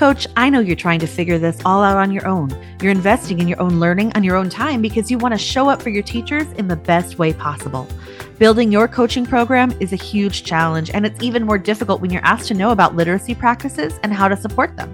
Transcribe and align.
Coach, 0.00 0.26
I 0.34 0.48
know 0.48 0.60
you're 0.60 0.76
trying 0.76 1.00
to 1.00 1.06
figure 1.06 1.38
this 1.38 1.60
all 1.62 1.82
out 1.82 1.98
on 1.98 2.10
your 2.10 2.26
own. 2.26 2.48
You're 2.80 2.90
investing 2.90 3.38
in 3.38 3.46
your 3.46 3.60
own 3.60 3.78
learning 3.78 4.12
on 4.14 4.24
your 4.24 4.34
own 4.34 4.48
time 4.48 4.80
because 4.80 5.10
you 5.10 5.18
want 5.18 5.34
to 5.34 5.38
show 5.38 5.68
up 5.68 5.82
for 5.82 5.90
your 5.90 6.02
teachers 6.02 6.50
in 6.52 6.68
the 6.68 6.76
best 6.76 7.18
way 7.18 7.34
possible. 7.34 7.86
Building 8.38 8.72
your 8.72 8.88
coaching 8.88 9.26
program 9.26 9.72
is 9.78 9.92
a 9.92 9.96
huge 9.96 10.42
challenge, 10.42 10.90
and 10.94 11.04
it's 11.04 11.22
even 11.22 11.44
more 11.44 11.58
difficult 11.58 12.00
when 12.00 12.10
you're 12.10 12.24
asked 12.24 12.48
to 12.48 12.54
know 12.54 12.70
about 12.70 12.96
literacy 12.96 13.34
practices 13.34 14.00
and 14.02 14.10
how 14.10 14.26
to 14.26 14.38
support 14.38 14.74
them. 14.74 14.90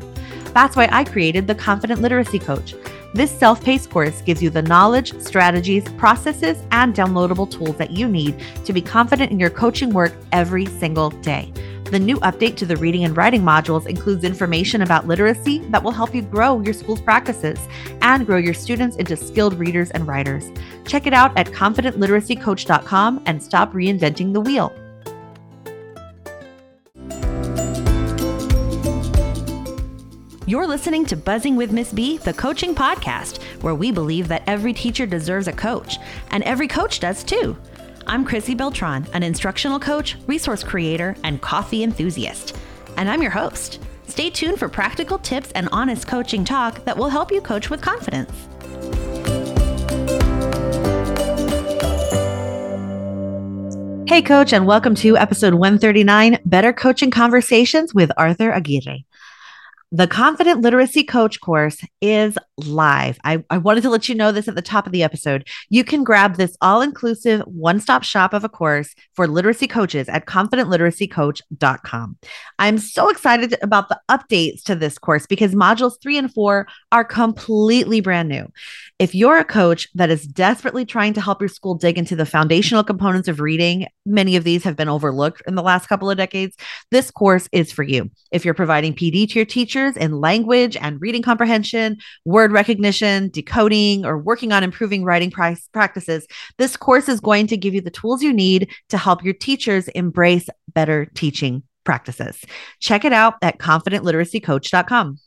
That's 0.52 0.74
why 0.74 0.88
I 0.90 1.04
created 1.04 1.46
the 1.46 1.54
Confident 1.54 2.00
Literacy 2.00 2.40
Coach. 2.40 2.74
This 3.14 3.30
self 3.30 3.62
paced 3.62 3.90
course 3.90 4.22
gives 4.22 4.42
you 4.42 4.50
the 4.50 4.62
knowledge, 4.62 5.16
strategies, 5.20 5.84
processes, 5.92 6.64
and 6.72 6.92
downloadable 6.92 7.48
tools 7.48 7.76
that 7.76 7.92
you 7.92 8.08
need 8.08 8.42
to 8.64 8.72
be 8.72 8.82
confident 8.82 9.30
in 9.30 9.38
your 9.38 9.50
coaching 9.50 9.90
work 9.90 10.14
every 10.32 10.66
single 10.66 11.10
day. 11.10 11.52
The 11.90 12.00
new 12.00 12.16
update 12.16 12.56
to 12.56 12.66
the 12.66 12.76
reading 12.76 13.04
and 13.04 13.16
writing 13.16 13.42
modules 13.42 13.86
includes 13.86 14.24
information 14.24 14.82
about 14.82 15.06
literacy 15.06 15.60
that 15.70 15.84
will 15.84 15.92
help 15.92 16.16
you 16.16 16.22
grow 16.22 16.60
your 16.60 16.74
school's 16.74 17.00
practices 17.00 17.60
and 18.02 18.26
grow 18.26 18.38
your 18.38 18.54
students 18.54 18.96
into 18.96 19.16
skilled 19.16 19.54
readers 19.54 19.92
and 19.92 20.04
writers. 20.08 20.50
Check 20.84 21.06
it 21.06 21.12
out 21.12 21.36
at 21.38 21.46
confidentliteracycoach.com 21.46 23.22
and 23.26 23.40
stop 23.40 23.72
reinventing 23.72 24.32
the 24.32 24.40
wheel. 24.40 24.74
You're 30.48 30.66
listening 30.66 31.04
to 31.06 31.16
Buzzing 31.16 31.54
with 31.54 31.70
Miss 31.70 31.92
B, 31.92 32.18
the 32.18 32.32
coaching 32.32 32.74
podcast, 32.74 33.40
where 33.62 33.74
we 33.76 33.92
believe 33.92 34.26
that 34.26 34.42
every 34.48 34.72
teacher 34.72 35.06
deserves 35.06 35.46
a 35.46 35.52
coach, 35.52 35.98
and 36.30 36.42
every 36.42 36.66
coach 36.66 36.98
does 36.98 37.22
too. 37.22 37.56
I'm 38.08 38.24
Chrissy 38.24 38.54
Beltran, 38.54 39.04
an 39.14 39.24
instructional 39.24 39.80
coach, 39.80 40.16
resource 40.28 40.62
creator, 40.62 41.16
and 41.24 41.42
coffee 41.42 41.82
enthusiast. 41.82 42.56
And 42.96 43.10
I'm 43.10 43.20
your 43.20 43.32
host. 43.32 43.80
Stay 44.06 44.30
tuned 44.30 44.60
for 44.60 44.68
practical 44.68 45.18
tips 45.18 45.50
and 45.56 45.68
honest 45.72 46.06
coaching 46.06 46.44
talk 46.44 46.84
that 46.84 46.96
will 46.96 47.08
help 47.08 47.32
you 47.32 47.40
coach 47.40 47.68
with 47.68 47.82
confidence. 47.82 48.30
Hey, 54.08 54.22
coach, 54.22 54.52
and 54.52 54.66
welcome 54.66 54.94
to 54.94 55.16
episode 55.16 55.54
139 55.54 56.38
Better 56.44 56.72
Coaching 56.72 57.10
Conversations 57.10 57.92
with 57.92 58.12
Arthur 58.16 58.52
Aguirre. 58.52 59.04
The 59.92 60.08
Confident 60.08 60.62
Literacy 60.62 61.04
Coach 61.04 61.40
course 61.40 61.78
is 62.00 62.36
live. 62.58 63.18
I, 63.22 63.44
I 63.50 63.58
wanted 63.58 63.82
to 63.82 63.90
let 63.90 64.08
you 64.08 64.16
know 64.16 64.32
this 64.32 64.48
at 64.48 64.56
the 64.56 64.62
top 64.62 64.84
of 64.86 64.92
the 64.92 65.04
episode. 65.04 65.46
You 65.68 65.84
can 65.84 66.02
grab 66.02 66.36
this 66.36 66.56
all 66.60 66.82
inclusive 66.82 67.42
one 67.42 67.78
stop 67.78 68.02
shop 68.02 68.32
of 68.32 68.42
a 68.42 68.48
course 68.48 68.94
for 69.14 69.28
literacy 69.28 69.68
coaches 69.68 70.08
at 70.08 70.26
confidentliteracycoach.com. 70.26 72.18
I'm 72.58 72.78
so 72.78 73.10
excited 73.10 73.56
about 73.62 73.88
the 73.88 74.00
updates 74.10 74.64
to 74.64 74.74
this 74.74 74.98
course 74.98 75.24
because 75.26 75.54
modules 75.54 76.00
three 76.02 76.18
and 76.18 76.32
four 76.32 76.66
are 76.90 77.04
completely 77.04 78.00
brand 78.00 78.28
new. 78.28 78.48
If 78.98 79.14
you're 79.14 79.38
a 79.38 79.44
coach 79.44 79.86
that 79.94 80.10
is 80.10 80.26
desperately 80.26 80.84
trying 80.84 81.12
to 81.14 81.20
help 81.20 81.40
your 81.40 81.48
school 81.48 81.74
dig 81.74 81.98
into 81.98 82.16
the 82.16 82.26
foundational 82.26 82.82
components 82.82 83.28
of 83.28 83.40
reading, 83.40 83.86
many 84.04 84.34
of 84.36 84.44
these 84.44 84.64
have 84.64 84.74
been 84.74 84.88
overlooked 84.88 85.42
in 85.46 85.54
the 85.54 85.62
last 85.62 85.86
couple 85.86 86.10
of 86.10 86.16
decades. 86.16 86.56
This 86.90 87.10
course 87.10 87.48
is 87.52 87.70
for 87.70 87.82
you. 87.82 88.10
If 88.32 88.44
you're 88.44 88.54
providing 88.54 88.94
PD 88.94 89.28
to 89.30 89.38
your 89.38 89.46
in 89.76 90.20
language 90.20 90.76
and 90.76 91.00
reading 91.00 91.22
comprehension, 91.22 91.98
word 92.24 92.50
recognition, 92.50 93.28
decoding, 93.28 94.06
or 94.06 94.16
working 94.16 94.52
on 94.52 94.64
improving 94.64 95.04
writing 95.04 95.30
practices, 95.30 96.26
this 96.56 96.76
course 96.76 97.08
is 97.08 97.20
going 97.20 97.46
to 97.48 97.56
give 97.56 97.74
you 97.74 97.82
the 97.82 97.90
tools 97.90 98.22
you 98.22 98.32
need 98.32 98.70
to 98.88 98.96
help 98.96 99.22
your 99.22 99.34
teachers 99.34 99.88
embrace 99.88 100.48
better 100.72 101.04
teaching 101.14 101.62
practices. 101.84 102.42
Check 102.80 103.04
it 103.04 103.12
out 103.12 103.34
at 103.42 103.58
confidentliteracycoach.com. 103.58 105.18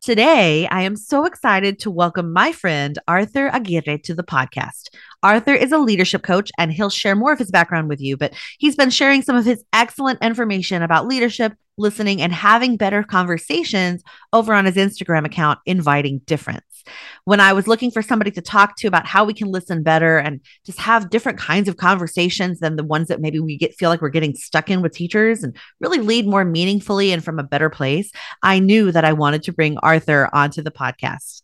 Today, 0.00 0.66
I 0.66 0.82
am 0.82 0.96
so 0.96 1.26
excited 1.26 1.78
to 1.80 1.90
welcome 1.90 2.32
my 2.32 2.50
friend 2.50 2.98
Arthur 3.06 3.48
Aguirre 3.48 3.98
to 3.98 4.14
the 4.14 4.24
podcast. 4.24 4.88
Arthur 5.22 5.54
is 5.54 5.72
a 5.72 5.78
leadership 5.78 6.22
coach 6.22 6.50
and 6.58 6.72
he'll 6.72 6.90
share 6.90 7.14
more 7.14 7.32
of 7.32 7.38
his 7.38 7.50
background 7.50 7.88
with 7.88 8.00
you, 8.00 8.16
but 8.16 8.34
he's 8.58 8.76
been 8.76 8.90
sharing 8.90 9.22
some 9.22 9.36
of 9.36 9.44
his 9.44 9.64
excellent 9.72 10.22
information 10.22 10.82
about 10.82 11.06
leadership, 11.06 11.54
listening, 11.78 12.20
and 12.20 12.32
having 12.32 12.76
better 12.76 13.02
conversations 13.02 14.02
over 14.32 14.52
on 14.52 14.64
his 14.64 14.76
Instagram 14.76 15.24
account, 15.24 15.58
Inviting 15.66 16.18
Difference. 16.26 16.62
When 17.24 17.38
I 17.38 17.52
was 17.52 17.68
looking 17.68 17.92
for 17.92 18.02
somebody 18.02 18.32
to 18.32 18.40
talk 18.40 18.76
to 18.78 18.88
about 18.88 19.06
how 19.06 19.24
we 19.24 19.34
can 19.34 19.52
listen 19.52 19.84
better 19.84 20.18
and 20.18 20.40
just 20.66 20.80
have 20.80 21.10
different 21.10 21.38
kinds 21.38 21.68
of 21.68 21.76
conversations 21.76 22.58
than 22.58 22.74
the 22.74 22.82
ones 22.82 23.06
that 23.06 23.20
maybe 23.20 23.38
we 23.38 23.56
get 23.56 23.76
feel 23.76 23.88
like 23.88 24.02
we're 24.02 24.08
getting 24.08 24.34
stuck 24.34 24.68
in 24.68 24.82
with 24.82 24.92
teachers 24.92 25.44
and 25.44 25.56
really 25.80 25.98
lead 25.98 26.26
more 26.26 26.44
meaningfully 26.44 27.12
and 27.12 27.24
from 27.24 27.38
a 27.38 27.44
better 27.44 27.70
place, 27.70 28.10
I 28.42 28.58
knew 28.58 28.90
that 28.90 29.04
I 29.04 29.12
wanted 29.12 29.44
to 29.44 29.52
bring 29.52 29.78
Arthur 29.78 30.28
onto 30.32 30.62
the 30.62 30.72
podcast. 30.72 31.42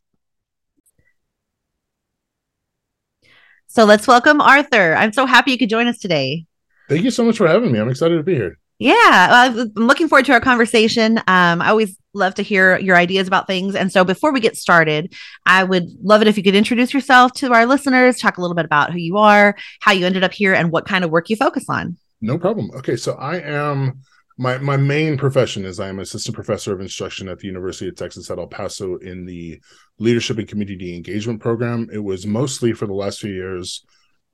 So 3.78 3.84
let's 3.84 4.08
welcome 4.08 4.40
Arthur. 4.40 4.96
I'm 4.96 5.12
so 5.12 5.24
happy 5.24 5.52
you 5.52 5.56
could 5.56 5.68
join 5.68 5.86
us 5.86 6.00
today. 6.00 6.46
Thank 6.88 7.04
you 7.04 7.12
so 7.12 7.22
much 7.22 7.36
for 7.36 7.46
having 7.46 7.70
me. 7.70 7.78
I'm 7.78 7.88
excited 7.88 8.16
to 8.16 8.24
be 8.24 8.34
here. 8.34 8.58
Yeah, 8.80 9.28
I'm 9.30 9.70
looking 9.76 10.08
forward 10.08 10.24
to 10.24 10.32
our 10.32 10.40
conversation. 10.40 11.18
Um, 11.28 11.62
I 11.62 11.68
always 11.68 11.96
love 12.12 12.34
to 12.34 12.42
hear 12.42 12.76
your 12.80 12.96
ideas 12.96 13.28
about 13.28 13.46
things. 13.46 13.76
And 13.76 13.92
so 13.92 14.02
before 14.02 14.32
we 14.32 14.40
get 14.40 14.56
started, 14.56 15.14
I 15.46 15.62
would 15.62 15.84
love 16.02 16.22
it 16.22 16.26
if 16.26 16.36
you 16.36 16.42
could 16.42 16.56
introduce 16.56 16.92
yourself 16.92 17.34
to 17.34 17.52
our 17.52 17.66
listeners, 17.66 18.18
talk 18.18 18.36
a 18.36 18.40
little 18.40 18.56
bit 18.56 18.64
about 18.64 18.90
who 18.90 18.98
you 18.98 19.16
are, 19.16 19.56
how 19.80 19.92
you 19.92 20.06
ended 20.06 20.24
up 20.24 20.32
here, 20.32 20.54
and 20.54 20.72
what 20.72 20.84
kind 20.84 21.04
of 21.04 21.12
work 21.12 21.30
you 21.30 21.36
focus 21.36 21.66
on. 21.68 21.96
No 22.20 22.36
problem. 22.36 22.72
Okay, 22.78 22.96
so 22.96 23.12
I 23.12 23.38
am 23.38 24.00
my 24.38 24.56
my 24.58 24.76
main 24.76 25.18
profession 25.18 25.64
is 25.64 25.80
I 25.80 25.88
am 25.88 25.98
assistant 25.98 26.34
professor 26.34 26.72
of 26.72 26.80
instruction 26.80 27.28
at 27.28 27.40
the 27.40 27.48
University 27.48 27.88
of 27.88 27.96
Texas 27.96 28.30
at 28.30 28.38
El 28.38 28.46
Paso 28.46 28.96
in 28.96 29.26
the 29.26 29.60
leadership 29.98 30.38
and 30.38 30.48
community 30.48 30.94
engagement 30.94 31.40
program. 31.40 31.88
It 31.92 31.98
was 31.98 32.24
mostly 32.24 32.72
for 32.72 32.86
the 32.86 32.94
last 32.94 33.18
few 33.20 33.32
years 33.32 33.84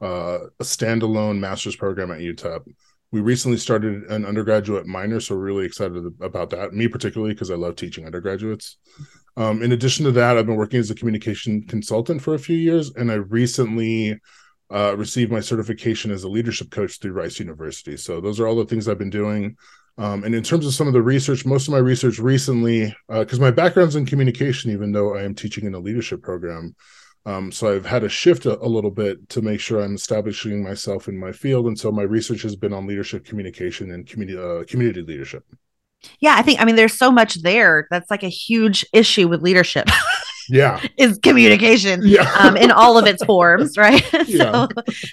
uh, 0.03 0.41
a 0.60 0.62
standalone 0.62 1.38
master's 1.38 1.76
program 1.76 2.10
at 2.10 2.19
UTEP. 2.19 2.60
We 3.12 3.20
recently 3.22 3.56
started 3.56 4.03
an 4.10 4.26
undergraduate 4.26 4.87
minor, 4.87 5.20
so 5.20 5.37
we're 5.37 5.42
really 5.42 5.65
excited 5.65 6.04
about 6.21 6.50
that. 6.50 6.75
Me 6.75 6.86
particularly 6.86 7.32
because 7.32 7.50
I 7.50 7.54
love 7.54 7.76
teaching 7.76 8.04
undergraduates. 8.04 8.76
Um, 9.36 9.62
in 9.62 9.72
addition 9.72 10.04
to 10.04 10.12
that, 10.12 10.36
I've 10.36 10.47
been 10.47 10.56
working 10.56 10.81
as 10.81 10.91
a 10.91 10.94
communication 10.94 11.66
consultant 11.66 12.21
for 12.21 12.34
a 12.34 12.38
few 12.38 12.56
years, 12.56 12.92
and 12.94 13.10
I 13.10 13.15
recently 13.15 14.21
uh, 14.71 14.94
received 14.97 15.32
my 15.32 15.41
certification 15.41 16.10
as 16.10 16.25
a 16.25 16.28
leadership 16.28 16.71
coach 16.71 16.98
through 16.98 17.12
Rice 17.12 17.38
University. 17.38 17.97
So 17.97 18.21
those 18.21 18.38
are 18.38 18.47
all 18.47 18.56
the 18.56 18.66
things 18.66 18.86
I've 18.86 18.98
been 18.98 19.10
doing. 19.10 19.56
Um, 19.97 20.25
and 20.25 20.34
in 20.34 20.43
terms 20.43 20.66
of 20.66 20.75
some 20.75 20.88
of 20.88 20.93
the 20.93 21.03
research, 21.03 21.47
most 21.47 21.69
of 21.69 21.72
my 21.72 21.78
research 21.78 22.19
recently, 22.19 22.94
because 23.09 23.38
uh, 23.38 23.43
my 23.43 23.50
background's 23.50 23.97
in 23.97 24.06
communication, 24.06 24.72
even 24.72 24.93
though 24.93 25.16
I 25.16 25.22
am 25.22 25.34
teaching 25.34 25.66
in 25.66 25.75
a 25.75 25.78
leadership 25.78 26.22
program. 26.22 26.75
Um, 27.27 27.50
so 27.50 27.75
I've 27.75 27.87
had 27.87 28.03
to 28.03 28.09
shift 28.09 28.44
a, 28.44 28.60
a, 28.60 28.69
little 28.69 28.91
bit 28.91 29.28
to 29.31 29.41
make 29.41 29.59
sure 29.59 29.81
I'm 29.81 29.94
establishing 29.94 30.62
myself 30.62 31.09
in 31.09 31.19
my 31.19 31.33
field. 31.33 31.66
And 31.66 31.78
so 31.78 31.91
my 31.91 32.03
research 32.03 32.43
has 32.43 32.54
been 32.54 32.75
on 32.75 32.87
leadership 32.87 33.25
communication 33.25 33.93
and 33.93 34.06
community 34.06 34.38
uh, 34.38 34.65
community 34.65 35.00
leadership. 35.00 35.43
Yeah, 36.21 36.34
I 36.37 36.43
think 36.43 36.60
I 36.60 36.66
mean 36.66 36.77
there's 36.77 36.99
so 36.99 37.10
much 37.10 37.37
there 37.37 37.87
that's 37.91 38.10
like 38.10 38.25
a 38.25 38.28
huge 38.28 38.84
issue 38.93 39.27
with 39.28 39.43
leadership. 39.43 39.88
yeah 40.49 40.81
is 40.97 41.19
communication 41.19 42.00
yeah. 42.05 42.31
um, 42.38 42.56
in 42.56 42.71
all 42.71 42.99
of 42.99 43.06
its 43.06 43.25
forms 43.27 43.77
right 43.77 44.05
so 44.12 44.22
yeah. 44.27 44.66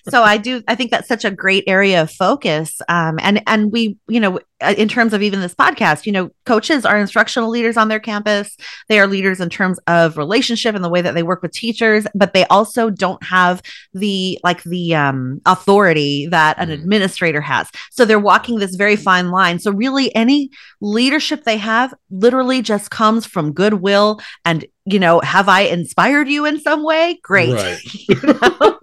so 0.10 0.24
i 0.24 0.38
do 0.38 0.64
i 0.68 0.76
think 0.76 0.92
that's 0.92 1.08
such 1.08 1.26
a 1.26 1.32
great 1.32 1.64
area 1.68 2.02
of 2.02 2.12
focus 2.12 2.82
um, 2.90 3.20
and 3.22 3.42
and 3.48 3.72
we 3.72 3.98
you 4.08 4.20
know 4.20 4.40
uh, 4.62 4.76
in 4.78 4.88
terms 4.88 5.14
of 5.14 5.22
even 5.22 5.40
this 5.40 5.56
podcast 5.56 6.06
you 6.06 6.12
know 6.12 6.30
coaches 6.46 6.86
are 6.86 6.98
instructional 6.98 7.50
leaders 7.50 7.78
on 7.78 7.88
their 7.88 8.00
campus 8.00 8.56
they 8.90 9.00
are 9.00 9.08
leaders 9.08 9.40
in 9.40 9.50
terms 9.50 9.80
of 9.88 10.18
relationship 10.18 10.76
and 10.76 10.84
the 10.84 10.90
way 10.90 11.02
that 11.02 11.14
they 11.14 11.24
work 11.24 11.42
with 11.42 11.52
teachers 11.52 12.06
but 12.14 12.34
they 12.34 12.46
also 12.46 12.90
don't 12.90 13.24
have 13.24 13.62
the 13.94 14.40
like 14.44 14.64
the 14.64 14.94
um, 14.94 15.42
authority 15.46 16.28
that 16.28 16.58
an 16.60 16.70
mm. 16.70 16.74
administrator 16.74 17.42
has 17.42 17.70
so 17.92 18.06
they're 18.06 18.20
walking 18.20 18.60
this 18.60 18.76
very 18.76 18.96
fine 18.96 19.32
line 19.32 19.60
so 19.60 19.72
really 19.72 20.14
any 20.16 20.50
leadership 20.80 21.44
they 21.44 21.58
have 21.58 21.94
literally 22.10 22.62
just 22.62 22.92
comes 22.92 23.26
from 23.26 23.54
goodwill 23.54 24.20
and 24.46 24.66
you 24.86 25.00
know, 25.00 25.20
have 25.22 25.48
I 25.48 25.62
inspired 25.62 26.28
you 26.28 26.46
in 26.46 26.60
some 26.60 26.84
way? 26.84 27.20
Great. 27.22 27.54
Right. 27.54 27.80
you 28.10 28.16
know? 28.24 28.80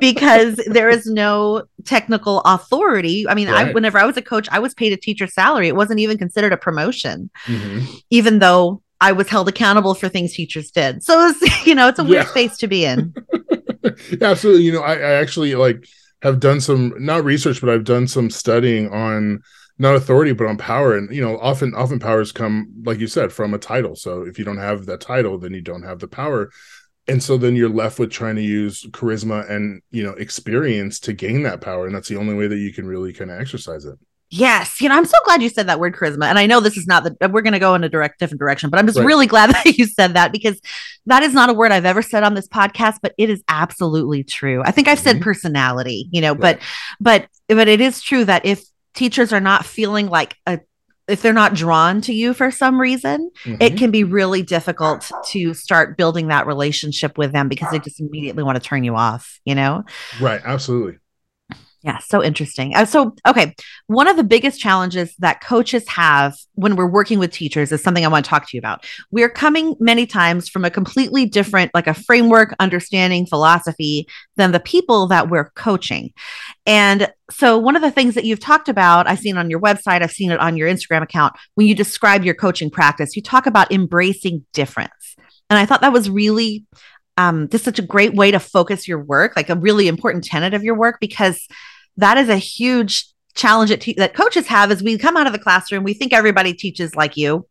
because 0.00 0.56
there 0.66 0.88
is 0.88 1.06
no 1.06 1.64
technical 1.84 2.40
authority. 2.40 3.26
I 3.28 3.34
mean, 3.34 3.48
right. 3.48 3.68
I 3.68 3.72
whenever 3.72 3.98
I 3.98 4.04
was 4.04 4.16
a 4.16 4.22
coach, 4.22 4.48
I 4.50 4.58
was 4.58 4.74
paid 4.74 4.92
a 4.92 4.96
teacher's 4.96 5.34
salary. 5.34 5.68
It 5.68 5.76
wasn't 5.76 6.00
even 6.00 6.18
considered 6.18 6.52
a 6.52 6.56
promotion, 6.56 7.30
mm-hmm. 7.46 7.84
even 8.10 8.38
though 8.38 8.82
I 9.00 9.12
was 9.12 9.28
held 9.28 9.48
accountable 9.48 9.94
for 9.94 10.08
things 10.08 10.34
teachers 10.34 10.70
did. 10.70 11.02
So 11.02 11.28
it's, 11.28 11.66
you 11.66 11.74
know, 11.74 11.88
it's 11.88 11.98
a 11.98 12.04
weird 12.04 12.24
yeah. 12.24 12.30
space 12.30 12.56
to 12.58 12.66
be 12.66 12.84
in. 12.84 13.14
absolutely. 14.20 14.64
You 14.64 14.72
know, 14.72 14.82
I, 14.82 14.94
I 14.94 15.12
actually 15.14 15.54
like 15.54 15.86
have 16.22 16.40
done 16.40 16.60
some 16.60 16.94
not 16.98 17.24
research, 17.24 17.60
but 17.60 17.70
I've 17.70 17.84
done 17.84 18.08
some 18.08 18.30
studying 18.30 18.88
on 18.92 19.42
not 19.78 19.94
authority 19.94 20.32
but 20.32 20.46
on 20.46 20.56
power 20.56 20.96
and 20.96 21.14
you 21.14 21.20
know 21.22 21.38
often 21.38 21.74
often 21.74 21.98
powers 21.98 22.32
come 22.32 22.68
like 22.84 22.98
you 22.98 23.06
said 23.06 23.32
from 23.32 23.54
a 23.54 23.58
title 23.58 23.94
so 23.94 24.22
if 24.22 24.38
you 24.38 24.44
don't 24.44 24.58
have 24.58 24.86
that 24.86 25.00
title 25.00 25.38
then 25.38 25.52
you 25.54 25.60
don't 25.60 25.82
have 25.82 25.98
the 26.00 26.08
power 26.08 26.50
and 27.06 27.22
so 27.22 27.38
then 27.38 27.56
you're 27.56 27.68
left 27.68 27.98
with 27.98 28.10
trying 28.10 28.36
to 28.36 28.42
use 28.42 28.84
charisma 28.90 29.48
and 29.50 29.80
you 29.90 30.02
know 30.02 30.12
experience 30.12 30.98
to 31.00 31.12
gain 31.12 31.42
that 31.42 31.60
power 31.60 31.86
and 31.86 31.94
that's 31.94 32.08
the 32.08 32.16
only 32.16 32.34
way 32.34 32.46
that 32.46 32.58
you 32.58 32.72
can 32.72 32.86
really 32.86 33.12
kind 33.12 33.30
of 33.30 33.40
exercise 33.40 33.84
it 33.84 33.98
Yes. 34.30 34.82
You 34.82 34.90
know, 34.90 34.94
I'm 34.96 35.06
so 35.06 35.16
glad 35.24 35.40
you 35.40 35.48
said 35.48 35.68
that 35.68 35.80
word 35.80 35.96
charisma. 35.96 36.26
And 36.26 36.38
I 36.38 36.44
know 36.44 36.60
this 36.60 36.76
is 36.76 36.86
not 36.86 37.02
the, 37.02 37.28
we're 37.30 37.40
going 37.40 37.54
to 37.54 37.58
go 37.58 37.74
in 37.74 37.82
a 37.82 37.88
direct, 37.88 38.18
different 38.20 38.38
direction, 38.40 38.68
but 38.68 38.78
I'm 38.78 38.86
just 38.86 38.98
Right. 38.98 39.06
really 39.06 39.26
glad 39.26 39.48
that 39.54 39.64
you 39.78 39.86
said 39.86 40.12
that 40.16 40.32
because 40.32 40.60
that 41.06 41.22
is 41.22 41.32
not 41.32 41.48
a 41.48 41.54
word 41.54 41.72
I've 41.72 41.86
ever 41.86 42.02
said 42.02 42.24
on 42.24 42.34
this 42.34 42.46
podcast, 42.46 42.96
but 43.00 43.14
it 43.16 43.30
is 43.30 43.42
absolutely 43.48 44.24
true. 44.24 44.62
I 44.66 44.70
think 44.70 44.86
I've 44.86 44.98
said 44.98 45.16
Mhm. 45.16 45.22
personality, 45.22 46.10
you 46.12 46.20
know, 46.20 46.34
but, 46.34 46.58
but, 47.00 47.26
but 47.48 47.68
it 47.68 47.80
is 47.80 48.02
true 48.02 48.26
that 48.26 48.44
if 48.44 48.62
teachers 48.98 49.32
are 49.32 49.40
not 49.40 49.64
feeling 49.64 50.08
like 50.08 50.34
a, 50.46 50.58
if 51.06 51.22
they're 51.22 51.32
not 51.32 51.54
drawn 51.54 52.00
to 52.02 52.12
you 52.12 52.34
for 52.34 52.50
some 52.50 52.80
reason, 52.80 53.30
it 53.46 53.72
Mhm. 53.74 53.78
can 53.78 53.90
be 53.90 54.04
really 54.04 54.42
difficult 54.42 55.10
to 55.30 55.54
start 55.54 55.96
building 55.96 56.28
that 56.28 56.46
relationship 56.46 57.16
with 57.16 57.32
them 57.32 57.48
because 57.48 57.70
they 57.70 57.78
just 57.78 58.00
immediately 58.00 58.42
want 58.42 58.56
to 58.56 58.68
turn 58.68 58.84
you 58.84 58.94
off, 58.96 59.40
you 59.44 59.54
know? 59.54 59.84
right, 60.20 60.40
absolutely. 60.44 60.98
Yeah, 61.82 61.98
so 61.98 62.24
interesting. 62.24 62.74
Uh, 62.74 62.84
so, 62.84 63.14
okay, 63.24 63.54
one 63.86 64.08
of 64.08 64.16
the 64.16 64.24
biggest 64.24 64.60
challenges 64.60 65.14
that 65.20 65.40
coaches 65.40 65.86
have 65.86 66.34
when 66.54 66.74
we're 66.74 66.90
working 66.90 67.20
with 67.20 67.30
teachers 67.30 67.70
is 67.70 67.80
something 67.80 68.04
I 68.04 68.08
want 68.08 68.24
to 68.24 68.28
talk 68.28 68.48
to 68.48 68.56
you 68.56 68.58
about. 68.58 68.84
We're 69.12 69.28
coming 69.28 69.76
many 69.78 70.04
times 70.04 70.48
from 70.48 70.64
a 70.64 70.70
completely 70.70 71.24
different, 71.24 71.70
like 71.74 71.86
a 71.86 71.94
framework, 71.94 72.52
understanding, 72.58 73.26
philosophy 73.26 74.08
than 74.34 74.50
the 74.50 74.58
people 74.58 75.06
that 75.06 75.30
we're 75.30 75.50
coaching. 75.50 76.12
And 76.66 77.12
so, 77.30 77.56
one 77.56 77.76
of 77.76 77.82
the 77.82 77.92
things 77.92 78.16
that 78.16 78.24
you've 78.24 78.40
talked 78.40 78.68
about, 78.68 79.06
I've 79.06 79.20
seen 79.20 79.38
on 79.38 79.48
your 79.48 79.60
website, 79.60 80.02
I've 80.02 80.10
seen 80.10 80.32
it 80.32 80.40
on 80.40 80.56
your 80.56 80.68
Instagram 80.68 81.02
account, 81.02 81.36
when 81.54 81.68
you 81.68 81.76
describe 81.76 82.24
your 82.24 82.34
coaching 82.34 82.70
practice, 82.70 83.14
you 83.14 83.22
talk 83.22 83.46
about 83.46 83.70
embracing 83.70 84.44
difference. 84.52 85.14
And 85.48 85.58
I 85.58 85.64
thought 85.64 85.82
that 85.82 85.92
was 85.92 86.10
really 86.10 86.66
um, 87.18 87.48
is 87.52 87.62
such 87.62 87.80
a 87.80 87.82
great 87.82 88.14
way 88.14 88.30
to 88.30 88.38
focus 88.38 88.86
your 88.88 89.02
work, 89.02 89.34
like 89.36 89.50
a 89.50 89.56
really 89.56 89.88
important 89.88 90.24
tenet 90.24 90.54
of 90.54 90.62
your 90.62 90.76
work, 90.76 90.98
because 91.00 91.46
that 91.96 92.16
is 92.16 92.28
a 92.28 92.36
huge 92.36 93.06
challenge 93.34 93.70
that, 93.70 93.80
te- 93.80 93.94
that 93.94 94.14
coaches 94.14 94.46
have 94.46 94.70
as 94.70 94.82
we 94.82 94.96
come 94.96 95.16
out 95.16 95.26
of 95.26 95.32
the 95.32 95.38
classroom. 95.38 95.82
We 95.82 95.94
think 95.94 96.12
everybody 96.12 96.54
teaches 96.54 96.94
like 96.94 97.16
you. 97.16 97.46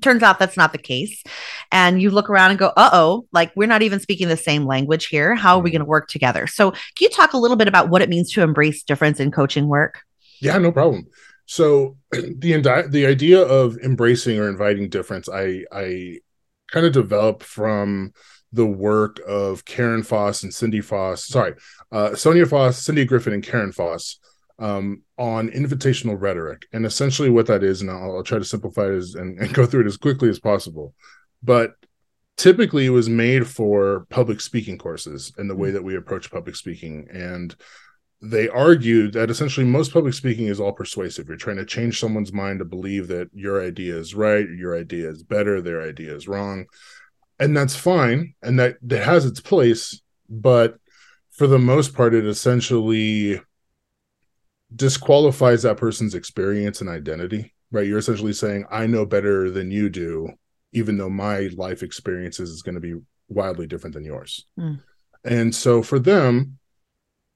Turns 0.00 0.22
out 0.22 0.38
that's 0.38 0.56
not 0.56 0.72
the 0.72 0.78
case. 0.78 1.22
And 1.70 2.00
you 2.00 2.10
look 2.10 2.30
around 2.30 2.50
and 2.50 2.58
go, 2.58 2.72
uh 2.76 2.90
oh, 2.92 3.26
like 3.30 3.52
we're 3.54 3.68
not 3.68 3.82
even 3.82 4.00
speaking 4.00 4.28
the 4.28 4.36
same 4.36 4.64
language 4.64 5.08
here. 5.08 5.34
How 5.34 5.58
are 5.58 5.62
we 5.62 5.70
going 5.70 5.80
to 5.80 5.86
work 5.86 6.08
together? 6.08 6.46
So, 6.46 6.70
can 6.70 6.80
you 7.00 7.10
talk 7.10 7.34
a 7.34 7.38
little 7.38 7.56
bit 7.56 7.68
about 7.68 7.90
what 7.90 8.00
it 8.00 8.08
means 8.08 8.32
to 8.32 8.42
embrace 8.42 8.82
difference 8.84 9.20
in 9.20 9.30
coaching 9.30 9.66
work? 9.66 10.00
Yeah, 10.40 10.56
no 10.58 10.72
problem. 10.72 11.08
So 11.44 11.96
the 12.12 12.88
the 12.88 13.06
idea 13.06 13.42
of 13.42 13.76
embracing 13.78 14.38
or 14.38 14.48
inviting 14.48 14.88
difference, 14.88 15.28
I 15.28 15.64
I 15.72 16.20
kind 16.70 16.86
of 16.86 16.92
developed 16.92 17.42
from 17.42 18.12
the 18.52 18.66
work 18.66 19.20
of 19.26 19.64
Karen 19.64 20.02
Foss 20.02 20.42
and 20.42 20.52
Cindy 20.52 20.80
Foss. 20.80 21.26
Sorry, 21.26 21.54
uh, 21.92 22.10
Sonja 22.10 22.48
Foss, 22.48 22.78
Cindy 22.78 23.04
Griffin, 23.04 23.32
and 23.32 23.42
Karen 23.42 23.72
Foss 23.72 24.18
um, 24.58 25.02
on 25.18 25.48
invitational 25.50 26.20
rhetoric. 26.20 26.66
And 26.72 26.84
essentially, 26.84 27.30
what 27.30 27.46
that 27.46 27.62
is, 27.62 27.80
and 27.80 27.90
I'll, 27.90 28.16
I'll 28.16 28.22
try 28.22 28.38
to 28.38 28.44
simplify 28.44 28.86
it 28.86 28.96
as, 28.96 29.14
and, 29.14 29.38
and 29.38 29.54
go 29.54 29.66
through 29.66 29.82
it 29.82 29.86
as 29.86 29.96
quickly 29.96 30.28
as 30.28 30.40
possible. 30.40 30.94
But 31.42 31.74
typically, 32.36 32.86
it 32.86 32.90
was 32.90 33.08
made 33.08 33.46
for 33.46 34.06
public 34.10 34.40
speaking 34.40 34.78
courses 34.78 35.32
and 35.38 35.48
the 35.48 35.56
way 35.56 35.70
that 35.70 35.84
we 35.84 35.96
approach 35.96 36.30
public 36.30 36.56
speaking. 36.56 37.08
And 37.10 37.54
they 38.22 38.48
argued 38.48 39.14
that 39.14 39.30
essentially 39.30 39.64
most 39.64 39.92
public 39.92 40.12
speaking 40.12 40.48
is 40.48 40.60
all 40.60 40.72
persuasive. 40.72 41.28
You're 41.28 41.38
trying 41.38 41.56
to 41.56 41.64
change 41.64 41.98
someone's 41.98 42.32
mind 42.32 42.58
to 42.58 42.66
believe 42.66 43.08
that 43.08 43.30
your 43.32 43.64
idea 43.64 43.96
is 43.96 44.14
right, 44.14 44.46
your 44.46 44.76
idea 44.76 45.08
is 45.08 45.22
better, 45.22 45.62
their 45.62 45.80
idea 45.82 46.14
is 46.14 46.28
wrong. 46.28 46.66
And 47.40 47.56
that's 47.56 47.74
fine. 47.74 48.34
And 48.42 48.60
that, 48.60 48.76
that 48.82 49.04
has 49.04 49.24
its 49.24 49.40
place. 49.40 50.00
But 50.28 50.78
for 51.30 51.46
the 51.46 51.58
most 51.58 51.94
part, 51.94 52.14
it 52.14 52.26
essentially 52.26 53.40
disqualifies 54.74 55.62
that 55.62 55.78
person's 55.78 56.14
experience 56.14 56.80
and 56.80 56.88
identity, 56.88 57.52
right? 57.72 57.86
You're 57.86 57.98
essentially 57.98 58.34
saying, 58.34 58.66
I 58.70 58.86
know 58.86 59.04
better 59.04 59.50
than 59.50 59.72
you 59.72 59.88
do, 59.88 60.28
even 60.72 60.98
though 60.98 61.10
my 61.10 61.48
life 61.56 61.82
experiences 61.82 62.50
is 62.50 62.62
going 62.62 62.76
to 62.76 62.80
be 62.80 62.94
wildly 63.28 63.66
different 63.66 63.94
than 63.94 64.04
yours. 64.04 64.46
Mm. 64.58 64.80
And 65.24 65.54
so 65.54 65.82
for 65.82 65.98
them, 65.98 66.58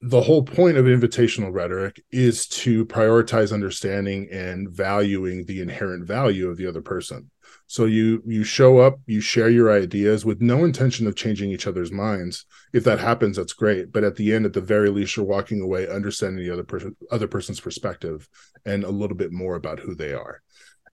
the 0.06 0.20
whole 0.20 0.42
point 0.42 0.76
of 0.76 0.84
invitational 0.84 1.50
rhetoric 1.50 2.04
is 2.12 2.46
to 2.46 2.84
prioritize 2.84 3.54
understanding 3.54 4.28
and 4.30 4.68
valuing 4.68 5.46
the 5.46 5.62
inherent 5.62 6.06
value 6.06 6.50
of 6.50 6.58
the 6.58 6.66
other 6.66 6.82
person. 6.82 7.30
So 7.68 7.86
you 7.86 8.22
you 8.26 8.44
show 8.44 8.80
up 8.80 8.98
you 9.06 9.22
share 9.22 9.48
your 9.48 9.72
ideas 9.72 10.22
with 10.22 10.42
no 10.42 10.62
intention 10.62 11.06
of 11.06 11.16
changing 11.16 11.50
each 11.50 11.66
other's 11.66 11.90
minds. 11.90 12.44
If 12.74 12.84
that 12.84 12.98
happens 12.98 13.38
that's 13.38 13.54
great. 13.54 13.92
But 13.92 14.04
at 14.04 14.16
the 14.16 14.34
end 14.34 14.44
at 14.44 14.52
the 14.52 14.60
very 14.60 14.90
least 14.90 15.16
you're 15.16 15.24
walking 15.24 15.62
away 15.62 15.88
understanding 15.88 16.44
the 16.44 16.52
other 16.52 16.64
person 16.64 16.94
other 17.10 17.26
person's 17.26 17.60
perspective 17.60 18.28
and 18.66 18.84
a 18.84 18.90
little 18.90 19.16
bit 19.16 19.32
more 19.32 19.54
about 19.54 19.80
who 19.80 19.94
they 19.94 20.12
are. 20.12 20.42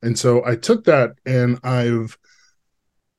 And 0.02 0.18
so 0.18 0.42
i 0.46 0.56
took 0.56 0.86
that 0.86 1.12
and 1.25 1.60
i've 1.66 2.18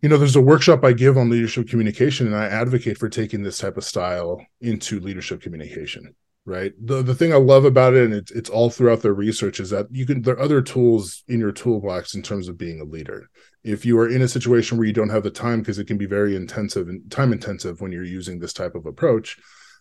you 0.02 0.08
know 0.08 0.18
there's 0.18 0.36
a 0.36 0.40
workshop 0.40 0.84
i 0.84 0.92
give 0.92 1.16
on 1.16 1.30
leadership 1.30 1.68
communication 1.68 2.26
and 2.26 2.36
i 2.36 2.46
advocate 2.46 2.98
for 2.98 3.08
taking 3.08 3.42
this 3.42 3.58
type 3.58 3.76
of 3.76 3.84
style 3.84 4.44
into 4.60 5.00
leadership 5.00 5.40
communication 5.40 6.14
right? 6.44 6.72
The 6.84 7.02
the 7.02 7.14
thing 7.14 7.32
i 7.32 7.36
love 7.36 7.64
about 7.64 7.94
it 7.94 8.04
and 8.04 8.14
it's, 8.14 8.32
it's 8.32 8.50
all 8.50 8.70
throughout 8.70 9.00
their 9.00 9.14
research 9.14 9.60
is 9.60 9.70
that 9.70 9.86
you 9.90 10.04
can 10.06 10.22
there 10.22 10.34
are 10.34 10.40
other 10.40 10.60
tools 10.60 11.22
in 11.28 11.38
your 11.38 11.52
toolbox 11.52 12.14
in 12.14 12.22
terms 12.22 12.48
of 12.48 12.58
being 12.58 12.80
a 12.80 12.84
leader. 12.84 13.28
If 13.62 13.86
you 13.86 13.98
are 14.00 14.08
in 14.08 14.22
a 14.22 14.28
situation 14.28 14.76
where 14.76 14.86
you 14.86 14.92
don't 14.92 15.10
have 15.10 15.22
the 15.22 15.30
time 15.30 15.60
because 15.60 15.78
it 15.78 15.86
can 15.86 15.98
be 15.98 16.06
very 16.06 16.34
intensive 16.34 16.88
and 16.88 17.08
time 17.10 17.32
intensive 17.32 17.80
when 17.80 17.92
you're 17.92 18.04
using 18.04 18.38
this 18.38 18.52
type 18.52 18.74
of 18.74 18.86
approach 18.86 19.38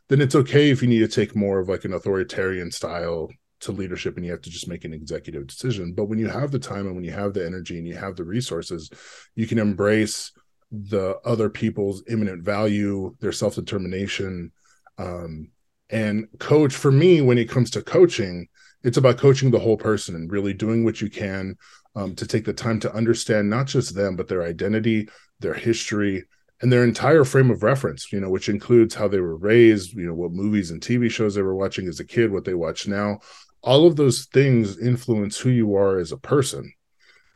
then 0.08 0.20
it's 0.22 0.36
okay 0.36 0.70
if 0.70 0.82
you 0.82 0.90
need 0.90 1.00
to 1.00 1.08
take 1.08 1.36
more 1.36 1.60
of 1.60 1.70
like 1.70 1.86
an 1.86 1.94
authoritarian 1.94 2.70
style 2.70 3.30
to 3.62 3.72
leadership 3.72 4.18
and 4.18 4.26
you 4.26 4.32
have 4.32 4.42
to 4.42 4.50
just 4.50 4.68
make 4.68 4.86
an 4.86 4.94
executive 4.94 5.48
decision. 5.48 5.94
But 5.94 6.06
when 6.06 6.20
you 6.20 6.28
have 6.28 6.52
the 6.52 6.60
time 6.60 6.88
and 6.88 6.96
when 6.96 7.04
you 7.04 7.12
have 7.12 7.34
the 7.34 7.46
energy 7.46 7.78
and 7.78 7.88
you 7.88 7.96
have 7.96 8.16
the 8.16 8.24
resources 8.24 8.90
you 9.36 9.48
can 9.48 9.60
embrace 9.60 10.32
the 10.72 11.20
other 11.26 11.50
people's 11.50 12.04
imminent 12.08 12.44
value 12.44 13.14
their 13.20 13.32
self-determination 13.32 14.52
um, 14.98 15.50
and 15.90 16.28
coach 16.40 16.74
for 16.74 16.92
me 16.92 17.22
when 17.22 17.38
it 17.38 17.50
comes 17.50 17.70
to 17.72 17.82
coaching 17.82 18.48
it's 18.84 18.98
about 18.98 19.18
coaching 19.18 19.52
the 19.52 19.60
whole 19.60 19.78
person 19.78 20.16
and 20.16 20.32
really 20.32 20.54
doing 20.54 20.84
what 20.86 21.02
you 21.02 21.10
can 21.10 21.56
um, 21.96 22.16
to 22.16 22.26
take 22.26 22.46
the 22.46 22.54
time 22.54 22.80
to 22.80 22.94
understand 22.94 23.50
not 23.50 23.68
just 23.68 23.96
them 23.96 24.16
but 24.16 24.30
their 24.30 24.44
identity 24.44 25.10
their 25.40 25.54
history 25.54 26.24
and 26.62 26.72
their 26.72 26.86
entire 26.86 27.26
frame 27.26 27.52
of 27.52 27.64
reference 27.64 28.12
you 28.14 28.22
know 28.22 28.30
which 28.30 28.48
includes 28.48 28.96
how 28.96 29.10
they 29.10 29.20
were 29.20 29.36
raised 29.36 29.94
you 29.94 30.06
know 30.06 30.14
what 30.14 30.32
movies 30.32 30.72
and 30.72 30.82
tv 30.82 31.12
shows 31.12 31.36
they 31.36 31.42
were 31.42 31.56
watching 31.56 31.88
as 31.90 32.00
a 32.00 32.06
kid 32.06 32.32
what 32.32 32.46
they 32.46 32.54
watch 32.54 32.88
now 32.88 33.20
all 33.64 33.86
of 33.86 33.96
those 33.96 34.26
things 34.26 34.78
influence 34.78 35.38
who 35.38 35.50
you 35.50 35.76
are 35.76 36.00
as 36.00 36.12
a 36.12 36.18
person. 36.18 36.74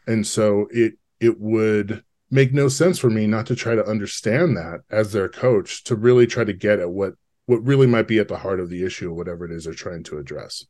And 0.08 0.26
so 0.26 0.68
it 0.72 0.94
it 1.20 1.40
would 1.40 2.04
make 2.32 2.54
no 2.54 2.68
sense 2.68 3.00
for 3.00 3.10
me 3.10 3.28
not 3.28 3.46
to 3.48 3.56
try 3.56 3.76
to 3.76 3.86
understand 3.86 4.58
that 4.58 4.82
as 4.90 5.12
their 5.12 5.30
coach 5.30 5.84
to 5.86 5.96
really 5.96 6.28
try 6.28 6.44
to 6.44 6.54
get 6.54 6.80
at 6.80 6.90
what 6.90 7.14
what 7.46 7.64
really 7.64 7.88
might 7.88 8.08
be 8.08 8.20
at 8.20 8.28
the 8.28 8.38
heart 8.38 8.60
of 8.60 8.70
the 8.70 8.84
issue 8.84 9.14
whatever 9.14 9.46
it 9.46 9.52
is 9.52 9.66
they're 9.66 9.74
trying 9.74 10.04
to 10.04 10.18
address 10.18 10.66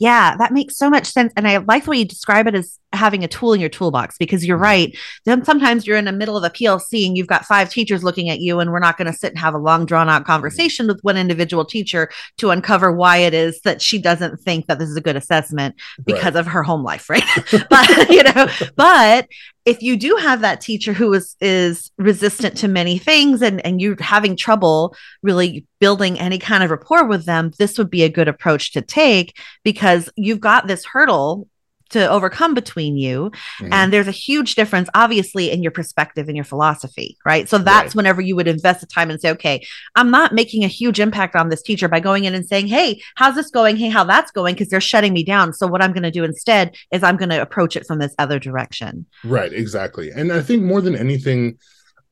Yeah, 0.00 0.34
that 0.38 0.52
makes 0.52 0.76
so 0.78 0.88
much 0.88 1.06
sense. 1.06 1.30
And 1.36 1.46
I 1.46 1.58
like 1.58 1.84
the 1.84 1.90
way 1.90 1.98
you 1.98 2.04
describe 2.06 2.46
it 2.46 2.54
as 2.54 2.78
having 2.94 3.22
a 3.22 3.28
tool 3.28 3.52
in 3.52 3.60
your 3.60 3.68
toolbox 3.68 4.16
because 4.18 4.46
you're 4.46 4.56
Mhm. 4.58 4.62
right. 4.62 4.98
Then 5.26 5.44
sometimes 5.44 5.86
you're 5.86 5.98
in 5.98 6.06
the 6.06 6.12
middle 6.12 6.38
of 6.38 6.42
a 6.42 6.48
PLC 6.48 7.06
and 7.06 7.16
you've 7.18 7.26
got 7.26 7.44
five 7.44 7.68
teachers 7.70 8.02
looking 8.02 8.30
at 8.30 8.40
you, 8.40 8.60
and 8.60 8.72
we're 8.72 8.78
not 8.80 8.96
going 8.96 9.12
to 9.12 9.16
sit 9.16 9.30
and 9.32 9.38
have 9.38 9.54
a 9.54 9.58
long, 9.58 9.84
drawn 9.84 10.08
out 10.08 10.24
conversation 10.24 10.86
with 10.86 10.98
one 11.02 11.18
individual 11.18 11.66
teacher 11.66 12.10
to 12.38 12.48
uncover 12.50 12.90
why 12.90 13.18
it 13.18 13.34
is 13.34 13.60
that 13.60 13.82
she 13.82 13.98
doesn't 13.98 14.40
think 14.40 14.66
that 14.66 14.78
this 14.78 14.88
is 14.88 14.96
a 14.96 15.00
good 15.02 15.16
assessment 15.16 15.74
because 16.04 16.34
of 16.34 16.46
her 16.46 16.62
home 16.62 16.82
life, 16.82 17.08
right? 17.10 17.22
but 17.70 18.08
you 18.10 18.22
know, 18.22 18.48
but 18.76 19.28
if 19.70 19.82
you 19.82 19.96
do 19.96 20.16
have 20.16 20.40
that 20.40 20.60
teacher 20.60 20.92
who 20.92 21.12
is 21.14 21.36
is 21.40 21.92
resistant 21.96 22.56
to 22.56 22.66
many 22.66 22.98
things 22.98 23.40
and 23.40 23.64
and 23.64 23.80
you're 23.80 23.94
having 24.00 24.34
trouble 24.36 24.96
really 25.22 25.64
building 25.78 26.18
any 26.18 26.38
kind 26.38 26.64
of 26.64 26.70
rapport 26.70 27.06
with 27.06 27.24
them 27.24 27.52
this 27.56 27.78
would 27.78 27.88
be 27.88 28.02
a 28.02 28.08
good 28.08 28.26
approach 28.26 28.72
to 28.72 28.82
take 28.82 29.38
because 29.62 30.10
you've 30.16 30.40
got 30.40 30.66
this 30.66 30.84
hurdle 30.84 31.46
to 31.90 32.08
overcome 32.08 32.54
between 32.54 32.96
you 32.96 33.30
Mhm. 33.60 33.68
and 33.72 33.92
there's 33.92 34.08
a 34.08 34.12
huge 34.12 34.54
difference 34.54 34.88
obviously 34.94 35.50
in 35.50 35.62
your 35.62 35.72
perspective 35.72 36.28
and 36.28 36.36
your 36.36 36.44
philosophy 36.44 37.16
right? 37.24 37.48
So 37.48 37.58
that's 37.58 37.86
Right. 37.88 37.94
whenever 37.94 38.20
you 38.20 38.36
would 38.36 38.48
invest 38.48 38.80
the 38.80 38.86
time 38.86 39.10
and 39.10 39.20
say 39.20 39.30
okay 39.30 39.64
i'm 39.96 40.10
not 40.10 40.32
making 40.34 40.64
a 40.64 40.68
huge 40.68 40.98
impact 41.00 41.36
on 41.36 41.48
this 41.48 41.62
teacher 41.62 41.88
by 41.88 42.00
going 42.00 42.24
in 42.24 42.34
and 42.34 42.46
saying 42.46 42.66
hey 42.68 43.00
how's 43.16 43.34
this 43.34 43.50
going? 43.50 43.76
Hey 43.76 43.88
how 43.88 44.04
that's 44.04 44.30
going 44.30 44.54
because 44.54 44.68
they're 44.68 44.80
shutting 44.80 45.12
me 45.12 45.24
down. 45.24 45.52
So 45.52 45.66
what 45.66 45.82
i'm 45.82 45.92
going 45.92 46.02
to 46.04 46.10
do 46.10 46.24
instead 46.24 46.74
is 46.92 47.02
i'm 47.02 47.16
going 47.16 47.28
to 47.30 47.40
approach 47.42 47.76
it 47.76 47.86
from 47.86 47.98
this 47.98 48.14
other 48.18 48.38
direction. 48.38 49.06
Right 49.24 49.52
exactly. 49.52 50.10
And 50.10 50.32
i 50.32 50.40
think 50.40 50.62
more 50.62 50.80
than 50.80 50.96
anything 50.96 51.58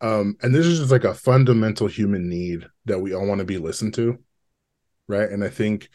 um 0.00 0.36
and 0.42 0.54
this 0.54 0.66
is 0.66 0.78
just 0.78 0.90
like 0.92 1.04
a 1.04 1.14
fundamental 1.14 1.86
human 1.88 2.28
need 2.28 2.66
that 2.86 3.00
we 3.00 3.14
all 3.14 3.26
want 3.26 3.40
to 3.40 3.44
be 3.44 3.58
listened 3.58 3.94
to 3.94 4.18
right? 5.08 5.28
And 5.30 5.42
i 5.42 5.48
think 5.48 5.88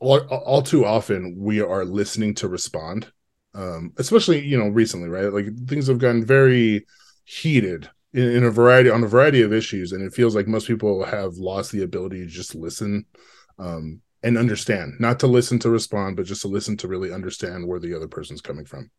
all, 0.00 0.20
all 0.20 0.62
too 0.62 0.84
often 0.84 1.36
we 1.38 1.60
are 1.60 1.84
listening 1.84 2.34
to 2.34 2.48
respond 2.48 3.10
um 3.54 3.92
especially 3.98 4.44
you 4.44 4.58
know 4.58 4.68
recently 4.68 5.08
right 5.08 5.32
like 5.32 5.46
things 5.66 5.86
have 5.86 5.98
gotten 5.98 6.24
very 6.24 6.84
heated 7.24 7.88
in, 8.12 8.28
in 8.30 8.44
a 8.44 8.50
variety 8.50 8.90
on 8.90 9.04
a 9.04 9.08
variety 9.08 9.42
of 9.42 9.52
issues 9.52 9.92
and 9.92 10.02
it 10.02 10.12
feels 10.12 10.34
like 10.34 10.46
most 10.46 10.66
people 10.66 11.04
have 11.04 11.34
lost 11.34 11.72
the 11.72 11.82
ability 11.82 12.20
to 12.20 12.26
just 12.26 12.54
listen 12.54 13.04
um 13.58 14.00
and 14.24 14.38
understand, 14.38 14.94
not 14.98 15.20
to 15.20 15.26
listen 15.26 15.58
to 15.60 15.70
respond, 15.70 16.16
but 16.16 16.24
just 16.24 16.42
to 16.42 16.48
listen 16.48 16.78
to 16.78 16.88
really 16.88 17.12
understand 17.12 17.68
where 17.68 17.78
the 17.78 17.94
other 17.94 18.08
person's 18.08 18.40
coming 18.40 18.64
from. 18.64 18.90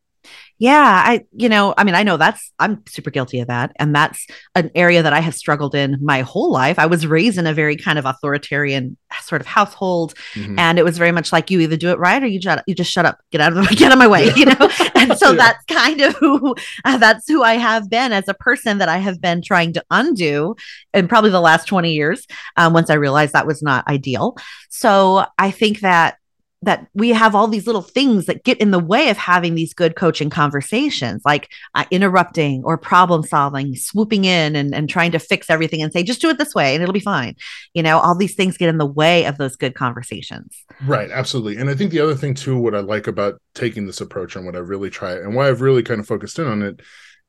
Yeah, 0.57 1.03
I, 1.05 1.25
you 1.33 1.49
know, 1.49 1.73
I 1.77 1.83
mean, 1.83 1.95
I 1.95 2.03
know 2.03 2.15
that's, 2.15 2.53
I'm 2.59 2.81
super 2.87 3.09
guilty 3.09 3.41
of 3.41 3.47
that. 3.47 3.73
And 3.77 3.93
that's 3.93 4.25
an 4.55 4.71
area 4.73 5.03
that 5.03 5.11
I 5.11 5.19
have 5.19 5.35
struggled 5.35 5.75
in 5.75 5.97
my 6.01 6.21
whole 6.21 6.49
life. 6.49 6.79
I 6.79 6.85
was 6.85 7.05
raised 7.05 7.37
in 7.37 7.45
a 7.45 7.53
very 7.53 7.75
kind 7.75 7.99
of 7.99 8.05
authoritarian 8.05 8.95
sort 9.21 9.41
of 9.41 9.47
household. 9.47 10.13
Mm-hmm. 10.33 10.57
And 10.57 10.79
it 10.79 10.83
was 10.83 10.97
very 10.97 11.11
much 11.11 11.33
like 11.33 11.51
you 11.51 11.59
either 11.59 11.75
do 11.75 11.89
it 11.89 11.99
right 11.99 12.23
or 12.23 12.27
you 12.27 12.39
just, 12.39 12.63
you 12.67 12.73
just 12.73 12.89
shut 12.89 13.05
up, 13.05 13.19
get 13.31 13.41
out 13.41 13.51
of 13.51 13.67
the, 13.67 13.75
get 13.75 13.87
out 13.87 13.93
of 13.93 13.99
my 13.99 14.07
way, 14.07 14.31
you 14.35 14.45
know? 14.45 14.55
and 14.95 15.17
so 15.17 15.31
yeah. 15.31 15.37
that's 15.37 15.65
kind 15.65 15.99
of 15.99 16.15
who, 16.15 16.55
uh, 16.85 16.97
that's 16.97 17.27
who 17.27 17.43
I 17.43 17.55
have 17.55 17.89
been 17.89 18.13
as 18.13 18.29
a 18.29 18.33
person 18.33 18.77
that 18.77 18.87
I 18.87 18.97
have 18.97 19.19
been 19.19 19.41
trying 19.41 19.73
to 19.73 19.83
undo 19.91 20.55
in 20.93 21.09
probably 21.09 21.31
the 21.31 21.41
last 21.41 21.65
20 21.65 21.91
years. 21.91 22.25
Um, 22.55 22.71
once 22.71 22.89
I 22.89 22.93
realized 22.93 23.33
that 23.33 23.47
was 23.47 23.61
not 23.61 23.85
ideal. 23.89 24.37
So 24.69 25.25
I 25.37 25.51
think 25.51 25.81
that 25.81 26.17
that 26.61 26.87
we 26.93 27.09
have 27.09 27.35
all 27.35 27.47
these 27.47 27.67
little 27.67 27.81
things 27.81 28.25
that 28.25 28.43
get 28.43 28.57
in 28.59 28.71
the 28.71 28.79
way 28.79 29.09
of 29.09 29.17
having 29.17 29.55
these 29.55 29.73
good 29.73 29.95
coaching 29.95 30.29
conversations 30.29 31.21
like 31.25 31.49
uh, 31.75 31.85
interrupting 31.91 32.63
or 32.63 32.77
problem 32.77 33.23
solving 33.23 33.75
swooping 33.75 34.25
in 34.25 34.55
and, 34.55 34.73
and 34.73 34.89
trying 34.89 35.11
to 35.11 35.19
fix 35.19 35.49
everything 35.49 35.81
and 35.81 35.93
say 35.93 36.03
just 36.03 36.21
do 36.21 36.29
it 36.29 36.37
this 36.37 36.55
way 36.55 36.73
and 36.73 36.81
it'll 36.81 36.93
be 36.93 36.99
fine 36.99 37.35
you 37.73 37.83
know 37.83 37.99
all 37.99 38.15
these 38.15 38.35
things 38.35 38.57
get 38.57 38.69
in 38.69 38.77
the 38.77 38.85
way 38.85 39.25
of 39.25 39.37
those 39.37 39.55
good 39.55 39.75
conversations 39.75 40.63
right 40.85 41.11
absolutely 41.11 41.57
and 41.57 41.69
i 41.69 41.75
think 41.75 41.91
the 41.91 41.99
other 41.99 42.15
thing 42.15 42.33
too 42.33 42.57
what 42.57 42.75
i 42.75 42.79
like 42.79 43.07
about 43.07 43.39
taking 43.53 43.85
this 43.85 44.01
approach 44.01 44.35
and 44.35 44.45
what 44.45 44.55
i 44.55 44.59
really 44.59 44.89
try 44.89 45.13
and 45.13 45.35
why 45.35 45.47
i've 45.47 45.61
really 45.61 45.83
kind 45.83 45.99
of 45.99 46.07
focused 46.07 46.39
in 46.39 46.47
on 46.47 46.61
it 46.61 46.81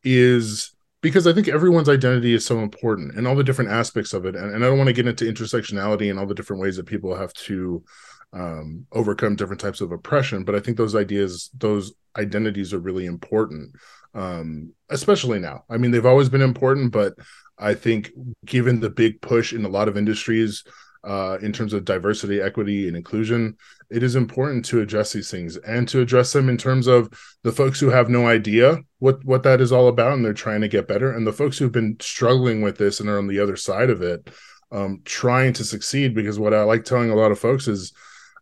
is 0.03 0.73
because 1.03 1.27
I 1.27 1.33
think 1.33 1.47
everyone's 1.47 1.89
identity 1.89 2.35
is 2.35 2.45
so 2.45 2.61
important 2.61 3.15
and 3.15 3.29
all 3.29 3.37
the 3.37 3.45
different 3.45 3.71
aspects 3.71 4.13
of 4.13 4.25
it. 4.25 4.35
And, 4.35 4.55
and 4.55 4.65
I 4.65 4.69
don't 4.69 4.79
want 4.79 4.89
to 4.89 4.93
get 4.93 5.07
into 5.07 5.25
intersectionality 5.25 6.11
and 6.11 6.19
all 6.19 6.27
the 6.27 6.35
different 6.35 6.63
ways 6.63 6.77
that 6.77 6.87
people 6.87 7.15
have 7.15 7.33
to 7.35 7.85
um, 8.33 8.87
overcome 8.93 9.37
different 9.37 9.61
types 9.61 9.81
of 9.81 9.93
oppression. 9.93 10.45
But 10.45 10.55
I 10.55 10.61
think 10.61 10.77
those 10.77 10.95
ideas, 10.95 11.51
those 11.57 11.93
identities 12.17 12.73
are 12.73 12.79
really 12.79 13.07
important, 13.07 13.73
um, 14.15 14.73
especially 14.91 15.39
now. 15.39 15.65
I 15.71 15.77
mean, 15.77 15.91
they've 15.91 16.07
always 16.07 16.29
been 16.29 16.43
important, 16.43 16.93
but 16.93 17.15
I 17.59 17.75
think 17.75 18.11
given 18.45 18.81
the 18.81 18.91
big 18.91 19.21
push 19.21 19.53
in 19.53 19.65
a 19.65 19.69
lot 19.69 19.89
of 19.89 19.97
industries 19.97 20.65
uh, 21.05 21.39
in 21.41 21.53
terms 21.53 21.73
of 21.73 21.85
diversity, 21.85 22.41
equity, 22.41 22.89
and 22.89 22.97
inclusion, 22.97 23.57
it 23.91 24.03
is 24.03 24.17
important 24.17 24.65
to 24.67 24.81
address 24.81 25.13
these 25.13 25.31
things 25.31 25.57
and 25.59 25.89
to 25.89 26.01
address 26.01 26.33
them 26.33 26.49
in 26.49 26.59
terms 26.59 26.89
of 26.89 27.09
the 27.45 27.53
folks 27.53 27.79
who 27.79 27.89
have 27.89 28.09
no 28.09 28.27
idea 28.27 28.79
what 28.99 29.25
what 29.25 29.45
that 29.45 29.61
is 29.61 29.71
all 29.71 29.87
about 29.87 30.15
and 30.15 30.25
they're 30.25 30.33
trying 30.33 30.61
to 30.61 30.69
get 30.69 30.89
better, 30.89 31.13
and 31.13 31.27
the 31.27 31.33
folks 31.33 31.57
who've 31.57 31.71
been 31.71 31.97
struggling 32.01 32.61
with 32.61 32.77
this 32.77 32.99
and 32.99 33.09
are 33.09 33.19
on 33.19 33.29
the 33.29 33.39
other 33.39 33.57
side 33.57 33.89
of 33.89 34.03
it, 34.03 34.29
um, 34.73 35.01
trying 35.05 35.53
to 35.53 35.65
succeed. 35.65 36.15
Because 36.15 36.39
what 36.39 36.53
I 36.53 36.65
like 36.65 36.85
telling 36.85 37.11
a 37.11 37.15
lot 37.17 37.31
of 37.31 37.39
folks 37.39 37.69
is 37.69 37.93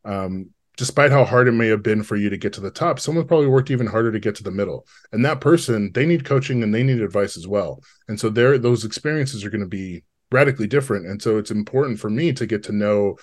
um, 0.05 0.51
despite 0.77 1.11
how 1.11 1.25
hard 1.25 1.49
it 1.49 1.53
may 1.53 1.69
have 1.69 1.83
been 1.83 2.03
for 2.03 2.17
you 2.17 2.29
to 2.31 2.37
get 2.37 2.53
to 2.55 2.61
the 2.61 2.71
top, 2.71 2.99
someone 2.99 3.27
probably 3.27 3.47
worked 3.47 3.71
even 3.71 3.87
harder 3.87 4.11
to 4.11 4.21
get 4.21 4.35
to 4.37 4.43
the 4.43 4.51
middle. 4.51 4.87
And 5.13 5.25
that 5.25 5.41
person, 5.41 5.93
they 5.93 6.07
need 6.07 6.25
coaching 6.25 6.63
and 6.63 6.75
they 6.75 6.83
need 6.83 7.01
advice 7.01 7.37
as 7.37 7.47
well. 7.47 7.81
And 8.09 8.19
so 8.19 8.29
there, 8.29 8.59
those 8.59 8.85
experiences 8.85 9.45
are 9.45 9.51
going 9.51 9.61
to 9.61 9.67
be 9.67 10.05
radically 10.33 10.67
different. 10.67 11.07
And 11.07 11.23
so 11.23 11.39
it's 11.39 11.51
important 11.51 12.01
for 12.01 12.11
me 12.11 12.33
to 12.33 12.47
get 12.47 12.65
to 12.65 12.73
know 12.73 13.17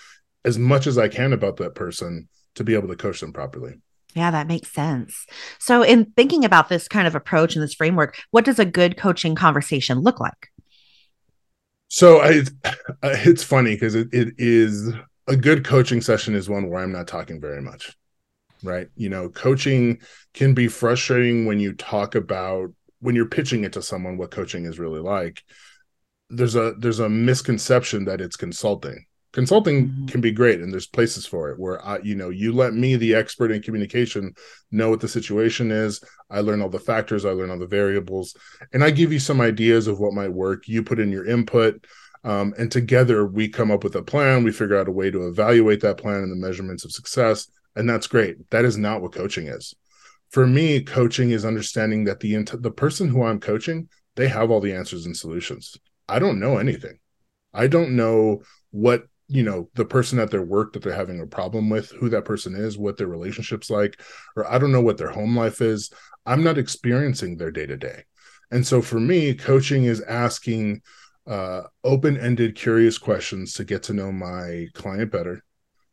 as 0.45 0.57
much 0.57 0.87
as 0.87 0.97
I 0.97 1.07
can 1.07 1.33
about 1.33 1.57
that 1.57 1.75
person 1.75 2.29
to 2.55 2.63
be 2.63 2.73
able 2.73 2.87
to 2.87 2.95
coach 2.95 3.19
them 3.19 3.33
properly. 3.33 3.75
Yeah, 4.13 4.31
that 4.31 4.47
makes 4.47 4.71
sense. 4.71 5.25
So, 5.57 5.83
in 5.83 6.11
thinking 6.17 6.43
about 6.43 6.67
this 6.67 6.89
kind 6.89 7.07
of 7.07 7.15
approach 7.15 7.55
and 7.55 7.63
this 7.63 7.73
framework, 7.73 8.17
what 8.31 8.43
does 8.43 8.59
a 8.59 8.65
good 8.65 8.97
coaching 8.97 9.35
conversation 9.35 9.99
look 9.99 10.19
like? 10.19 10.49
So, 11.87 12.19
I, 12.19 12.43
it's 13.03 13.43
funny 13.43 13.73
because 13.75 13.95
it, 13.95 14.09
it 14.11 14.33
is 14.37 14.91
a 15.31 15.37
good 15.37 15.63
coaching 15.63 16.01
session 16.01 16.35
is 16.35 16.49
one 16.49 16.69
where 16.69 16.83
I'm 16.83 16.91
not 16.91 17.07
talking 17.07 17.39
very 17.39 17.61
much. 17.61 17.95
Right. 18.63 18.89
You 18.95 19.09
know, 19.09 19.29
coaching 19.29 20.01
can 20.33 20.53
be 20.53 20.67
frustrating 20.67 21.45
when 21.45 21.59
you 21.59 21.73
talk 21.73 22.15
about 22.15 22.69
when 22.99 23.15
you're 23.15 23.25
pitching 23.25 23.63
it 23.63 23.73
to 23.73 23.81
someone 23.81 24.17
what 24.17 24.29
coaching 24.29 24.65
is 24.65 24.77
really 24.77 24.99
like. 24.99 25.41
There's 26.29 26.55
a 26.55 26.75
there's 26.77 26.99
a 26.99 27.09
misconception 27.09 28.05
that 28.05 28.21
it's 28.21 28.35
consulting. 28.35 29.05
Consulting 29.31 29.87
mm-hmm. 29.87 30.05
can 30.07 30.19
be 30.19 30.31
great 30.31 30.59
and 30.59 30.71
there's 30.71 30.87
places 30.87 31.25
for 31.25 31.49
it 31.49 31.57
where 31.57 31.83
I, 31.83 31.99
you 31.99 32.15
know, 32.15 32.29
you 32.29 32.51
let 32.51 32.73
me 32.73 32.97
the 32.97 33.15
expert 33.15 33.49
in 33.51 33.61
communication 33.61 34.33
know 34.69 34.89
what 34.89 34.99
the 34.99 35.07
situation 35.07 35.71
is. 35.71 36.03
I 36.29 36.41
learn 36.41 36.61
all 36.61 36.69
the 36.69 36.79
factors, 36.79 37.23
I 37.23 37.31
learn 37.31 37.49
all 37.49 37.57
the 37.57 37.65
variables, 37.65 38.35
and 38.73 38.83
I 38.83 38.91
give 38.91 39.13
you 39.13 39.19
some 39.19 39.39
ideas 39.39 39.87
of 39.87 39.99
what 39.99 40.13
might 40.13 40.33
work. 40.33 40.67
You 40.67 40.83
put 40.83 40.99
in 40.99 41.11
your 41.11 41.25
input 41.25 41.87
um, 42.23 42.53
and 42.57 42.71
together 42.71 43.25
we 43.25 43.47
come 43.47 43.71
up 43.71 43.83
with 43.83 43.95
a 43.95 44.03
plan. 44.03 44.43
We 44.43 44.51
figure 44.51 44.77
out 44.77 44.87
a 44.87 44.91
way 44.91 45.09
to 45.11 45.27
evaluate 45.27 45.81
that 45.81 45.97
plan 45.97 46.23
and 46.23 46.31
the 46.31 46.47
measurements 46.47 46.85
of 46.85 46.91
success. 46.91 47.47
And 47.75 47.89
that's 47.89 48.07
great. 48.07 48.49
That 48.51 48.65
is 48.65 48.77
not 48.77 49.01
what 49.01 49.13
coaching 49.13 49.47
is. 49.47 49.73
For 50.29 50.45
me, 50.45 50.81
coaching 50.81 51.31
is 51.31 51.45
understanding 51.45 52.05
that 52.05 52.19
the 52.19 52.43
the 52.59 52.71
person 52.71 53.09
who 53.09 53.23
I'm 53.23 53.39
coaching, 53.39 53.89
they 54.15 54.27
have 54.27 54.51
all 54.51 54.61
the 54.61 54.73
answers 54.73 55.05
and 55.05 55.15
solutions. 55.15 55.77
I 56.07 56.19
don't 56.19 56.39
know 56.39 56.57
anything. 56.57 56.99
I 57.53 57.67
don't 57.67 57.95
know 57.95 58.43
what 58.71 59.05
you 59.27 59.43
know 59.43 59.69
the 59.75 59.85
person 59.85 60.19
at 60.19 60.29
their 60.29 60.43
work 60.43 60.73
that 60.73 60.83
they're 60.83 60.93
having 60.93 61.21
a 61.21 61.25
problem 61.25 61.69
with 61.69 61.89
who 61.91 62.09
that 62.09 62.25
person 62.25 62.53
is 62.53 62.77
what 62.77 62.97
their 62.97 63.07
relationships 63.07 63.69
like 63.69 64.01
or 64.35 64.45
i 64.51 64.57
don't 64.57 64.73
know 64.73 64.81
what 64.81 64.97
their 64.97 65.09
home 65.09 65.37
life 65.37 65.61
is 65.61 65.89
i'm 66.25 66.43
not 66.43 66.57
experiencing 66.57 67.37
their 67.37 67.51
day 67.51 67.65
to 67.65 67.77
day 67.77 68.03
and 68.51 68.67
so 68.67 68.81
for 68.81 68.99
me 68.99 69.33
coaching 69.33 69.85
is 69.85 70.01
asking 70.01 70.81
uh, 71.27 71.63
open-ended 71.83 72.55
curious 72.55 72.97
questions 72.97 73.53
to 73.53 73.63
get 73.63 73.83
to 73.83 73.93
know 73.93 74.11
my 74.11 74.67
client 74.73 75.11
better. 75.11 75.43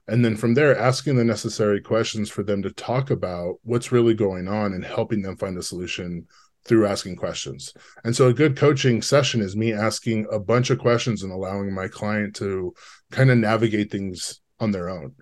And 0.07 0.25
then 0.25 0.37
from 0.37 0.55
there 0.55 0.77
asking 0.77 1.17
the 1.17 1.25
necessary 1.25 1.81
questions 1.81 2.31
for 2.31 2.43
them 2.43 2.63
to 2.63 2.71
talk 2.71 3.11
about 3.11 3.57
what's 3.63 3.93
really 3.93 4.15
going 4.15 4.49
on 4.49 4.73
and 4.73 4.85
helping 4.85 5.21
them 5.21 5.37
find 5.37 5.57
a 5.59 5.63
solution 5.63 6.27
through 6.65 6.87
asking 6.87 7.17
questions. 7.17 7.75
And 8.05 8.17
so 8.17 8.29
a 8.29 8.35
good 8.35 8.57
coaching 8.57 9.03
session 9.03 9.41
is 9.41 9.55
me 9.55 9.73
asking 9.73 10.27
a 10.31 10.39
bunch 10.39 10.71
of 10.71 10.79
questions 10.79 11.23
and 11.23 11.33
allowing 11.33 11.75
my 11.75 11.89
client 11.89 12.35
to 12.37 12.75
kind 13.11 13.31
of 13.31 13.39
navigate 13.39 13.91
things 13.91 14.41
on 14.61 14.71
their 14.71 14.89
own. 14.89 15.15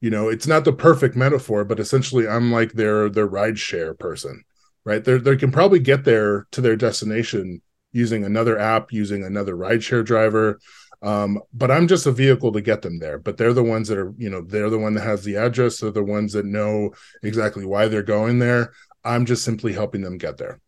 You 0.00 0.10
know 0.10 0.28
it's 0.28 0.46
not 0.46 0.66
the 0.66 0.72
perfect 0.72 1.16
metaphor 1.16 1.64
but 1.64 1.80
essentially 1.80 2.28
i'm 2.28 2.52
like 2.52 2.72
their 2.72 3.08
their 3.08 3.26
ride 3.26 3.58
share 3.58 3.94
person 3.94 4.44
right? 4.84 5.02
They 5.02 5.18
they 5.18 5.36
can 5.36 5.50
probably 5.50 5.78
get 5.78 6.04
there 6.04 6.46
to 6.52 6.60
their 6.60 6.76
destination 6.76 7.62
using 7.94 8.24
another 8.24 8.58
app, 8.58 8.92
using 8.92 9.24
another 9.24 9.56
rideshare 9.56 10.04
driver. 10.04 10.60
Um, 11.00 11.40
but 11.52 11.70
I'm 11.70 11.86
just 11.86 12.06
a 12.06 12.12
vehicle 12.12 12.52
to 12.52 12.60
get 12.60 12.82
them 12.82 12.98
there. 12.98 13.18
But 13.18 13.36
they're 13.36 13.52
the 13.52 13.62
ones 13.62 13.88
that 13.88 13.98
are, 13.98 14.12
you 14.18 14.28
know, 14.28 14.42
they're 14.42 14.70
the 14.70 14.78
one 14.78 14.94
that 14.94 15.04
has 15.04 15.22
the 15.22 15.36
address. 15.36 15.78
They're 15.78 15.90
the 15.90 16.02
ones 16.02 16.32
that 16.32 16.44
know 16.44 16.92
exactly 17.22 17.64
why 17.64 17.88
they're 17.88 18.02
going 18.02 18.38
there. 18.38 18.72
I'm 19.04 19.26
just 19.26 19.44
simply 19.44 19.72
helping 19.72 20.00
them 20.00 20.18
get 20.18 20.38
there. 20.38 20.60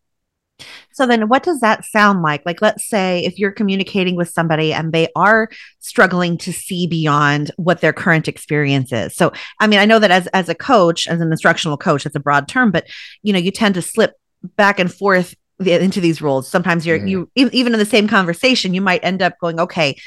So 0.93 1.05
then 1.05 1.27
what 1.27 1.43
does 1.43 1.59
that 1.59 1.85
sound 1.85 2.23
like? 2.23 2.43
Like 2.45 2.61
let's 2.61 2.87
say 2.87 3.23
if 3.23 3.37
you're 3.37 3.51
communicating 3.51 4.15
with 4.15 4.29
somebody 4.29 4.73
and 4.73 4.91
they 4.91 5.09
are 5.15 5.49
struggling 5.79 6.37
to 6.39 6.51
see 6.51 6.87
beyond 6.87 7.51
what 7.57 7.81
their 7.81 7.93
current 7.93 8.27
experience 8.27 8.91
is. 8.91 9.15
So 9.15 9.31
I 9.59 9.67
mean 9.67 9.79
I 9.79 9.85
know 9.85 9.99
that 9.99 10.09
as 10.09 10.25
as 10.27 10.49
a 10.49 10.55
coach, 10.55 11.07
as 11.07 11.21
an 11.21 11.31
instructional 11.31 11.77
coach, 11.77 12.05
it's 12.05 12.15
a 12.15 12.19
broad 12.19 12.47
term, 12.47 12.71
but 12.71 12.87
you 13.21 13.33
know, 13.33 13.39
you 13.39 13.51
tend 13.51 13.75
to 13.75 13.81
slip 13.83 14.13
back 14.55 14.79
and 14.79 14.91
forth 14.91 15.35
into 15.59 15.99
these 15.99 16.21
roles 16.21 16.47
sometimes 16.47 16.85
you're 16.85 16.99
mm-hmm. 16.99 17.07
you 17.07 17.31
even 17.35 17.73
in 17.73 17.79
the 17.79 17.85
same 17.85 18.07
conversation 18.07 18.73
you 18.73 18.81
might 18.81 19.03
end 19.03 19.21
up 19.21 19.33
going 19.39 19.59
okay 19.59 19.97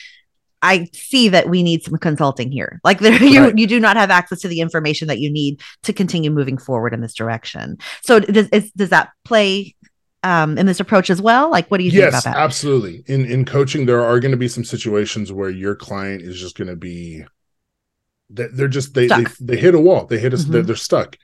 I 0.62 0.88
see 0.92 1.28
that 1.28 1.48
we 1.48 1.62
need 1.62 1.82
some 1.82 1.96
consulting 1.96 2.52
here. 2.52 2.80
Like 2.84 2.98
there, 2.98 3.14
you 3.22 3.44
right. 3.44 3.58
you 3.58 3.66
do 3.66 3.80
not 3.80 3.96
have 3.96 4.10
access 4.10 4.40
to 4.40 4.48
the 4.48 4.60
information 4.60 5.08
that 5.08 5.18
you 5.18 5.30
need 5.30 5.60
to 5.84 5.92
continue 5.92 6.30
moving 6.30 6.58
forward 6.58 6.92
in 6.92 7.00
this 7.00 7.14
direction. 7.14 7.78
So 8.02 8.20
does 8.20 8.48
is, 8.50 8.70
does 8.72 8.90
that 8.90 9.10
play 9.24 9.74
um, 10.22 10.58
in 10.58 10.66
this 10.66 10.80
approach 10.80 11.08
as 11.08 11.22
well? 11.22 11.50
Like, 11.50 11.70
what 11.70 11.78
do 11.78 11.84
you 11.84 11.90
yes, 11.90 12.02
think 12.02 12.12
about 12.12 12.24
that? 12.24 12.36
Absolutely. 12.36 13.02
In 13.06 13.24
in 13.24 13.44
coaching, 13.44 13.86
there 13.86 14.04
are 14.04 14.20
going 14.20 14.32
to 14.32 14.36
be 14.36 14.48
some 14.48 14.64
situations 14.64 15.32
where 15.32 15.50
your 15.50 15.74
client 15.74 16.22
is 16.22 16.38
just 16.38 16.56
going 16.56 16.68
to 16.68 16.76
be 16.76 17.24
they're 18.30 18.68
just 18.68 18.94
they, 18.94 19.08
they, 19.08 19.24
they 19.40 19.56
hit 19.56 19.74
a 19.74 19.80
wall. 19.80 20.06
They 20.06 20.18
hit 20.18 20.32
a 20.32 20.36
mm-hmm. 20.36 20.52
they're, 20.52 20.62
they're 20.62 20.76
stuck, 20.76 21.16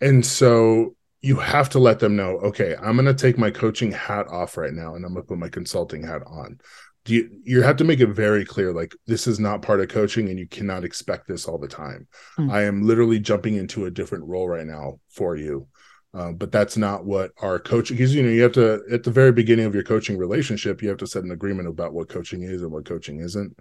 and 0.00 0.24
so 0.24 0.96
you 1.20 1.36
have 1.36 1.68
to 1.68 1.78
let 1.78 1.98
them 1.98 2.16
know 2.16 2.38
okay 2.38 2.76
i'm 2.80 2.96
going 2.96 3.04
to 3.04 3.14
take 3.14 3.38
my 3.38 3.50
coaching 3.50 3.90
hat 3.90 4.26
off 4.28 4.56
right 4.56 4.72
now 4.72 4.94
and 4.94 5.04
i'm 5.04 5.12
going 5.12 5.24
to 5.24 5.28
put 5.28 5.38
my 5.38 5.48
consulting 5.48 6.02
hat 6.02 6.22
on. 6.26 6.58
Do 7.04 7.14
you 7.14 7.30
you 7.42 7.62
have 7.62 7.76
to 7.76 7.84
make 7.84 8.00
it 8.00 8.08
very 8.08 8.44
clear 8.44 8.72
like 8.72 8.94
this 9.06 9.26
is 9.26 9.40
not 9.40 9.62
part 9.62 9.80
of 9.80 9.88
coaching 9.88 10.28
and 10.28 10.38
you 10.38 10.46
cannot 10.46 10.84
expect 10.84 11.26
this 11.26 11.46
all 11.46 11.58
the 11.58 11.66
time. 11.66 12.06
Mm. 12.38 12.52
i 12.52 12.64
am 12.64 12.82
literally 12.82 13.18
jumping 13.18 13.54
into 13.54 13.86
a 13.86 13.90
different 13.90 14.24
role 14.26 14.48
right 14.48 14.66
now 14.66 15.00
for 15.08 15.36
you. 15.36 15.66
Uh, 16.14 16.32
but 16.32 16.50
that's 16.50 16.76
not 16.76 17.04
what 17.04 17.30
our 17.38 17.58
coaching 17.58 17.96
because 17.96 18.14
you 18.14 18.22
know 18.22 18.28
you 18.28 18.42
have 18.42 18.52
to 18.52 18.82
at 18.92 19.04
the 19.04 19.10
very 19.10 19.32
beginning 19.32 19.66
of 19.66 19.74
your 19.74 19.84
coaching 19.84 20.18
relationship 20.18 20.82
you 20.82 20.88
have 20.88 20.98
to 20.98 21.06
set 21.06 21.22
an 21.24 21.30
agreement 21.30 21.68
about 21.68 21.92
what 21.92 22.08
coaching 22.08 22.42
is 22.42 22.62
and 22.62 22.70
what 22.70 22.86
coaching 22.86 23.20
isn't. 23.20 23.56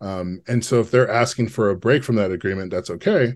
Um, 0.00 0.40
and 0.46 0.64
so 0.64 0.80
if 0.80 0.90
they're 0.90 1.10
asking 1.10 1.48
for 1.48 1.70
a 1.70 1.76
break 1.76 2.04
from 2.04 2.16
that 2.16 2.30
agreement 2.30 2.70
that's 2.70 2.90
okay 2.90 3.34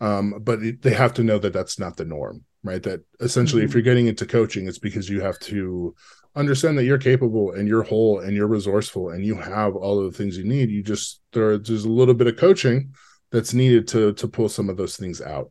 um, 0.00 0.34
but 0.40 0.62
it, 0.62 0.82
they 0.82 0.94
have 0.94 1.14
to 1.14 1.24
know 1.24 1.38
that 1.38 1.52
that's 1.52 1.78
not 1.78 1.96
the 1.96 2.04
norm 2.04 2.44
right? 2.64 2.82
That 2.82 3.04
essentially, 3.20 3.60
mm-hmm. 3.60 3.68
if 3.68 3.74
you're 3.74 3.82
getting 3.82 4.06
into 4.06 4.24
coaching, 4.26 4.66
it's 4.66 4.78
because 4.78 5.08
you 5.08 5.20
have 5.20 5.38
to 5.40 5.94
understand 6.34 6.78
that 6.78 6.84
you're 6.84 6.98
capable 6.98 7.52
and 7.52 7.68
you're 7.68 7.82
whole 7.82 8.20
and 8.20 8.34
you're 8.34 8.48
resourceful 8.48 9.10
and 9.10 9.24
you 9.24 9.36
have 9.36 9.76
all 9.76 10.00
of 10.00 10.10
the 10.10 10.16
things 10.16 10.36
you 10.36 10.44
need. 10.44 10.70
You 10.70 10.82
just 10.82 11.20
there, 11.32 11.58
there's 11.58 11.84
a 11.84 11.90
little 11.90 12.14
bit 12.14 12.26
of 12.26 12.36
coaching 12.36 12.94
that's 13.30 13.52
needed 13.52 13.86
to 13.88 14.12
to 14.14 14.28
pull 14.28 14.48
some 14.48 14.68
of 14.70 14.76
those 14.76 14.96
things 14.96 15.20
out 15.20 15.50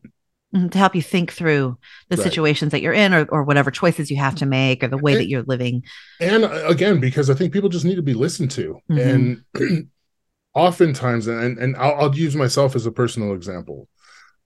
mm, 0.54 0.70
to 0.70 0.78
help 0.78 0.94
you 0.94 1.02
think 1.02 1.32
through 1.32 1.78
the 2.08 2.16
Right. 2.16 2.24
situations 2.24 2.72
that 2.72 2.82
you're 2.82 2.92
in 2.92 3.14
or, 3.14 3.26
or 3.28 3.44
whatever 3.44 3.70
choices 3.70 4.10
you 4.10 4.16
have 4.16 4.34
to 4.36 4.46
make 4.46 4.82
or 4.82 4.88
the 4.88 4.98
way 4.98 5.14
that 5.14 5.28
you're 5.28 5.42
living 5.42 5.82
and 6.20 6.44
uh, 6.44 6.64
again 6.66 6.98
because 6.98 7.28
i 7.28 7.34
think 7.34 7.52
people 7.52 7.68
just 7.68 7.84
need 7.84 7.96
to 7.96 8.02
be 8.02 8.14
listened 8.14 8.50
to 8.52 8.78
Mhm. 8.90 9.42
and 9.54 9.88
oftentimes 10.54 11.26
and 11.26 11.58
and 11.58 11.76
I'll, 11.76 11.94
I'll 11.94 12.16
use 12.16 12.36
myself 12.36 12.74
as 12.74 12.86
a 12.86 12.92
personal 12.92 13.34
example 13.34 13.88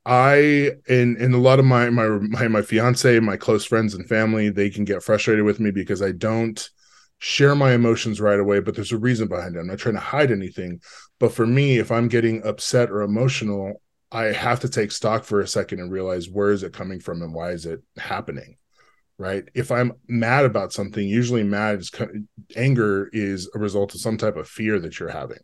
i 0.09 0.71
and 0.89 1.19
and 1.19 1.35
a 1.35 1.39
lot 1.39 1.59
of 1.59 1.67
my 1.67 1.91
my 1.91 2.09
my 2.09 2.49
my 2.49 2.63
fiance 2.63 3.21
my 3.21 3.37
close 3.37 3.65
friends 3.65 3.93
and 3.93 4.09
family 4.09 4.49
they 4.49 4.71
can 4.71 4.85
get 4.85 5.03
frustrated 5.03 5.45
with 5.45 5.61
me 5.61 5.71
because 5.71 6.01
i 6.01 6.11
don't 6.11 6.71
share 7.19 7.55
my 7.55 7.73
emotions 7.73 8.19
right 8.21 8.41
away 8.41 8.59
but 8.59 8.75
there's 8.75 8.93
a 8.93 8.99
reason 8.99 9.29
behind 9.29 9.55
it. 9.55 9.59
I'm 9.59 9.67
not 9.67 9.79
trying 9.79 9.97
to 9.97 10.01
hide 10.01 10.31
anything 10.31 10.81
but 11.21 11.33
for 11.33 11.47
me 11.47 11.79
if 11.79 11.93
i'm 11.93 12.09
getting 12.09 12.43
upset 12.47 12.91
or 12.91 13.03
emotional 13.03 13.83
i 14.11 14.25
have 14.25 14.61
to 14.61 14.69
take 14.69 14.93
stock 14.93 15.25
for 15.25 15.41
a 15.41 15.47
second 15.47 15.81
and 15.81 15.93
realize 15.93 16.31
where 16.31 16.53
is 16.53 16.63
it 16.63 16.73
coming 16.73 17.01
from 17.01 17.21
and 17.21 17.35
why 17.35 17.51
is 17.51 17.67
it 17.67 17.83
happening 17.99 18.57
right? 19.19 19.45
If 19.53 19.71
i'm 19.71 19.93
mad 20.07 20.47
about 20.47 20.73
something 20.73 21.07
usually 21.07 21.43
mad 21.43 21.81
is 21.81 21.91
anger 22.57 23.11
is 23.13 23.51
a 23.55 23.59
result 23.59 23.95
of 23.95 24.01
some 24.01 24.17
type 24.17 24.37
of 24.37 24.49
fear 24.49 24.79
that 24.79 24.99
you're 24.99 25.11
having 25.11 25.39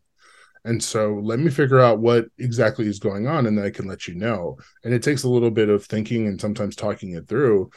and 0.64 0.82
so 0.82 1.20
let 1.22 1.38
me 1.38 1.50
figure 1.50 1.80
out 1.80 2.00
what 2.00 2.26
exactly 2.38 2.86
is 2.86 2.98
going 2.98 3.26
on 3.26 3.46
and 3.46 3.56
then 3.56 3.64
i 3.64 3.70
can 3.70 3.86
let 3.86 4.08
you 4.08 4.14
know. 4.14 4.56
And 4.82 4.94
it 4.94 5.02
takes 5.02 5.24
a 5.24 5.28
little 5.28 5.50
bit 5.50 5.68
of 5.68 5.84
thinking 5.84 6.26
and 6.26 6.40
sometimes 6.40 6.74
talking 6.74 7.14
it 7.14 7.28
through. 7.28 7.70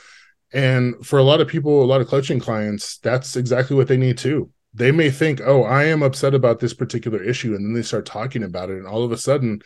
And 0.53 1.05
for 1.05 1.19
a 1.19 1.23
lot 1.23 1.41
of 1.41 1.47
people 1.47 1.83
a 1.83 1.85
lot 1.85 2.01
of 2.01 2.07
coaching 2.07 2.39
clients 2.39 2.97
that's 2.99 3.35
exactly 3.35 3.75
what 3.75 3.87
they 3.87 3.97
need 3.97 4.17
too. 4.17 4.51
They 4.73 4.91
may 4.91 5.09
think 5.09 5.41
oh 5.41 5.63
i 5.63 5.85
am 5.85 6.03
upset 6.03 6.33
about 6.33 6.59
this 6.59 6.73
particular 6.73 7.21
issue 7.21 7.55
and 7.55 7.65
then 7.65 7.73
they 7.73 7.81
start 7.81 8.05
talking 8.05 8.43
about 8.43 8.69
it 8.69 8.77
and 8.77 8.87
all 8.87 9.03
of 9.03 9.11
a 9.11 9.17
sudden 9.17 9.61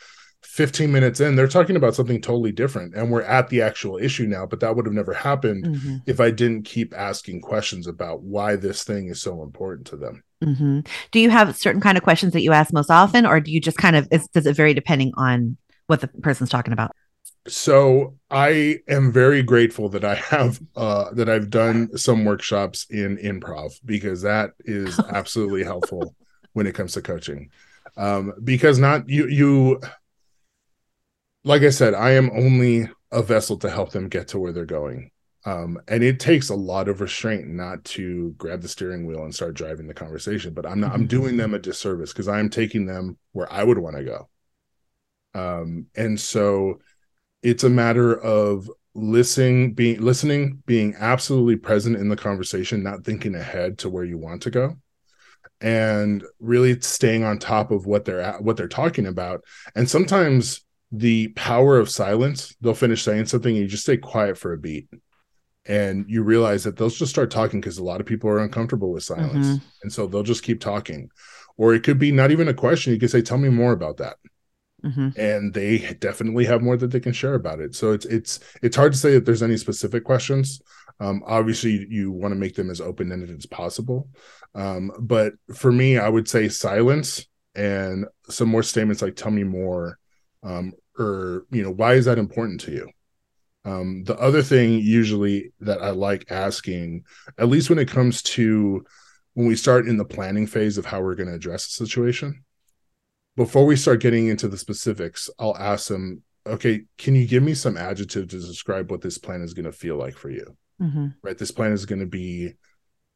15 0.51 0.91
minutes 0.91 1.22
in 1.22 1.38
they're 1.38 1.48
talking 1.48 1.77
about 1.77 1.96
something 1.96 2.20
totally 2.22 2.51
different 2.51 2.93
and 2.93 3.10
we're 3.10 3.22
at 3.22 3.48
the 3.48 3.62
actual 3.62 3.98
issue 3.98 4.25
now 4.27 4.46
but 4.46 4.60
that 4.60 4.75
would 4.75 4.86
have 4.86 4.93
never 4.93 5.13
happened 5.13 5.65
Mhm. 5.65 6.01
if 6.05 6.20
i 6.20 6.29
didn't 6.29 6.63
keep 6.65 6.93
asking 6.93 7.39
questions 7.39 7.88
about 7.88 8.22
why 8.22 8.58
this 8.58 8.84
thing 8.84 9.08
is 9.08 9.22
so 9.22 9.43
important 9.43 9.88
to 9.88 9.96
them 9.96 10.24
Mhm. 10.43 10.86
do 11.12 11.20
you 11.22 11.29
have 11.29 11.55
certain 11.55 11.79
kind 11.79 11.98
of 11.98 12.03
questions 12.03 12.34
that 12.34 12.41
you 12.41 12.51
ask 12.51 12.74
most 12.74 12.91
often 12.91 13.25
or 13.25 13.39
do 13.39 13.50
you 13.50 13.62
just 13.62 13.77
kind 13.77 13.96
of 13.96 14.10
is, 14.12 14.27
does 14.34 14.46
it 14.46 14.58
vary 14.58 14.74
depending 14.74 15.13
on 15.15 15.55
what 15.88 16.01
the 16.01 16.10
person's 16.10 16.50
talking 16.50 16.74
about 16.74 16.91
so 17.48 18.17
i 18.29 18.77
am 18.89 19.10
very 19.12 19.41
grateful 19.41 19.88
that 19.89 20.03
i 20.03 20.15
have 20.15 20.60
uh 20.75 21.12
that 21.13 21.29
i've 21.29 21.50
done 21.50 21.96
some 21.98 22.25
workshops 22.25 22.86
in 22.89 23.17
improv 23.17 23.72
because 23.86 24.22
that 24.22 24.51
is 24.65 25.00
absolutely 25.10 25.63
helpful 25.63 26.13
when 26.53 26.67
it 26.67 26.75
comes 26.75 26.91
to 26.91 27.01
coaching 27.01 27.50
um 27.96 28.34
because 28.43 28.77
not 28.79 29.08
you 29.08 29.27
you 29.27 29.79
like 31.43 31.62
i 31.63 31.69
said 31.69 31.93
i 31.93 32.12
am 32.12 32.29
only 32.31 32.89
a 33.12 33.21
vessel 33.21 33.57
to 33.57 33.69
help 33.69 33.91
them 33.91 34.07
get 34.07 34.29
to 34.29 34.39
where 34.39 34.53
they're 34.53 34.65
going. 34.65 35.12
Um 35.45 35.79
and 35.88 36.03
it 36.03 36.19
takes 36.19 36.50
a 36.50 36.55
lot 36.55 36.88
of 36.88 37.01
restraint 37.01 37.48
not 37.48 37.83
to 37.86 38.33
grab 38.38 38.62
the 38.62 38.67
steering 38.69 39.05
wheel 39.05 39.24
and 39.24 39.33
start 39.36 39.55
driving 39.55 39.88
the 39.88 39.93
conversation 39.93 40.53
but 40.53 40.65
i'm 40.65 40.79
not 40.79 40.93
i'm 40.93 41.05
Mhm. 41.05 41.10
doing 41.10 41.38
them 41.38 41.53
a 41.53 41.60
disservice 41.60 42.13
because 42.13 42.27
i'm 42.27 42.50
taking 42.50 42.86
them 42.86 43.17
where 43.33 43.51
i 43.51 43.63
would 43.63 43.77
want 43.79 43.98
to 43.98 44.03
go. 44.03 44.29
Um 45.33 45.88
and 45.95 46.19
so 46.19 46.79
it's 47.43 47.63
a 47.63 47.69
matter 47.69 48.19
of 48.19 48.69
listening 48.93 49.74
being 49.74 50.01
listening 50.01 50.62
being 50.65 50.95
absolutely 51.00 51.55
present 51.55 51.95
in 51.95 52.10
the 52.10 52.15
conversation 52.15 52.83
not 52.83 53.03
thinking 53.05 53.36
ahead 53.36 53.77
to 53.79 53.89
where 53.89 54.03
you 54.03 54.17
want 54.17 54.41
to 54.43 54.51
go 54.51 54.75
and 55.62 56.24
really 56.39 56.79
staying 56.81 57.24
on 57.24 57.39
top 57.39 57.71
of 57.71 57.86
what 57.86 58.05
they're 58.05 58.21
at, 58.21 58.43
what 58.43 58.57
they're 58.57 58.67
talking 58.67 59.05
about. 59.07 59.43
And 59.75 59.89
sometimes 59.89 60.63
the 60.91 61.29
power 61.29 61.77
of 61.79 61.89
silence 61.89 62.55
they'll 62.62 62.74
finish 62.74 63.03
saying 63.03 63.25
something 63.25 63.53
and 63.55 63.63
you 63.63 63.67
just 63.69 63.83
stay 63.83 63.98
quiet 63.98 64.38
for 64.38 64.51
a 64.53 64.57
beat 64.57 64.88
and 65.65 66.05
you 66.10 66.24
realize 66.24 66.63
that 66.63 66.75
they'll 66.75 66.89
just 66.89 67.12
start 67.12 67.29
talking 67.31 67.62
because 67.62 67.77
a 67.77 67.83
lot 67.83 68.01
of 68.01 68.07
people 68.07 68.29
are 68.29 68.39
uncomfortable 68.39 68.91
with 68.91 69.03
silence 69.03 69.48
Mhm. 69.48 69.62
and 69.83 69.93
so 69.93 70.07
they'll 70.07 70.24
just 70.24 70.43
keep 70.43 70.60
talking 70.60 71.10
or 71.58 71.73
it 71.73 71.84
could 71.84 71.99
be 71.99 72.12
not 72.12 72.32
even 72.32 72.47
a 72.47 72.54
question 72.54 72.91
you 72.93 72.99
could 72.99 73.12
say 73.12 73.21
tell 73.21 73.38
me 73.38 73.49
more 73.49 73.71
about 73.71 73.97
that 73.97 74.17
Mhm. 74.84 75.15
and 75.17 75.54
they 75.54 75.93
definitely 75.99 76.45
have 76.45 76.62
more 76.63 76.75
that 76.75 76.89
they 76.91 76.99
can 76.99 77.13
share 77.13 77.36
about 77.36 77.60
it. 77.60 77.75
So 77.75 77.91
it's 77.93 78.06
it's 78.08 78.39
it's 78.63 78.75
hard 78.75 78.93
to 78.93 78.97
say 78.97 79.13
that 79.13 79.25
there's 79.25 79.43
any 79.43 79.56
specific 79.58 80.04
questions. 80.04 80.60
Um, 80.99 81.21
obviously, 81.25 81.86
you 81.88 82.12
want 82.12 82.32
to 82.34 82.39
make 82.39 82.56
them 82.56 82.69
as 82.71 82.82
open 82.82 83.12
ended 83.12 83.30
as 83.30 83.45
possible, 83.45 84.10
um, 84.56 84.91
but 84.99 85.34
for 85.54 85.71
me, 85.71 85.99
I 85.99 86.10
would 86.10 86.27
say 86.27 86.49
silence 86.49 87.27
and 87.54 88.06
some 88.27 88.49
more 88.49 88.63
statements 88.63 89.04
like 89.04 89.15
"Tell 89.15 89.30
me 89.32 89.43
more," 89.43 89.99
um, 90.41 90.73
or 90.97 91.45
you 91.51 91.63
know, 91.63 91.71
why 91.71 91.93
is 91.93 92.06
that 92.06 92.19
important 92.19 92.62
to 92.62 92.71
you? 92.71 92.89
Um, 93.63 94.04
the 94.04 94.17
other 94.17 94.41
thing 94.41 94.80
usually 94.80 95.54
that 95.60 95.82
I 95.82 95.91
like 95.91 96.32
asking, 96.32 97.04
at 97.38 97.49
least 97.49 97.69
when 97.69 97.80
it 97.80 97.88
comes 97.89 98.21
to 98.23 98.84
when 99.34 99.47
we 99.47 99.56
start 99.56 99.88
in 99.88 99.97
the 99.97 100.06
planning 100.06 100.47
phase 100.47 100.77
of 100.77 100.86
how 100.86 101.01
we're 101.01 101.15
going 101.15 101.30
to 101.30 101.36
address 101.36 101.67
a 101.67 101.71
situation, 101.71 102.43
before 103.38 103.65
we 103.65 103.75
start 103.75 104.01
getting 104.01 104.27
into 104.27 104.47
the 104.47 104.58
specifics, 104.58 105.30
I'll 105.39 105.56
ask 105.58 105.88
them, 105.88 106.23
okay, 106.45 106.84
can 106.97 107.15
you 107.15 107.27
give 107.27 107.43
me 107.43 107.54
some 107.54 107.77
adjective 107.77 108.27
to 108.30 108.39
describe 108.39 108.91
what 108.91 109.01
this 109.01 109.17
plan 109.17 109.41
is 109.41 109.54
going 109.54 109.65
to 109.65 109.71
feel 109.71 109.95
like 109.95 110.17
for 110.17 110.30
you? 110.30 110.58
Mhm. 110.82 111.15
Right? 111.21 111.38
This 111.38 111.51
plan 111.51 111.71
is 111.71 111.86
going 111.86 112.01
to 112.01 112.08
be 112.08 112.56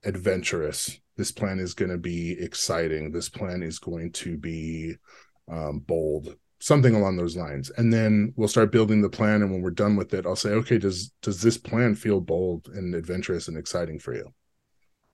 adventurous. 0.03 0.99
This 1.17 1.31
plan 1.31 1.59
is 1.59 1.73
going 1.73 1.91
to 1.91 1.97
be 1.97 2.31
exciting. 2.39 3.11
This 3.11 3.29
plan 3.29 3.63
is 3.63 3.79
going 3.79 4.11
to 4.13 4.38
be 4.38 4.95
um, 5.49 5.79
bold, 5.79 6.35
something 6.59 6.95
along 6.95 7.17
those 7.17 7.35
lines. 7.35 7.69
And 7.77 7.91
then 7.93 8.33
we'll 8.35 8.47
start 8.47 8.71
building 8.71 9.01
the 9.01 9.09
plan. 9.09 9.41
And 9.41 9.51
when 9.51 9.61
we're 9.61 9.71
done 9.71 9.95
with 9.95 10.13
it, 10.13 10.25
I'll 10.25 10.35
say, 10.35 10.51
okay, 10.51 10.77
does 10.77 11.11
does 11.21 11.41
this 11.41 11.57
plan 11.57 11.95
feel 11.95 12.21
bold 12.21 12.67
and 12.73 12.95
adventurous 12.95 13.47
and 13.47 13.57
exciting 13.57 13.99
for 13.99 14.13
you? 14.13 14.33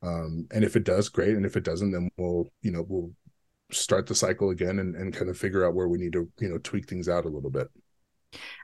Um, 0.03 0.47
and 0.51 0.63
if 0.63 0.75
it 0.75 0.83
does, 0.83 1.09
great. 1.09 1.35
And 1.35 1.45
if 1.45 1.55
it 1.55 1.63
doesn't, 1.63 1.91
then 1.91 2.09
we'll, 2.17 2.49
you 2.61 2.71
know, 2.71 2.85
we'll 2.87 3.11
start 3.71 4.07
the 4.07 4.15
cycle 4.15 4.49
again 4.49 4.79
and, 4.79 4.95
and 4.95 5.13
kind 5.13 5.29
of 5.29 5.37
figure 5.37 5.65
out 5.65 5.75
where 5.75 5.87
we 5.87 5.97
need 5.97 6.13
to, 6.13 6.29
you 6.39 6.49
know, 6.49 6.57
tweak 6.57 6.87
things 6.89 7.07
out 7.07 7.25
a 7.25 7.29
little 7.29 7.51
bit. 7.51 7.69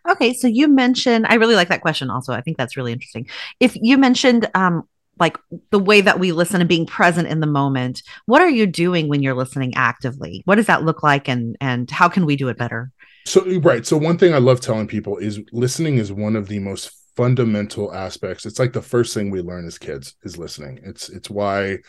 Okay, 0.09 0.33
so 0.33 0.47
you 0.47 0.67
mentioned 0.67 1.25
I 1.27 1.35
really 1.35 1.55
like 1.55 1.69
that 1.69 1.81
question 1.81 2.09
also. 2.09 2.33
I 2.33 2.41
think 2.41 2.57
that's 2.57 2.77
really 2.77 2.93
interesting. 2.93 3.27
If 3.59 3.75
you 3.75 3.97
mentioned 3.97 4.49
um 4.55 4.87
like 5.19 5.37
the 5.71 5.79
way 5.79 6.01
that 6.01 6.19
we 6.19 6.31
listen 6.31 6.61
and 6.61 6.67
being 6.67 6.85
present 6.85 7.27
in 7.27 7.39
the 7.39 7.47
moment, 7.47 8.01
what 8.25 8.41
are 8.41 8.49
you 8.49 8.65
doing 8.65 9.07
when 9.07 9.21
you're 9.21 9.35
listening 9.35 9.73
actively? 9.75 10.41
What 10.45 10.55
does 10.55 10.67
that 10.67 10.83
look 10.83 11.03
like 11.03 11.27
and 11.27 11.55
and 11.61 11.89
how 11.89 12.09
can 12.09 12.25
we 12.25 12.35
do 12.35 12.49
it 12.49 12.57
better? 12.57 12.91
So 13.25 13.45
right. 13.59 13.85
So 13.85 13.97
one 13.97 14.17
thing 14.17 14.33
I 14.33 14.39
love 14.39 14.61
telling 14.61 14.87
people 14.87 15.17
is 15.17 15.39
listening 15.51 15.97
is 15.97 16.11
one 16.11 16.35
of 16.35 16.47
the 16.47 16.59
most 16.59 16.91
fundamental 17.17 17.93
aspects. 17.93 18.45
It's 18.45 18.59
like 18.59 18.73
the 18.73 18.81
first 18.81 19.13
thing 19.13 19.31
we 19.31 19.41
learn 19.41 19.65
as 19.65 19.77
kids 19.77 20.15
is 20.23 20.37
listening. 20.37 20.79
It's 20.83 21.09
it's 21.09 21.29
why, 21.29 21.79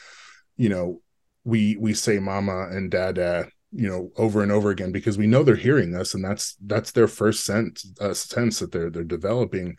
you 0.56 0.68
know, 0.68 1.00
we 1.44 1.76
we 1.76 1.94
say 1.94 2.18
mama 2.18 2.68
and 2.70 2.90
dada, 2.90 3.48
you 3.70 3.88
know, 3.88 4.10
over 4.16 4.42
and 4.42 4.50
over 4.50 4.70
again 4.70 4.92
because 4.92 5.18
we 5.18 5.26
know 5.26 5.42
they're 5.42 5.56
hearing 5.56 5.94
us 5.94 6.14
and 6.14 6.24
that's 6.24 6.56
that's 6.64 6.92
their 6.92 7.08
first 7.08 7.44
sense 7.44 7.90
uh, 8.00 8.14
sense 8.14 8.58
that 8.60 8.72
they're 8.72 8.90
they're 8.90 9.04
developing. 9.04 9.76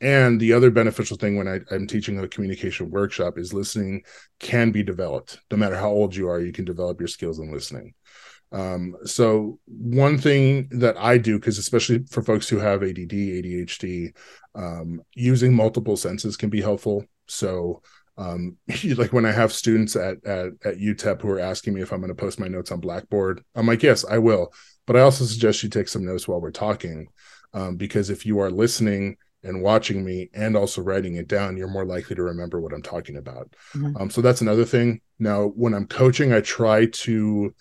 And 0.00 0.40
the 0.40 0.52
other 0.52 0.70
beneficial 0.70 1.16
thing 1.16 1.36
when 1.36 1.48
I, 1.48 1.60
I'm 1.70 1.86
teaching 1.86 2.18
a 2.18 2.28
communication 2.28 2.90
workshop 2.90 3.38
is 3.38 3.54
listening 3.54 4.02
can 4.40 4.70
be 4.70 4.82
developed. 4.82 5.40
No 5.50 5.56
matter 5.56 5.76
how 5.76 5.90
old 5.90 6.14
you 6.14 6.28
are, 6.28 6.40
you 6.40 6.52
can 6.52 6.64
develop 6.64 7.00
your 7.00 7.08
skills 7.08 7.38
in 7.38 7.52
listening. 7.52 7.94
Um, 8.52 8.96
so 9.04 9.58
one 9.66 10.18
thing 10.18 10.68
that 10.70 10.96
I 10.96 11.18
do, 11.18 11.38
because 11.38 11.58
especially 11.58 12.04
for 12.10 12.22
folks 12.22 12.48
who 12.48 12.58
have 12.58 12.82
ADD, 12.82 13.10
ADHD, 13.10 14.14
um, 14.54 15.02
using 15.14 15.54
multiple 15.54 15.96
senses 15.96 16.36
can 16.36 16.50
be 16.50 16.60
helpful. 16.60 17.04
So 17.26 17.82
um, 18.18 18.56
like 18.96 19.12
when 19.12 19.26
I 19.26 19.32
have 19.32 19.52
students 19.52 19.96
at, 19.96 20.24
at 20.24 20.52
at 20.64 20.78
UTEP 20.78 21.20
who 21.20 21.30
are 21.30 21.40
asking 21.40 21.74
me 21.74 21.82
if 21.82 21.92
I'm 21.92 22.00
going 22.00 22.08
to 22.08 22.14
post 22.14 22.40
my 22.40 22.48
notes 22.48 22.72
on 22.72 22.80
Blackboard, 22.80 23.42
I'm 23.54 23.66
like, 23.66 23.82
yes, 23.82 24.04
I 24.04 24.18
will. 24.18 24.52
But 24.86 24.96
I 24.96 25.00
also 25.00 25.24
suggest 25.24 25.62
you 25.62 25.68
take 25.68 25.88
some 25.88 26.04
notes 26.04 26.28
while 26.28 26.40
we're 26.40 26.50
talking, 26.50 27.08
um, 27.52 27.76
because 27.76 28.10
if 28.10 28.24
you 28.24 28.38
are 28.40 28.50
listening 28.50 29.16
and 29.42 29.62
watching 29.62 30.04
me 30.04 30.30
and 30.34 30.56
also 30.56 30.80
writing 30.80 31.16
it 31.16 31.28
down, 31.28 31.56
you're 31.56 31.68
more 31.68 31.84
likely 31.84 32.16
to 32.16 32.22
remember 32.22 32.60
what 32.60 32.72
I'm 32.72 32.82
talking 32.82 33.16
about. 33.16 33.54
Mhm. 33.74 34.00
Um, 34.00 34.10
so 34.10 34.20
that's 34.20 34.40
another 34.40 34.64
thing. 34.64 35.00
Now, 35.18 35.48
when 35.48 35.74
I'm 35.74 35.86
coaching, 35.86 36.32
I 36.32 36.40
try 36.40 36.86
to 36.86 37.54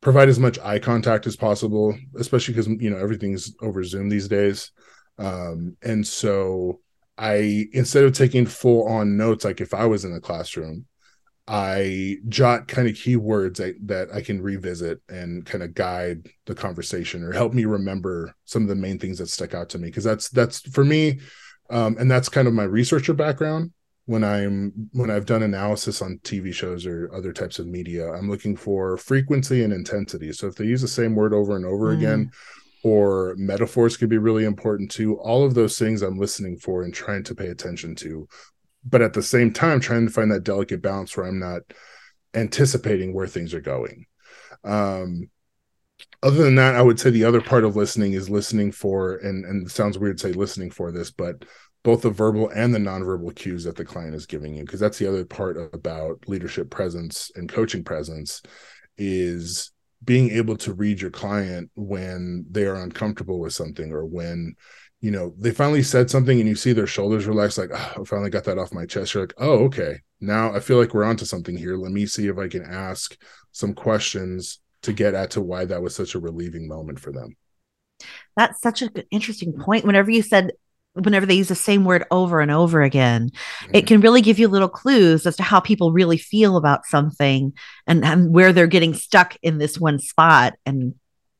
provide 0.00 0.28
as 0.28 0.38
much 0.38 0.58
eye 0.60 0.78
contact 0.78 1.26
as 1.26 1.36
possible, 1.36 1.96
especially 2.16 2.54
because 2.54 2.68
you 2.80 2.90
know 2.90 2.98
everything's 2.98 3.54
over 3.60 3.82
Zoom 3.82 4.08
these 4.08 4.28
days. 4.28 4.70
Um, 5.18 5.76
and 5.82 6.06
so 6.06 6.80
I 7.18 7.66
instead 7.72 8.04
of 8.04 8.12
taking 8.12 8.46
full 8.46 8.86
on 8.88 9.16
notes, 9.16 9.44
like 9.44 9.60
if 9.60 9.72
I 9.74 9.86
was 9.86 10.04
in 10.04 10.12
a 10.12 10.20
classroom, 10.20 10.86
I 11.48 12.16
jot 12.28 12.66
kind 12.66 12.88
of 12.88 12.94
keywords 12.94 13.56
that, 13.58 13.76
that 13.86 14.08
I 14.12 14.20
can 14.20 14.42
revisit 14.42 15.00
and 15.08 15.46
kind 15.46 15.62
of 15.62 15.74
guide 15.74 16.26
the 16.46 16.54
conversation 16.54 17.22
or 17.22 17.32
help 17.32 17.54
me 17.54 17.64
remember 17.64 18.34
some 18.46 18.62
of 18.62 18.68
the 18.68 18.74
main 18.74 18.98
things 18.98 19.18
that 19.18 19.28
stick 19.28 19.54
out 19.54 19.68
to 19.70 19.78
me. 19.78 19.90
Cause 19.90 20.04
that's 20.04 20.28
that's 20.28 20.60
for 20.70 20.84
me, 20.84 21.20
um, 21.70 21.96
and 21.98 22.10
that's 22.10 22.28
kind 22.28 22.48
of 22.48 22.54
my 22.54 22.64
researcher 22.64 23.14
background 23.14 23.72
when 24.08 24.22
i'm 24.22 24.72
when 24.92 25.10
i've 25.10 25.26
done 25.26 25.42
analysis 25.42 26.00
on 26.00 26.20
tv 26.22 26.54
shows 26.54 26.86
or 26.86 27.10
other 27.12 27.32
types 27.32 27.58
of 27.58 27.66
media 27.66 28.08
i'm 28.12 28.30
looking 28.30 28.54
for 28.56 28.96
frequency 28.96 29.64
and 29.64 29.72
intensity 29.72 30.32
so 30.32 30.46
if 30.46 30.54
they 30.54 30.64
use 30.64 30.80
the 30.80 30.86
same 30.86 31.16
word 31.16 31.34
over 31.34 31.56
and 31.56 31.66
over 31.66 31.86
Mm. 31.92 31.96
again 31.98 32.30
or 32.86 33.34
metaphors 33.36 33.96
could 33.96 34.08
be 34.08 34.16
really 34.16 34.44
important 34.44 34.92
too. 34.92 35.18
All 35.18 35.44
of 35.44 35.54
those 35.54 35.76
things 35.76 36.02
I'm 36.02 36.20
listening 36.20 36.56
for 36.56 36.84
and 36.84 36.94
trying 36.94 37.24
to 37.24 37.34
pay 37.34 37.48
attention 37.48 37.96
to, 37.96 38.28
but 38.84 39.02
at 39.02 39.12
the 39.12 39.24
same 39.24 39.52
time, 39.52 39.80
trying 39.80 40.06
to 40.06 40.12
find 40.12 40.30
that 40.30 40.44
delicate 40.44 40.82
balance 40.82 41.16
where 41.16 41.26
I'm 41.26 41.40
not 41.40 41.62
anticipating 42.32 43.12
where 43.12 43.26
things 43.26 43.54
are 43.54 43.60
going. 43.60 44.06
Um, 44.62 45.30
other 46.22 46.44
than 46.44 46.54
that, 46.54 46.76
I 46.76 46.82
would 46.82 47.00
say 47.00 47.10
the 47.10 47.24
other 47.24 47.40
part 47.40 47.64
of 47.64 47.74
listening 47.74 48.12
is 48.12 48.30
listening 48.30 48.70
for, 48.70 49.16
and 49.16 49.44
and 49.44 49.68
sounds 49.68 49.98
weird 49.98 50.18
to 50.18 50.28
say 50.28 50.32
listening 50.32 50.70
for 50.70 50.92
this, 50.92 51.10
but 51.10 51.44
both 51.82 52.02
the 52.02 52.10
verbal 52.10 52.50
and 52.50 52.72
the 52.72 52.78
nonverbal 52.78 53.34
cues 53.34 53.64
that 53.64 53.74
the 53.74 53.84
client 53.84 54.14
is 54.14 54.26
giving 54.26 54.54
you, 54.54 54.62
because 54.64 54.78
that's 54.78 54.98
the 54.98 55.08
other 55.08 55.24
part 55.24 55.56
about 55.74 56.28
leadership 56.28 56.70
presence 56.70 57.32
and 57.34 57.48
coaching 57.48 57.82
presence 57.82 58.42
is 58.96 59.72
being 60.04 60.30
able 60.30 60.56
to 60.56 60.72
read 60.72 61.00
your 61.00 61.10
client 61.10 61.70
when 61.74 62.44
they 62.50 62.64
are 62.64 62.76
uncomfortable 62.76 63.40
with 63.40 63.52
something 63.52 63.92
or 63.92 64.04
when 64.04 64.54
you 65.00 65.10
know 65.10 65.34
they 65.38 65.50
finally 65.50 65.82
said 65.82 66.10
something 66.10 66.38
and 66.38 66.48
you 66.48 66.54
see 66.54 66.72
their 66.72 66.86
shoulders 66.86 67.26
relax 67.26 67.58
like 67.58 67.70
oh, 67.72 68.00
i 68.00 68.04
finally 68.04 68.30
got 68.30 68.44
that 68.44 68.58
off 68.58 68.72
my 68.72 68.86
chest. 68.86 69.14
You're 69.14 69.24
like 69.24 69.34
oh 69.38 69.64
okay. 69.64 70.00
Now 70.20 70.52
i 70.54 70.60
feel 70.60 70.78
like 70.78 70.94
we're 70.94 71.04
onto 71.04 71.24
something 71.24 71.56
here. 71.56 71.76
Let 71.76 71.92
me 71.92 72.06
see 72.06 72.28
if 72.28 72.38
i 72.38 72.48
can 72.48 72.64
ask 72.64 73.16
some 73.52 73.74
questions 73.74 74.60
to 74.82 74.92
get 74.92 75.14
at 75.14 75.32
to 75.32 75.40
why 75.40 75.64
that 75.64 75.82
was 75.82 75.94
such 75.94 76.14
a 76.14 76.20
relieving 76.20 76.68
moment 76.68 77.00
for 77.00 77.12
them. 77.12 77.36
That's 78.36 78.60
such 78.60 78.82
an 78.82 78.90
interesting 79.10 79.52
point. 79.52 79.84
Whenever 79.84 80.10
you 80.10 80.22
said 80.22 80.52
whenever 80.96 81.26
they 81.26 81.34
use 81.34 81.48
the 81.48 81.54
same 81.54 81.84
word 81.84 82.04
over 82.10 82.40
and 82.40 82.50
over 82.50 82.82
again 82.82 83.30
it 83.72 83.86
can 83.86 84.00
really 84.00 84.20
give 84.22 84.38
you 84.38 84.48
little 84.48 84.68
clues 84.68 85.26
as 85.26 85.36
to 85.36 85.42
how 85.42 85.60
people 85.60 85.92
really 85.92 86.16
feel 86.16 86.56
about 86.56 86.86
something 86.86 87.52
and, 87.86 88.04
and 88.04 88.32
where 88.32 88.52
they're 88.52 88.66
getting 88.66 88.94
stuck 88.94 89.36
in 89.42 89.58
this 89.58 89.78
one 89.78 89.98
spot. 89.98 90.54
And 90.64 90.94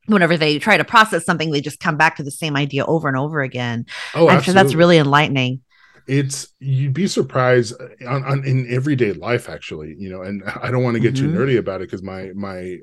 whenever 0.06 0.36
they 0.36 0.58
try 0.58 0.76
to 0.76 0.84
process 0.84 1.24
something 1.24 1.50
they 1.50 1.60
just 1.60 1.80
come 1.80 1.96
back 1.96 2.16
to 2.16 2.22
the 2.22 2.30
same 2.30 2.56
idea 2.56 2.84
over 2.84 3.08
and 3.08 3.16
over 3.16 3.40
again. 3.40 3.86
Oh 4.14 4.28
and 4.28 4.42
so 4.44 4.52
that's 4.52 4.74
really 4.74 4.98
enlightening. 4.98 5.62
It's 6.06 6.48
you'd 6.60 6.94
be 6.94 7.08
surprised 7.08 7.74
uh, 7.80 8.08
on, 8.08 8.24
on, 8.24 8.44
in 8.44 8.72
everyday 8.72 9.12
life 9.12 9.48
actually 9.48 9.96
you 9.98 10.08
know 10.08 10.22
and 10.22 10.40
i 10.62 10.70
don't 10.70 10.84
want 10.84 10.94
to 10.94 11.00
get 11.00 11.14
mm-hmm. 11.14 11.32
too 11.32 11.36
nerdy 11.36 11.58
about 11.58 11.80
it 11.80 11.90
because 11.90 12.00
my 12.00 12.30
my 12.36 12.76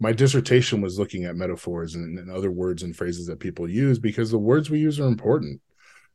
my 0.00 0.10
dissertation 0.10 0.80
was 0.80 0.98
looking 0.98 1.24
at 1.24 1.36
metaphors 1.36 1.94
and, 1.94 2.18
and, 2.18 2.28
other 2.32 2.50
words 2.50 2.82
and 2.82 2.96
phrases 2.96 3.28
that 3.28 3.38
people 3.38 3.70
use 3.70 4.00
because 4.00 4.32
the 4.32 4.38
words 4.38 4.70
we 4.70 4.80
use 4.80 4.98
are 4.98 5.06
important 5.06 5.60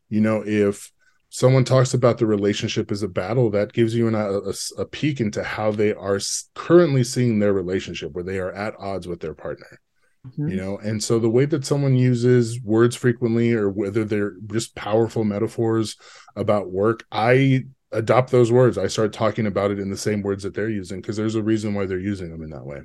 you 0.10 0.22
know 0.22 0.44
if 0.46 0.92
someone 1.30 1.64
talks 1.64 1.94
about 1.94 2.18
the 2.18 2.26
relationship 2.26 2.92
as 2.92 3.04
a 3.04 3.08
battle 3.08 3.52
that 3.52 3.72
gives 3.72 3.96
you 3.96 4.08
an, 4.08 4.16
a, 4.16 4.82
a 4.82 4.86
peek 4.86 5.22
into 5.22 5.44
how 5.44 5.72
they 5.72 5.94
are 5.94 6.20
currently 6.56 7.04
seeing 7.04 7.38
their 7.38 7.54
relationship 7.54 8.12
where 8.14 8.24
they 8.24 8.40
are 8.40 8.52
at 8.52 8.74
odds 8.80 9.08
with 9.08 9.20
their 9.20 9.36
partner. 9.36 9.80
Mm-hmm. 10.28 10.50
you 10.50 10.58
know 10.58 10.78
and 10.80 11.02
so 11.02 11.18
the 11.18 11.30
way 11.30 11.46
that 11.46 11.66
someone 11.66 11.96
uses 11.96 12.62
words 12.62 12.94
frequently 12.94 13.54
or 13.54 13.70
whether 13.70 14.04
they're 14.04 14.34
just 14.48 14.76
powerful 14.76 15.24
metaphors 15.24 15.96
about 16.36 16.70
work 16.70 17.06
i 17.10 17.64
adopt 17.92 18.32
those 18.32 18.52
words. 18.52 18.78
I 18.78 18.88
start 18.88 19.14
talking 19.14 19.48
about 19.48 19.72
it 19.72 19.80
in 19.80 19.90
the 19.90 19.98
same 19.98 20.22
words 20.22 20.44
that 20.44 20.54
they're 20.54 20.70
using 20.70 21.02
because 21.02 21.18
there's 21.18 21.36
a 21.36 21.44
reason 21.44 21.74
why 21.74 21.86
they're 21.86 22.00
using 22.00 22.32
them 22.32 22.44
in 22.44 22.50
that 22.52 22.66
way. 22.66 22.82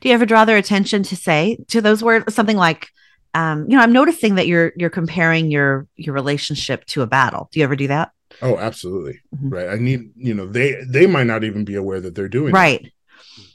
Do 0.00 0.08
you 0.08 0.14
ever 0.14 0.26
draw 0.26 0.44
their 0.44 0.56
attention 0.56 1.02
to 1.04 1.16
say 1.16 1.58
to 1.68 1.80
those 1.80 2.02
words 2.02 2.34
something 2.34 2.56
like 2.56 2.88
um, 3.34 3.68
you 3.68 3.76
know, 3.76 3.82
I'm 3.82 3.92
noticing 3.92 4.36
that 4.36 4.46
you're 4.46 4.72
you're 4.76 4.90
comparing 4.90 5.50
your 5.50 5.86
your 5.96 6.14
relationship 6.14 6.84
to 6.86 7.02
a 7.02 7.06
battle. 7.06 7.48
Do 7.52 7.60
you 7.60 7.64
ever 7.64 7.76
do 7.76 7.88
that? 7.88 8.12
Oh, 8.42 8.56
absolutely. 8.56 9.20
Mm-hmm. 9.34 9.48
Right. 9.48 9.68
I 9.68 9.76
need, 9.76 10.10
you 10.16 10.34
know, 10.34 10.46
they 10.46 10.76
they 10.86 11.06
might 11.06 11.26
not 11.26 11.44
even 11.44 11.64
be 11.64 11.74
aware 11.74 12.00
that 12.00 12.14
they're 12.14 12.28
doing 12.28 12.52
right. 12.52 12.82
That. 12.82 12.92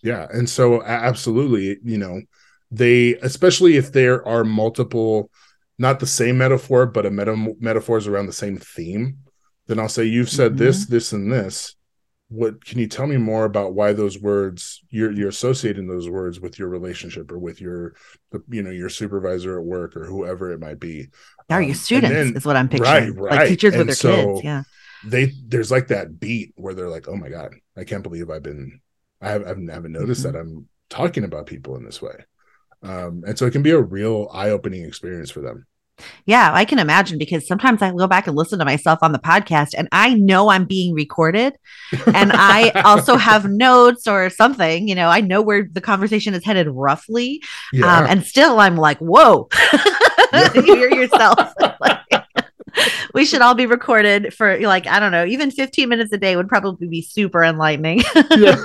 Yeah. 0.02 0.28
And 0.32 0.50
so 0.50 0.84
absolutely, 0.84 1.78
you 1.84 1.98
know, 1.98 2.22
they 2.72 3.16
especially 3.16 3.78
if 3.78 3.92
there 3.92 4.26
are 4.28 4.44
multiple 4.44 5.30
not 5.78 6.00
the 6.00 6.08
same 6.08 6.38
metaphor, 6.38 6.86
but 6.86 7.06
a 7.06 7.12
meta- 7.12 7.56
metaphors 7.60 8.08
around 8.08 8.28
the 8.28 8.34
same 8.34 8.58
theme, 8.58 9.18
then 9.68 9.80
I'll 9.80 9.90
say 9.90 10.04
you've 10.04 10.30
said 10.30 10.52
mm-hmm. 10.52 10.64
this, 10.64 10.86
this, 10.86 11.14
and 11.14 11.32
this 11.32 11.76
what 12.34 12.66
can 12.66 12.80
you 12.80 12.88
tell 12.88 13.06
me 13.06 13.18
more 13.18 13.46
about 13.46 13.74
why 13.74 13.94
those 13.94 14.20
words 14.20 14.82
you're 14.90 15.12
you're 15.12 15.30
associating 15.30 15.88
those 15.88 16.10
words 16.10 16.40
with 16.40 16.58
your 16.58 16.68
relationship 16.68 17.32
or 17.32 17.38
with 17.38 17.62
your 17.62 17.94
you 18.50 18.64
know 18.64 18.72
your 18.72 18.90
supervisor 18.90 19.60
at 19.60 19.66
work 19.66 19.96
or 19.96 20.06
whoever 20.06 20.52
it 20.52 20.60
might 20.60 20.80
be? 20.80 21.10
Are 21.50 21.62
um, 21.62 21.68
you 21.68 21.74
students 21.74 22.14
then, 22.14 22.36
is 22.36 22.46
what 22.46 22.56
i'm 22.56 22.70
picturing. 22.70 22.92
Right, 22.92 23.16
right. 23.16 23.40
like 23.40 23.50
teachers 23.50 23.74
and 23.74 23.80
with 23.80 23.88
their 23.88 23.96
so 23.96 24.34
kids 24.34 24.44
yeah. 24.44 24.64
they 25.06 25.32
there's 25.46 25.72
like 25.72 25.88
that 25.90 26.20
beat 26.20 26.54
where 26.56 26.74
they're 26.74 26.90
like 26.90 27.08
oh 27.08 27.16
my 27.16 27.30
god 27.30 27.54
i 27.78 27.84
can't 27.84 28.04
believe 28.04 28.30
i've 28.30 28.44
been 28.44 28.80
i, 29.22 29.30
have, 29.30 29.44
I 29.44 29.50
haven't 29.50 29.92
noticed 29.92 30.24
mm-hmm. 30.24 30.32
that 30.32 30.40
i'm 30.40 30.68
talking 30.94 31.24
about 31.24 31.48
people 31.48 31.76
in 31.76 31.84
this 31.84 32.02
way. 32.02 32.26
Um, 32.84 33.24
and 33.26 33.38
so 33.38 33.46
it 33.46 33.52
can 33.52 33.64
be 33.64 33.72
a 33.72 33.82
real 33.82 34.30
eye-opening 34.32 34.84
experience 34.84 35.32
for 35.32 35.42
them 35.42 35.66
yeah, 36.26 36.52
I 36.54 36.66
can 36.66 36.80
imagine 36.80 37.18
because 37.18 37.48
sometimes 37.48 37.82
I 37.82 37.92
go 37.92 38.08
back 38.08 38.28
and 38.28 38.36
listen 38.36 38.60
to 38.60 38.66
myself 38.66 39.00
on 39.02 39.12
the 39.12 39.20
podcast 39.20 39.74
and 39.78 39.88
I 39.92 40.14
know 40.14 40.50
I'm 40.50 40.66
being 40.66 40.94
recorded. 40.94 41.56
and 42.14 42.32
I 42.34 42.70
also 42.84 43.16
have 43.18 43.46
notes 43.46 44.08
or 44.08 44.30
something, 44.30 44.88
you 44.88 44.96
know, 44.96 45.10
I 45.10 45.22
know 45.22 45.42
where 45.42 45.68
the 45.72 45.82
conversation 45.82 46.34
is 46.34 46.44
headed 46.44 46.68
roughly. 46.70 47.44
Yeah. 47.72 47.98
Um, 47.98 48.06
and 48.08 48.24
still 48.24 48.60
I'm 48.60 48.78
like, 48.78 48.98
whoa, 49.00 49.50
you 50.56 50.62
hear 50.64 50.90
yourself. 50.90 51.54
we 53.14 53.26
should 53.26 53.42
all 53.42 53.56
be 53.56 53.66
recorded 53.66 54.34
for 54.34 54.60
like, 54.60 54.88
I 54.88 55.00
don't 55.00 55.12
know, 55.12 55.26
even 55.26 55.52
15 55.52 55.90
minutes 55.90 56.12
a 56.12 56.18
day 56.18 56.36
would 56.36 56.50
probably 56.50 56.88
be 56.88 57.02
super 57.02 57.44
enlightening. 57.44 58.02
yeah 58.38 58.56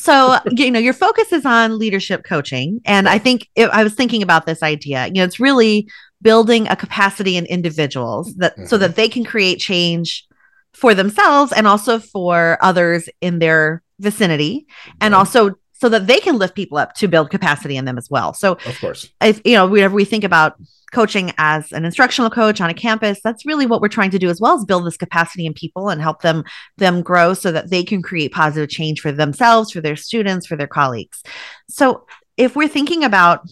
so 0.00 0.38
you 0.50 0.70
know 0.70 0.78
your 0.78 0.92
focus 0.92 1.32
is 1.32 1.44
on 1.44 1.78
leadership 1.78 2.24
coaching 2.24 2.80
and 2.84 3.08
i 3.08 3.18
think 3.18 3.48
it, 3.54 3.68
i 3.70 3.84
was 3.84 3.94
thinking 3.94 4.22
about 4.22 4.46
this 4.46 4.62
idea 4.62 5.06
you 5.06 5.14
know 5.14 5.24
it's 5.24 5.40
really 5.40 5.88
building 6.22 6.68
a 6.68 6.76
capacity 6.76 7.36
in 7.36 7.46
individuals 7.46 8.34
that 8.36 8.52
mm-hmm. 8.52 8.66
so 8.66 8.78
that 8.78 8.96
they 8.96 9.08
can 9.08 9.24
create 9.24 9.58
change 9.58 10.26
for 10.72 10.94
themselves 10.94 11.52
and 11.52 11.66
also 11.66 11.98
for 11.98 12.58
others 12.62 13.08
in 13.20 13.38
their 13.38 13.82
vicinity 13.98 14.66
and 15.00 15.14
also 15.14 15.54
so 15.80 15.88
that 15.88 16.06
they 16.06 16.20
can 16.20 16.38
lift 16.38 16.54
people 16.54 16.78
up 16.78 16.94
to 16.94 17.08
build 17.08 17.30
capacity 17.30 17.76
in 17.76 17.84
them 17.84 17.98
as 17.98 18.10
well. 18.10 18.34
So 18.34 18.58
of 18.66 18.78
course. 18.80 19.10
if 19.22 19.40
you 19.44 19.54
know 19.54 19.66
whenever 19.66 19.94
we 19.94 20.04
think 20.04 20.24
about 20.24 20.56
coaching 20.92 21.32
as 21.38 21.72
an 21.72 21.84
instructional 21.84 22.30
coach 22.30 22.60
on 22.60 22.68
a 22.68 22.74
campus 22.74 23.20
that's 23.22 23.46
really 23.46 23.64
what 23.64 23.80
we're 23.80 23.88
trying 23.88 24.10
to 24.10 24.18
do 24.18 24.28
as 24.28 24.40
well 24.40 24.56
as 24.56 24.64
build 24.64 24.84
this 24.84 24.96
capacity 24.96 25.46
in 25.46 25.54
people 25.54 25.88
and 25.88 26.02
help 26.02 26.20
them 26.22 26.44
them 26.78 27.00
grow 27.00 27.32
so 27.32 27.52
that 27.52 27.70
they 27.70 27.84
can 27.84 28.02
create 28.02 28.32
positive 28.32 28.68
change 28.68 29.00
for 29.00 29.12
themselves 29.12 29.70
for 29.70 29.80
their 29.80 29.96
students 29.96 30.46
for 30.46 30.56
their 30.56 30.66
colleagues. 30.66 31.22
So 31.68 32.06
if 32.36 32.56
we're 32.56 32.68
thinking 32.68 33.04
about 33.04 33.48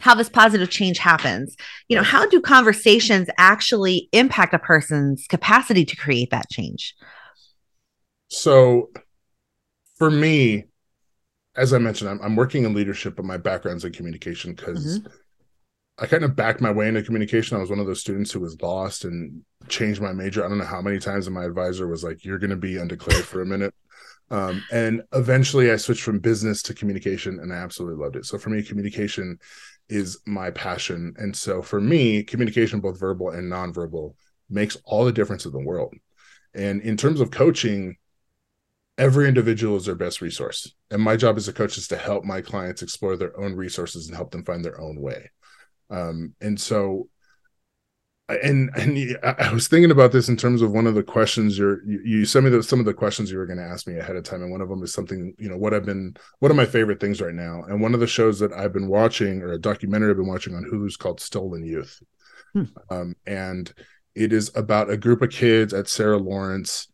how 0.00 0.14
this 0.14 0.28
positive 0.28 0.70
change 0.70 0.98
happens 0.98 1.56
you 1.88 1.96
know 1.96 2.02
how 2.02 2.26
do 2.26 2.40
conversations 2.40 3.28
actually 3.38 4.08
impact 4.12 4.54
a 4.54 4.58
person's 4.58 5.26
capacity 5.28 5.84
to 5.84 5.94
create 5.94 6.30
that 6.30 6.50
change? 6.50 6.94
So 8.28 8.90
for 9.96 10.10
me 10.10 10.64
as 11.56 11.72
i 11.72 11.78
mentioned 11.78 12.10
i'm, 12.10 12.20
I'm 12.22 12.36
working 12.36 12.64
in 12.64 12.74
leadership 12.74 13.16
but 13.16 13.24
my 13.24 13.36
background's 13.36 13.84
in 13.84 13.92
communication 13.92 14.54
because 14.54 14.98
mm-hmm 14.98 15.08
I 15.98 16.06
kind 16.06 16.24
of 16.24 16.34
backed 16.34 16.60
my 16.60 16.72
way 16.72 16.88
into 16.88 17.02
communication. 17.02 17.56
I 17.56 17.60
was 17.60 17.70
one 17.70 17.78
of 17.78 17.86
those 17.86 18.00
students 18.00 18.32
who 18.32 18.40
was 18.40 18.60
lost 18.60 19.04
and 19.04 19.42
changed 19.68 20.00
my 20.00 20.12
major. 20.12 20.44
I 20.44 20.48
don't 20.48 20.58
know 20.58 20.64
how 20.64 20.82
many 20.82 20.98
times, 20.98 21.26
and 21.26 21.34
my 21.34 21.44
advisor 21.44 21.86
was 21.86 22.02
like, 22.02 22.24
"You're 22.24 22.38
going 22.38 22.50
to 22.50 22.56
be 22.56 22.78
undeclared 22.78 23.24
for 23.24 23.42
a 23.42 23.46
minute." 23.46 23.74
Um, 24.30 24.64
and 24.72 25.02
eventually, 25.12 25.70
I 25.70 25.76
switched 25.76 26.02
from 26.02 26.18
business 26.18 26.62
to 26.62 26.74
communication, 26.74 27.38
and 27.38 27.52
I 27.52 27.56
absolutely 27.56 28.02
loved 28.02 28.16
it. 28.16 28.26
So 28.26 28.38
for 28.38 28.50
me, 28.50 28.62
communication 28.62 29.38
is 29.88 30.18
my 30.26 30.50
passion, 30.50 31.14
and 31.16 31.36
so 31.36 31.62
for 31.62 31.80
me, 31.80 32.24
communication, 32.24 32.80
both 32.80 32.98
verbal 32.98 33.30
and 33.30 33.50
nonverbal, 33.50 34.14
makes 34.50 34.76
all 34.84 35.04
the 35.04 35.12
difference 35.12 35.46
in 35.46 35.52
the 35.52 35.60
world. 35.60 35.94
And 36.54 36.82
in 36.82 36.96
terms 36.96 37.20
of 37.20 37.30
coaching, 37.30 37.96
every 38.98 39.28
individual 39.28 39.76
is 39.76 39.86
their 39.86 39.94
best 39.94 40.20
resource, 40.20 40.72
and 40.90 41.02
my 41.02 41.16
job 41.16 41.36
as 41.36 41.48
a 41.48 41.52
coach 41.52 41.76
is 41.78 41.88
to 41.88 41.96
help 41.96 42.24
my 42.24 42.40
clients 42.40 42.82
explore 42.82 43.16
their 43.16 43.38
own 43.38 43.54
resources 43.54 44.06
and 44.06 44.16
help 44.16 44.30
them 44.30 44.44
find 44.44 44.64
their 44.64 44.80
own 44.80 45.00
way. 45.00 45.30
Um, 45.90 46.34
and 46.40 46.60
so, 46.60 47.08
and 48.28 48.70
and 48.76 49.18
I 49.22 49.52
was 49.52 49.68
thinking 49.68 49.90
about 49.90 50.12
this 50.12 50.28
in 50.28 50.36
terms 50.36 50.62
of 50.62 50.72
one 50.72 50.86
of 50.86 50.94
the 50.94 51.02
questions 51.02 51.58
you're 51.58 51.84
you, 51.84 52.00
you 52.04 52.24
sent 52.24 52.44
me 52.44 52.50
the, 52.50 52.62
some 52.62 52.80
of 52.80 52.86
the 52.86 52.94
questions 52.94 53.30
you 53.30 53.38
were 53.38 53.46
going 53.46 53.58
to 53.58 53.64
ask 53.64 53.86
me 53.86 53.98
ahead 53.98 54.16
of 54.16 54.24
time, 54.24 54.42
and 54.42 54.50
one 54.50 54.60
of 54.60 54.68
them 54.68 54.82
is 54.82 54.92
something 54.92 55.34
you 55.38 55.48
know 55.48 55.58
what 55.58 55.74
I've 55.74 55.84
been 55.84 56.16
one 56.38 56.50
of 56.50 56.56
my 56.56 56.66
favorite 56.66 57.00
things 57.00 57.20
right 57.20 57.34
now, 57.34 57.64
and 57.64 57.80
one 57.80 57.94
of 57.94 58.00
the 58.00 58.06
shows 58.06 58.38
that 58.38 58.52
I've 58.52 58.72
been 58.72 58.88
watching 58.88 59.42
or 59.42 59.52
a 59.52 59.58
documentary 59.58 60.10
I've 60.10 60.16
been 60.16 60.26
watching 60.26 60.54
on 60.54 60.64
Hulu 60.64 60.86
is 60.86 60.96
called 60.96 61.20
Stolen 61.20 61.64
Youth, 61.64 62.00
hmm. 62.52 62.64
um, 62.90 63.14
and 63.26 63.72
it 64.14 64.32
is 64.32 64.52
about 64.54 64.90
a 64.90 64.96
group 64.96 65.22
of 65.22 65.30
kids 65.30 65.74
at 65.74 65.88
Sarah 65.88 66.18
Lawrence 66.18 66.88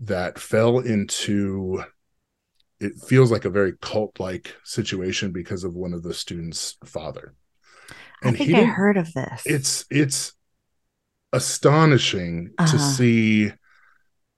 that 0.00 0.38
fell 0.38 0.78
into 0.78 1.82
it 2.78 2.92
feels 3.06 3.32
like 3.32 3.46
a 3.46 3.50
very 3.50 3.72
cult 3.80 4.20
like 4.20 4.54
situation 4.64 5.32
because 5.32 5.64
of 5.64 5.74
one 5.74 5.94
of 5.94 6.02
the 6.02 6.12
students' 6.12 6.76
father 6.84 7.34
and 8.22 8.34
I 8.34 8.38
think 8.38 8.54
I 8.54 8.64
heard 8.64 8.96
of 8.96 9.12
this. 9.12 9.42
It's 9.44 9.84
it's 9.90 10.32
astonishing 11.32 12.52
uh-huh. 12.58 12.72
to 12.72 12.78
see 12.78 13.52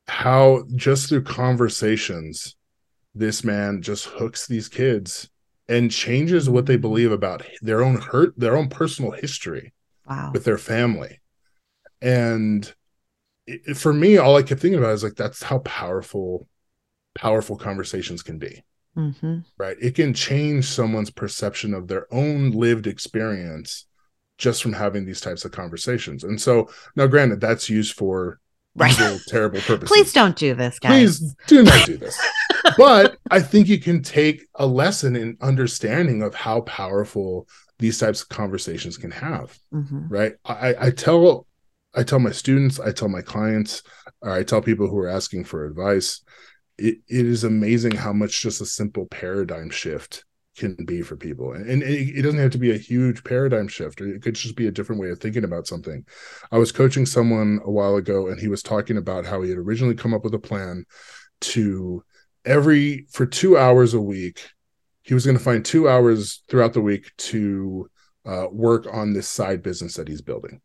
how 0.06 0.64
just 0.74 1.08
through 1.08 1.22
conversations 1.22 2.56
this 3.14 3.44
man 3.44 3.82
just 3.82 4.06
hooks 4.06 4.46
these 4.46 4.68
kids 4.68 5.28
and 5.68 5.90
changes 5.90 6.48
what 6.48 6.66
they 6.66 6.76
believe 6.76 7.12
about 7.12 7.44
their 7.60 7.82
own 7.82 8.00
hurt, 8.00 8.32
their 8.38 8.56
own 8.56 8.68
personal 8.68 9.10
history 9.10 9.74
wow. 10.06 10.30
with 10.32 10.44
their 10.44 10.58
family. 10.58 11.20
And 12.00 12.72
it, 13.48 13.76
for 13.76 13.92
me, 13.92 14.18
all 14.18 14.36
I 14.36 14.42
kept 14.42 14.60
thinking 14.60 14.78
about 14.78 14.92
is 14.92 15.02
like, 15.02 15.14
that's 15.14 15.42
how 15.42 15.58
powerful, 15.60 16.46
powerful 17.14 17.56
conversations 17.56 18.22
can 18.22 18.38
be. 18.38 18.62
Mm-hmm. 18.96 19.38
Right. 19.56 19.76
It 19.80 19.94
can 19.94 20.12
change 20.12 20.66
someone's 20.66 21.10
perception 21.10 21.72
of 21.72 21.88
their 21.88 22.12
own 22.12 22.50
lived 22.50 22.86
experience 22.86 23.86
just 24.38 24.62
from 24.62 24.72
having 24.72 25.04
these 25.04 25.20
types 25.20 25.44
of 25.44 25.52
conversations. 25.52 26.24
And 26.24 26.40
so 26.40 26.68
now, 26.96 27.06
granted, 27.06 27.40
that's 27.40 27.70
used 27.70 27.94
for 27.94 28.38
right. 28.74 28.92
evil, 28.92 29.18
terrible 29.28 29.60
purposes. 29.66 29.88
Please 29.88 30.12
don't 30.12 30.36
do 30.36 30.54
this, 30.54 30.78
guys. 30.78 31.18
Please 31.18 31.34
do 31.46 31.62
not 31.62 31.86
do 31.86 31.96
this. 31.96 32.18
but 32.76 33.16
I 33.30 33.40
think 33.40 33.68
you 33.68 33.80
can 33.80 34.02
take 34.02 34.46
a 34.56 34.66
lesson 34.66 35.16
in 35.16 35.36
understanding 35.40 36.22
of 36.22 36.34
how 36.34 36.62
powerful 36.62 37.48
these 37.78 37.98
types 37.98 38.22
of 38.22 38.28
conversations 38.28 38.96
can 38.96 39.12
have. 39.12 39.56
Mm-hmm. 39.72 40.08
Right. 40.08 40.32
I, 40.44 40.74
I 40.78 40.90
tell 40.90 41.46
I 41.94 42.02
tell 42.02 42.18
my 42.18 42.32
students, 42.32 42.78
I 42.78 42.92
tell 42.92 43.08
my 43.08 43.22
clients, 43.22 43.82
or 44.20 44.30
I 44.30 44.42
tell 44.42 44.62
people 44.62 44.88
who 44.88 44.98
are 44.98 45.08
asking 45.08 45.44
for 45.44 45.64
advice, 45.64 46.22
it, 46.76 46.98
it 47.08 47.26
is 47.26 47.44
amazing 47.44 47.92
how 47.92 48.12
much 48.12 48.40
just 48.40 48.60
a 48.60 48.66
simple 48.66 49.06
paradigm 49.06 49.70
shift 49.70 50.24
can 50.56 50.76
be 50.84 51.02
for 51.02 51.16
people. 51.16 51.52
And, 51.52 51.68
and 51.68 51.82
it, 51.82 52.18
it, 52.18 52.22
doesn't 52.22 52.40
have 52.40 52.50
to 52.52 52.58
be 52.58 52.72
a 52.72 52.78
huge 52.78 53.24
paradigm 53.24 53.68
shift. 53.68 54.00
or 54.00 54.06
It 54.06 54.22
could 54.22 54.34
just 54.34 54.56
be 54.56 54.66
a 54.66 54.72
different 54.72 55.00
way 55.00 55.10
of 55.10 55.20
thinking 55.20 55.44
about 55.44 55.66
something. 55.66 56.04
I 56.50 56.58
was 56.58 56.72
coaching 56.72 57.06
someone 57.06 57.60
a 57.64 57.70
while 57.70 57.96
ago 57.96 58.28
and 58.28 58.40
he 58.40 58.48
was 58.48 58.62
talking 58.62 58.96
about 58.96 59.24
how 59.24 59.40
he 59.42 59.50
had 59.50 59.58
originally 59.58 59.94
come 59.94 60.12
up 60.12 60.24
with 60.24 60.34
a 60.34 60.38
plan 60.38 60.84
to 61.40 62.02
every 62.44 63.06
for 63.10 63.26
2 63.26 63.56
hours 63.56 63.94
a 63.94 64.00
week 64.00 64.50
he 65.02 65.14
was 65.14 65.24
going 65.24 65.36
to 65.36 65.42
find 65.42 65.64
2 65.64 65.88
hours 65.88 66.42
throughout 66.48 66.72
the 66.72 66.80
week 66.80 67.12
to 67.16 67.88
uh, 68.26 68.46
work 68.50 68.86
on 68.92 69.12
this 69.12 69.28
side 69.28 69.62
business 69.62 69.94
that 69.94 70.08
he's 70.08 70.20
building. 70.20 70.60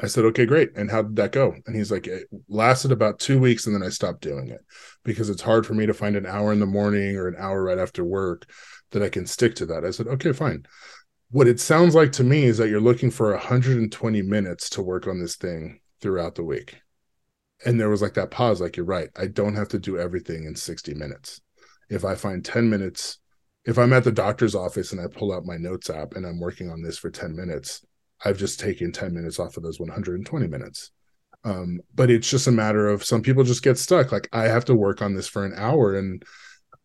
I 0.00 0.06
said, 0.08 0.24
okay, 0.26 0.44
great. 0.44 0.76
And 0.76 0.90
how 0.90 1.02
did 1.02 1.16
that 1.16 1.32
go? 1.32 1.54
And 1.66 1.76
he's 1.76 1.90
like, 1.92 2.06
it 2.08 2.26
lasted 2.48 2.90
about 2.90 3.20
two 3.20 3.38
weeks 3.38 3.66
and 3.66 3.74
then 3.74 3.82
I 3.82 3.90
stopped 3.90 4.22
doing 4.22 4.48
it 4.48 4.60
because 5.04 5.30
it's 5.30 5.42
hard 5.42 5.64
for 5.64 5.74
me 5.74 5.86
to 5.86 5.94
find 5.94 6.16
an 6.16 6.26
hour 6.26 6.52
in 6.52 6.58
the 6.58 6.66
morning 6.66 7.16
or 7.16 7.28
an 7.28 7.36
hour 7.38 7.62
right 7.62 7.78
after 7.78 8.04
work 8.04 8.50
that 8.90 9.02
I 9.02 9.08
can 9.08 9.26
stick 9.26 9.54
to 9.56 9.66
that. 9.66 9.84
I 9.84 9.90
said, 9.90 10.08
okay, 10.08 10.32
fine. 10.32 10.66
What 11.30 11.46
it 11.46 11.60
sounds 11.60 11.94
like 11.94 12.12
to 12.12 12.24
me 12.24 12.44
is 12.44 12.58
that 12.58 12.68
you're 12.68 12.80
looking 12.80 13.10
for 13.10 13.30
120 13.32 14.22
minutes 14.22 14.70
to 14.70 14.82
work 14.82 15.06
on 15.06 15.20
this 15.20 15.36
thing 15.36 15.80
throughout 16.00 16.34
the 16.34 16.44
week. 16.44 16.80
And 17.64 17.80
there 17.80 17.88
was 17.88 18.02
like 18.02 18.14
that 18.14 18.30
pause, 18.30 18.60
like, 18.60 18.76
you're 18.76 18.86
right. 18.86 19.08
I 19.16 19.26
don't 19.26 19.54
have 19.54 19.68
to 19.68 19.78
do 19.78 19.98
everything 19.98 20.44
in 20.44 20.54
60 20.54 20.94
minutes. 20.94 21.40
If 21.88 22.04
I 22.04 22.14
find 22.14 22.44
10 22.44 22.68
minutes, 22.68 23.18
if 23.64 23.78
I'm 23.78 23.92
at 23.92 24.04
the 24.04 24.12
doctor's 24.12 24.54
office 24.54 24.92
and 24.92 25.00
I 25.00 25.06
pull 25.06 25.32
out 25.32 25.46
my 25.46 25.56
notes 25.56 25.88
app 25.88 26.14
and 26.14 26.26
I'm 26.26 26.40
working 26.40 26.68
on 26.68 26.82
this 26.82 26.98
for 26.98 27.10
10 27.10 27.34
minutes, 27.34 27.84
I've 28.24 28.38
just 28.38 28.60
taken 28.60 28.92
10 28.92 29.14
minutes 29.14 29.38
off 29.38 29.56
of 29.56 29.62
those 29.62 29.80
120 29.80 30.46
minutes. 30.46 30.90
Um, 31.44 31.80
but 31.94 32.10
it's 32.10 32.30
just 32.30 32.46
a 32.46 32.52
matter 32.52 32.88
of 32.88 33.04
some 33.04 33.22
people 33.22 33.44
just 33.44 33.62
get 33.62 33.78
stuck. 33.78 34.12
Like 34.12 34.28
I 34.32 34.44
have 34.44 34.64
to 34.66 34.74
work 34.74 35.02
on 35.02 35.14
this 35.14 35.28
for 35.28 35.44
an 35.44 35.52
hour 35.56 35.94
and 35.94 36.24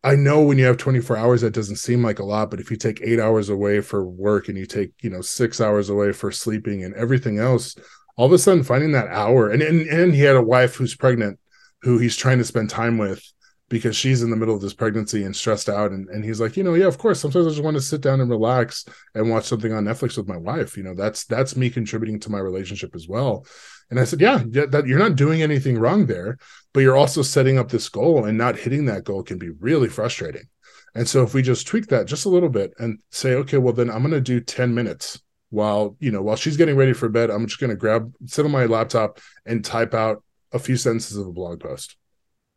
I 0.02 0.16
know 0.16 0.42
when 0.42 0.56
you 0.56 0.64
have 0.64 0.78
24 0.78 1.16
hours, 1.16 1.40
that 1.42 1.52
doesn't 1.52 1.76
seem 1.76 2.02
like 2.02 2.20
a 2.20 2.24
lot, 2.24 2.50
but 2.50 2.58
if 2.58 2.70
you 2.70 2.76
take 2.78 3.02
eight 3.02 3.20
hours 3.20 3.50
away 3.50 3.80
for 3.80 4.02
work 4.02 4.48
and 4.48 4.56
you 4.56 4.64
take, 4.64 4.92
you 5.02 5.10
know, 5.10 5.20
six 5.20 5.60
hours 5.60 5.90
away 5.90 6.12
for 6.12 6.32
sleeping 6.32 6.84
and 6.84 6.94
everything 6.94 7.38
else, 7.38 7.76
all 8.16 8.26
of 8.26 8.32
a 8.32 8.38
sudden 8.38 8.62
finding 8.62 8.92
that 8.92 9.08
hour 9.08 9.50
and, 9.50 9.62
and, 9.62 9.86
and 9.88 10.14
he 10.14 10.22
had 10.22 10.36
a 10.36 10.42
wife 10.42 10.74
who's 10.76 10.96
pregnant 10.96 11.38
who 11.82 11.98
he's 11.98 12.16
trying 12.16 12.38
to 12.38 12.44
spend 12.44 12.70
time 12.70 12.98
with 12.98 13.22
because 13.70 13.96
she's 13.96 14.22
in 14.22 14.30
the 14.30 14.36
middle 14.36 14.54
of 14.54 14.60
this 14.60 14.74
pregnancy 14.74 15.22
and 15.22 15.34
stressed 15.34 15.68
out. 15.68 15.92
And, 15.92 16.08
and 16.08 16.24
he's 16.24 16.40
like, 16.40 16.56
you 16.56 16.64
know, 16.64 16.74
yeah, 16.74 16.86
of 16.86 16.98
course, 16.98 17.20
sometimes 17.20 17.46
I 17.46 17.50
just 17.50 17.62
want 17.62 17.76
to 17.76 17.80
sit 17.80 18.00
down 18.00 18.20
and 18.20 18.28
relax 18.28 18.84
and 19.14 19.30
watch 19.30 19.44
something 19.44 19.72
on 19.72 19.84
Netflix 19.84 20.18
with 20.18 20.28
my 20.28 20.36
wife. 20.36 20.76
You 20.76 20.82
know, 20.82 20.94
that's, 20.94 21.24
that's 21.24 21.56
me 21.56 21.70
contributing 21.70 22.18
to 22.20 22.30
my 22.30 22.40
relationship 22.40 22.94
as 22.94 23.08
well. 23.08 23.46
And 23.88 23.98
I 23.98 24.04
said, 24.04 24.20
yeah, 24.20 24.42
that 24.44 24.84
you're 24.86 24.98
not 24.98 25.16
doing 25.16 25.40
anything 25.40 25.78
wrong 25.78 26.06
there, 26.06 26.36
but 26.74 26.80
you're 26.80 26.96
also 26.96 27.22
setting 27.22 27.58
up 27.58 27.70
this 27.70 27.88
goal 27.88 28.24
and 28.24 28.36
not 28.36 28.58
hitting 28.58 28.86
that 28.86 29.04
goal 29.04 29.22
can 29.22 29.38
be 29.38 29.50
really 29.60 29.88
frustrating. 29.88 30.48
And 30.96 31.08
so 31.08 31.22
if 31.22 31.32
we 31.32 31.40
just 31.40 31.68
tweak 31.68 31.86
that 31.86 32.06
just 32.06 32.26
a 32.26 32.28
little 32.28 32.48
bit 32.48 32.72
and 32.78 32.98
say, 33.10 33.34
okay, 33.34 33.58
well 33.58 33.72
then 33.72 33.88
I'm 33.88 34.02
going 34.02 34.10
to 34.10 34.20
do 34.20 34.40
10 34.40 34.74
minutes 34.74 35.22
while, 35.50 35.96
you 36.00 36.10
know, 36.10 36.22
while 36.22 36.36
she's 36.36 36.56
getting 36.56 36.76
ready 36.76 36.92
for 36.92 37.08
bed, 37.08 37.30
I'm 37.30 37.46
just 37.46 37.60
going 37.60 37.70
to 37.70 37.76
grab, 37.76 38.12
sit 38.26 38.44
on 38.44 38.50
my 38.50 38.66
laptop 38.66 39.20
and 39.46 39.64
type 39.64 39.94
out 39.94 40.22
a 40.52 40.58
few 40.58 40.76
sentences 40.76 41.16
of 41.16 41.28
a 41.28 41.32
blog 41.32 41.60
post, 41.60 41.96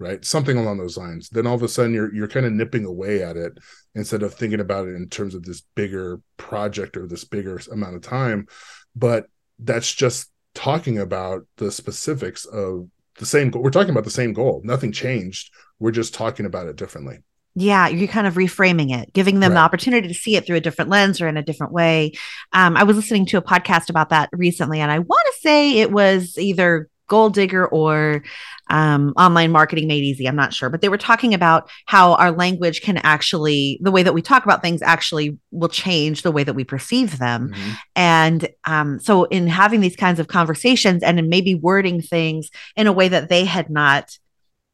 right? 0.04 0.24
Something 0.24 0.58
along 0.58 0.78
those 0.78 0.98
lines. 0.98 1.30
Then 1.30 1.48
all 1.48 1.56
of 1.56 1.64
a 1.64 1.68
sudden 1.68 1.94
you're, 1.94 2.14
you're 2.14 2.28
kind 2.28 2.46
of 2.46 2.52
nipping 2.52 2.86
away 2.86 3.24
at 3.24 3.38
it 3.38 3.58
instead 3.96 4.22
of 4.22 4.34
thinking 4.34 4.60
about 4.60 4.88
it 4.88 4.96
in 4.96 5.08
terms 5.10 5.34
of 5.34 5.44
this 5.44 5.62
bigger 5.76 6.20
project 6.38 6.98
or 6.98 7.08
this 7.08 7.24
bigger 7.24 7.60
amount 7.72 7.96
of 7.96 8.02
time. 8.02 8.48
But 8.96 9.28
that's 9.60 9.92
just 9.94 10.30
talking 10.54 11.00
about 11.00 11.44
the 11.58 11.72
specifics 11.72 12.46
of 12.46 12.88
the 13.18 13.26
same 13.26 13.50
goal. 13.50 13.64
We're 13.64 13.70
talking 13.70 13.92
about 13.92 14.04
the 14.04 14.10
same 14.10 14.34
goal. 14.34 14.62
Nothing 14.64 14.92
changed. 14.92 15.52
We're 15.80 15.92
just 15.92 16.14
talking 16.14 16.46
about 16.46 16.68
it 16.68 16.76
differently. 16.76 17.20
Yeah, 17.56 17.88
you're 17.88 18.08
kind 18.08 18.26
of 18.26 18.34
reframing 18.34 19.00
it, 19.00 19.14
giving 19.14 19.40
them 19.40 19.52
right. 19.52 19.60
the 19.60 19.64
opportunity 19.64 20.08
to 20.08 20.14
see 20.14 20.36
it 20.36 20.46
through 20.46 20.56
a 20.56 20.62
different 20.62 20.90
lens 20.90 21.22
or 21.22 21.28
in 21.28 21.38
a 21.38 21.44
different 21.44 21.72
way. 21.72 22.14
Um, 22.52 22.76
I 22.76 22.84
was 22.84 22.96
listening 22.96 23.28
to 23.28 23.38
a 23.38 23.44
podcast 23.44 23.92
about 23.92 24.10
that 24.10 24.30
recently, 24.34 24.80
and 24.80 24.92
I 24.92 25.00
want 25.00 25.28
to 25.28 25.40
say 25.40 25.78
it 25.78 25.92
was 25.92 26.36
either 26.40 26.90
Goal 27.14 27.30
Digger 27.30 27.68
or 27.68 28.24
um, 28.72 29.14
online 29.18 29.52
marketing 29.52 29.88
made 29.88 30.04
easy. 30.04 30.28
I'm 30.28 30.36
not 30.36 30.52
sure, 30.52 30.68
but 30.72 30.82
they 30.82 30.90
were 30.90 30.98
talking 30.98 31.36
about 31.36 31.70
how 31.86 32.16
our 32.16 32.32
language 32.32 32.82
can 32.82 32.98
actually, 33.04 33.78
the 33.84 33.92
way 33.92 34.02
that 34.02 34.16
we 34.16 34.24
talk 34.24 34.46
about 34.46 34.64
things 34.64 34.82
actually 34.82 35.38
will 35.52 35.70
change 35.70 36.24
the 36.24 36.32
way 36.32 36.44
that 36.44 36.56
we 36.56 36.64
perceive 36.64 37.20
them. 37.20 37.50
Mm-hmm. 37.50 37.72
And 37.96 38.50
um, 38.66 39.00
so, 39.00 39.26
in 39.26 39.46
having 39.46 39.82
these 39.82 39.96
kinds 39.96 40.20
of 40.20 40.28
conversations 40.28 41.04
and 41.04 41.20
in 41.20 41.30
maybe 41.30 41.54
wording 41.54 42.02
things 42.02 42.50
in 42.76 42.88
a 42.88 42.92
way 42.92 43.10
that 43.10 43.30
they 43.30 43.46
had 43.46 43.70
not 43.70 44.18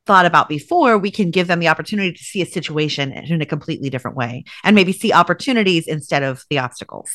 thought 0.06 0.26
about 0.26 0.50
before, 0.50 0.98
we 0.98 1.12
can 1.12 1.30
give 1.30 1.48
them 1.48 1.60
the 1.60 1.68
opportunity 1.68 2.12
to 2.12 2.24
see 2.24 2.42
a 2.42 2.46
situation 2.46 3.12
in 3.12 3.42
a 3.42 3.46
completely 3.46 3.90
different 3.90 4.18
way 4.18 4.44
and 4.64 4.76
maybe 4.76 4.92
see 4.92 5.14
opportunities 5.14 5.88
instead 5.88 6.24
of 6.24 6.44
the 6.50 6.58
obstacles. 6.58 7.12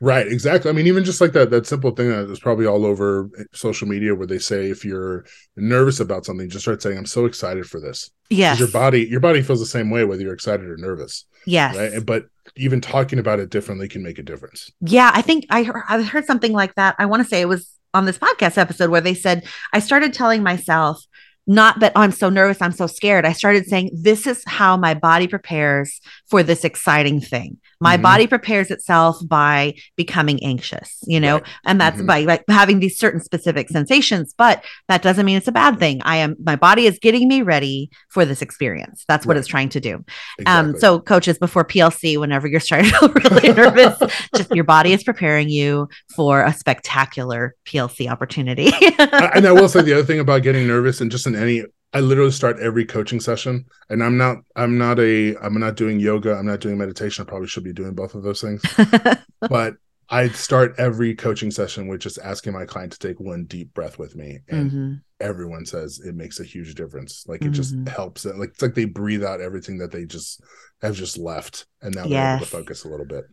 Right, 0.00 0.26
exactly. 0.26 0.70
I 0.70 0.72
mean, 0.72 0.86
even 0.86 1.04
just 1.04 1.20
like 1.20 1.32
that 1.32 1.50
that 1.50 1.66
simple 1.66 1.90
thing 1.90 2.08
that 2.08 2.30
is 2.30 2.38
probably 2.38 2.66
all 2.66 2.86
over 2.86 3.28
eh, 3.38 3.44
social 3.52 3.88
media 3.88 4.14
where 4.14 4.26
they 4.26 4.38
say 4.38 4.70
if 4.70 4.84
you're 4.84 5.26
nervous 5.56 6.00
about 6.00 6.24
something, 6.24 6.48
just 6.48 6.64
start 6.64 6.80
saying, 6.80 6.96
I'm 6.96 7.06
so 7.06 7.26
excited 7.26 7.66
for 7.66 7.80
this. 7.80 8.10
Yes. 8.30 8.58
Your 8.58 8.68
body, 8.68 9.04
your 9.04 9.20
body 9.20 9.42
feels 9.42 9.60
the 9.60 9.66
same 9.66 9.90
way 9.90 10.04
whether 10.04 10.22
you're 10.22 10.34
excited 10.34 10.66
or 10.66 10.76
nervous. 10.76 11.26
Yes. 11.46 11.76
Right. 11.76 12.04
But 12.04 12.26
even 12.56 12.80
talking 12.80 13.18
about 13.18 13.40
it 13.40 13.50
differently 13.50 13.88
can 13.88 14.02
make 14.02 14.18
a 14.18 14.22
difference. 14.22 14.70
Yeah. 14.80 15.10
I 15.12 15.22
think 15.22 15.46
I 15.50 15.64
heard, 15.64 15.82
I 15.88 16.00
heard 16.02 16.26
something 16.26 16.52
like 16.52 16.74
that. 16.76 16.94
I 16.98 17.06
want 17.06 17.22
to 17.22 17.28
say 17.28 17.40
it 17.40 17.48
was 17.48 17.78
on 17.94 18.04
this 18.04 18.18
podcast 18.18 18.58
episode 18.58 18.90
where 18.90 19.00
they 19.00 19.14
said, 19.14 19.44
I 19.72 19.80
started 19.80 20.12
telling 20.12 20.42
myself, 20.42 21.04
not 21.48 21.80
that 21.80 21.92
I'm 21.96 22.12
so 22.12 22.28
nervous, 22.28 22.60
I'm 22.60 22.72
so 22.72 22.86
scared. 22.86 23.24
I 23.24 23.32
started 23.32 23.66
saying, 23.66 23.90
This 23.94 24.26
is 24.26 24.44
how 24.46 24.76
my 24.76 24.94
body 24.94 25.26
prepares 25.26 26.00
for 26.26 26.42
this 26.42 26.62
exciting 26.62 27.20
thing. 27.20 27.56
My 27.80 27.94
mm-hmm. 27.94 28.02
body 28.02 28.26
prepares 28.26 28.70
itself 28.70 29.18
by 29.26 29.74
becoming 29.96 30.42
anxious, 30.42 30.98
you 31.06 31.20
know, 31.20 31.34
right. 31.34 31.46
and 31.64 31.80
that's 31.80 31.98
mm-hmm. 31.98 32.06
by 32.06 32.20
like 32.22 32.44
having 32.48 32.80
these 32.80 32.98
certain 32.98 33.20
specific 33.20 33.68
sensations, 33.68 34.34
but 34.36 34.64
that 34.88 35.02
doesn't 35.02 35.24
mean 35.24 35.36
it's 35.36 35.48
a 35.48 35.52
bad 35.52 35.78
thing. 35.78 36.00
I 36.04 36.16
am, 36.16 36.36
my 36.42 36.56
body 36.56 36.86
is 36.86 36.98
getting 36.98 37.28
me 37.28 37.42
ready 37.42 37.90
for 38.08 38.24
this 38.24 38.42
experience. 38.42 39.04
That's 39.06 39.26
what 39.26 39.34
right. 39.34 39.38
it's 39.38 39.48
trying 39.48 39.68
to 39.70 39.80
do. 39.80 39.94
Um, 39.94 40.04
exactly. 40.38 40.74
Um, 40.74 40.78
so 40.80 41.00
coaches 41.00 41.38
before 41.38 41.64
PLC, 41.64 42.18
whenever 42.18 42.48
you're 42.48 42.60
starting 42.60 42.90
to 42.90 42.98
feel 42.98 43.08
really 43.12 43.52
nervous, 43.52 43.98
just 44.34 44.50
your 44.50 44.64
body 44.64 44.92
is 44.92 45.04
preparing 45.04 45.48
you 45.48 45.88
for 46.16 46.42
a 46.42 46.52
spectacular 46.52 47.54
PLC 47.64 48.10
opportunity. 48.10 48.72
and 48.98 49.46
I 49.46 49.52
will 49.52 49.68
say 49.68 49.82
the 49.82 49.92
other 49.92 50.04
thing 50.04 50.20
about 50.20 50.42
getting 50.42 50.66
nervous 50.66 51.00
and 51.00 51.10
just 51.10 51.26
in 51.26 51.36
any 51.36 51.64
I 51.92 52.00
literally 52.00 52.32
start 52.32 52.58
every 52.60 52.84
coaching 52.84 53.20
session 53.20 53.64
and 53.88 54.02
I'm 54.02 54.18
not 54.18 54.38
I'm 54.56 54.76
not 54.76 54.98
a 54.98 55.36
I'm 55.38 55.58
not 55.58 55.76
doing 55.76 56.00
yoga, 56.00 56.34
I'm 56.34 56.46
not 56.46 56.60
doing 56.60 56.76
meditation. 56.76 57.22
I 57.22 57.28
probably 57.28 57.48
should 57.48 57.64
be 57.64 57.72
doing 57.72 57.94
both 57.94 58.14
of 58.14 58.22
those 58.22 58.40
things. 58.40 58.62
but 59.48 59.74
I 60.10 60.28
start 60.28 60.74
every 60.78 61.14
coaching 61.14 61.50
session 61.50 61.86
with 61.86 62.00
just 62.00 62.18
asking 62.22 62.54
my 62.54 62.64
client 62.64 62.92
to 62.92 62.98
take 62.98 63.20
one 63.20 63.44
deep 63.44 63.74
breath 63.74 63.98
with 63.98 64.16
me. 64.16 64.38
And 64.48 64.70
mm-hmm. 64.70 64.94
everyone 65.20 65.66
says 65.66 66.00
it 66.00 66.14
makes 66.14 66.40
a 66.40 66.44
huge 66.44 66.74
difference. 66.74 67.24
Like 67.26 67.42
it 67.42 67.46
mm-hmm. 67.46 67.52
just 67.52 67.76
helps 67.88 68.24
it. 68.24 68.36
Like 68.36 68.50
it's 68.50 68.62
like 68.62 68.74
they 68.74 68.86
breathe 68.86 69.24
out 69.24 69.42
everything 69.42 69.78
that 69.78 69.92
they 69.92 70.06
just 70.06 70.40
have 70.80 70.94
just 70.94 71.18
left. 71.18 71.66
And 71.82 71.94
now 71.94 72.04
yes. 72.04 72.10
they're 72.10 72.36
able 72.36 72.44
to 72.46 72.50
focus 72.50 72.84
a 72.84 72.88
little 72.88 73.06
bit. 73.06 73.24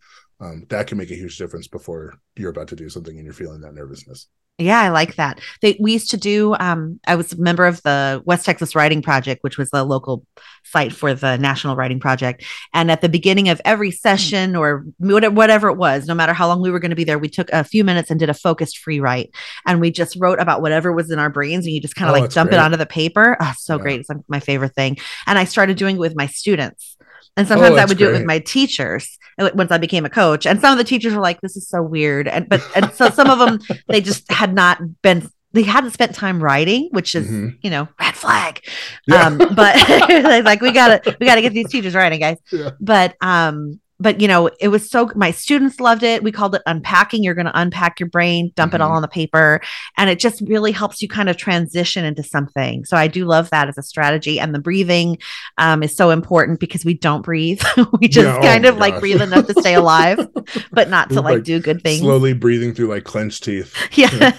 Um, 0.42 0.66
that 0.70 0.88
can 0.88 0.98
make 0.98 1.12
a 1.12 1.16
huge 1.16 1.38
difference 1.38 1.68
before 1.68 2.16
you're 2.36 2.50
about 2.50 2.68
to 2.70 2.76
do 2.76 2.90
something 2.90 3.16
and 3.16 3.24
you're 3.24 3.34
feeling 3.34 3.62
that 3.62 3.74
nervousness. 3.74 4.28
Yeah, 4.58 4.80
I 4.80 4.88
like 4.88 5.16
that. 5.16 5.42
They 5.62 5.76
we 5.82 5.92
used 5.92 6.12
to 6.12 6.18
do. 6.18 6.56
Um, 6.58 7.02
I 7.06 7.16
was 7.16 7.34
a 7.34 7.42
member 7.42 7.66
of 7.66 7.84
the 7.84 8.22
West 8.26 8.46
Texas 8.46 8.74
Writing 8.74 9.02
Project, 9.02 9.44
which 9.44 9.58
was 9.58 9.70
the 9.70 9.84
local 9.84 10.26
site 10.64 10.94
for 10.94 11.14
the 11.14 11.38
National 11.38 11.76
Writing 11.76 12.00
Project. 12.00 12.46
And 12.74 12.90
at 12.90 13.02
the 13.02 13.10
beginning 13.10 13.50
of 13.50 13.60
every 13.66 13.92
session, 13.92 14.56
or 14.56 14.86
whatever 14.98 15.68
it 15.68 15.76
was, 15.76 16.08
no 16.08 16.14
matter 16.14 16.34
how 16.34 16.48
long 16.48 16.62
we 16.62 16.72
were 16.72 16.80
going 16.80 16.92
to 16.92 16.96
be 16.96 17.04
there, 17.04 17.20
we 17.20 17.28
took 17.28 17.50
a 17.52 17.66
few 17.66 17.84
minutes 17.84 18.10
and 18.10 18.18
did 18.18 18.30
a 18.30 18.34
focused 18.34 18.78
free 18.78 19.02
write, 19.02 19.32
and 19.66 19.82
we 19.82 19.92
just 19.92 20.16
wrote 20.16 20.40
about 20.40 20.62
whatever 20.62 20.94
was 20.94 21.12
in 21.12 21.20
our 21.20 21.30
brains, 21.30 21.66
and 21.66 21.76
you 21.76 21.82
just 21.82 21.96
kind 21.96 22.10
of 22.10 22.16
oh, 22.16 22.22
like 22.22 22.32
dump 22.32 22.52
great. 22.52 22.58
it 22.58 22.64
onto 22.64 22.78
the 22.78 22.86
paper. 22.86 23.36
Oh, 23.42 23.54
so 23.58 23.76
yeah. 23.76 23.82
great! 23.82 24.00
It's 24.00 24.10
like 24.10 24.20
my 24.30 24.40
favorite 24.40 24.74
thing. 24.74 24.98
And 25.28 25.38
I 25.38 25.44
started 25.44 25.76
doing 25.76 25.98
it 25.98 26.00
with 26.00 26.16
my 26.16 26.28
students 26.28 26.96
And 27.38 27.48
sometimes 27.48 27.76
Oh, 27.76 27.78
I 27.78 27.86
would 27.86 27.98
do 27.98 28.10
it 28.10 28.14
with 28.14 28.26
my 28.26 28.40
teachers 28.40 29.18
uh, 29.40 29.50
once 29.56 29.72
I 29.72 29.78
became 29.78 30.06
a 30.06 30.10
coach. 30.10 30.46
And 30.46 30.62
some 30.62 30.72
of 30.72 30.78
the 30.78 30.84
teachers 30.86 31.14
were 31.14 31.22
like, 31.22 31.42
this 31.42 31.56
is 31.58 31.68
so 31.68 31.82
weird. 31.84 32.28
And 32.28 32.48
but 32.48 32.66
and 32.76 32.92
so 32.94 33.10
some 33.10 33.30
of 33.30 33.40
them 33.40 33.60
they 33.90 34.00
just 34.02 34.32
had 34.32 34.54
not 34.54 34.80
been 35.02 35.30
they 35.52 35.64
hadn't 35.64 35.92
spent 35.92 36.14
time 36.14 36.44
writing, 36.44 36.90
which 36.92 37.16
is, 37.16 37.28
Mhm. 37.28 37.58
you 37.62 37.70
know, 37.70 37.88
red 38.00 38.14
flag. 38.16 38.60
Yeah. 39.08 39.28
Um, 39.28 39.38
but 39.38 39.76
like 40.46 40.60
we 40.62 40.72
gotta 40.72 41.16
we 41.20 41.26
gotta 41.26 41.42
get 41.42 41.54
these 41.54 41.70
teachers 41.70 41.96
writing, 41.96 42.20
guys. 42.20 42.38
Yeah. 42.52 42.72
But 42.82 43.16
um, 43.22 43.80
but 44.00 44.20
you 44.20 44.28
know, 44.28 44.50
it 44.60 44.68
was 44.70 44.90
so 44.90 45.10
my 45.16 45.32
students 45.32 45.80
loved 45.80 46.04
it. 46.04 46.24
We 46.24 46.32
called 46.32 46.56
it 46.56 46.62
unpacking. 46.66 47.24
You're 47.24 47.34
gonna 47.36 47.52
unpack 47.54 48.00
your 48.00 48.10
brain, 48.10 48.52
dump 48.56 48.74
it 48.74 48.82
all 48.82 48.92
Mhm. 48.92 48.96
on 48.96 49.02
the 49.02 49.08
paper, 49.08 49.62
and 49.98 50.10
it 50.10 50.20
just 50.20 50.42
really 50.48 50.72
helps 50.72 51.02
you 51.02 51.08
kind 51.08 51.30
of 51.30 51.38
transition 51.38 52.04
into 52.06 52.24
something. 52.24 52.86
So 52.86 52.98
I 52.98 53.08
do 53.08 53.26
love 53.26 53.50
that 53.52 53.68
as 53.70 53.78
a 53.78 53.84
strategy. 53.84 54.40
And 54.40 54.54
the 54.54 54.60
breathing 54.60 55.18
um, 55.58 55.82
is 55.84 55.96
so 55.96 56.10
important 56.12 56.60
because 56.60 56.84
we 56.84 56.94
don't 56.96 57.22
breathe. 57.22 57.62
we 58.02 58.08
just 58.08 58.26
Yeah, 58.26 58.38
oh 58.38 58.42
kind 58.42 58.66
of 58.66 58.78
like 58.78 59.00
breathe 59.00 59.22
enough 59.22 59.48
to 59.48 59.54
stay 59.60 59.76
alive, 59.76 60.28
but 60.72 60.90
not 60.90 61.10
to 61.12 61.22
like, 61.22 61.36
like, 61.36 61.44
do 61.44 61.60
good 61.60 61.82
things. 61.82 62.02
Slowly 62.02 62.34
breathing 62.34 62.74
through 62.74 62.88
like 62.88 63.04
clenched 63.06 63.44
teeth. 63.44 63.74
Yeah. 63.96 64.34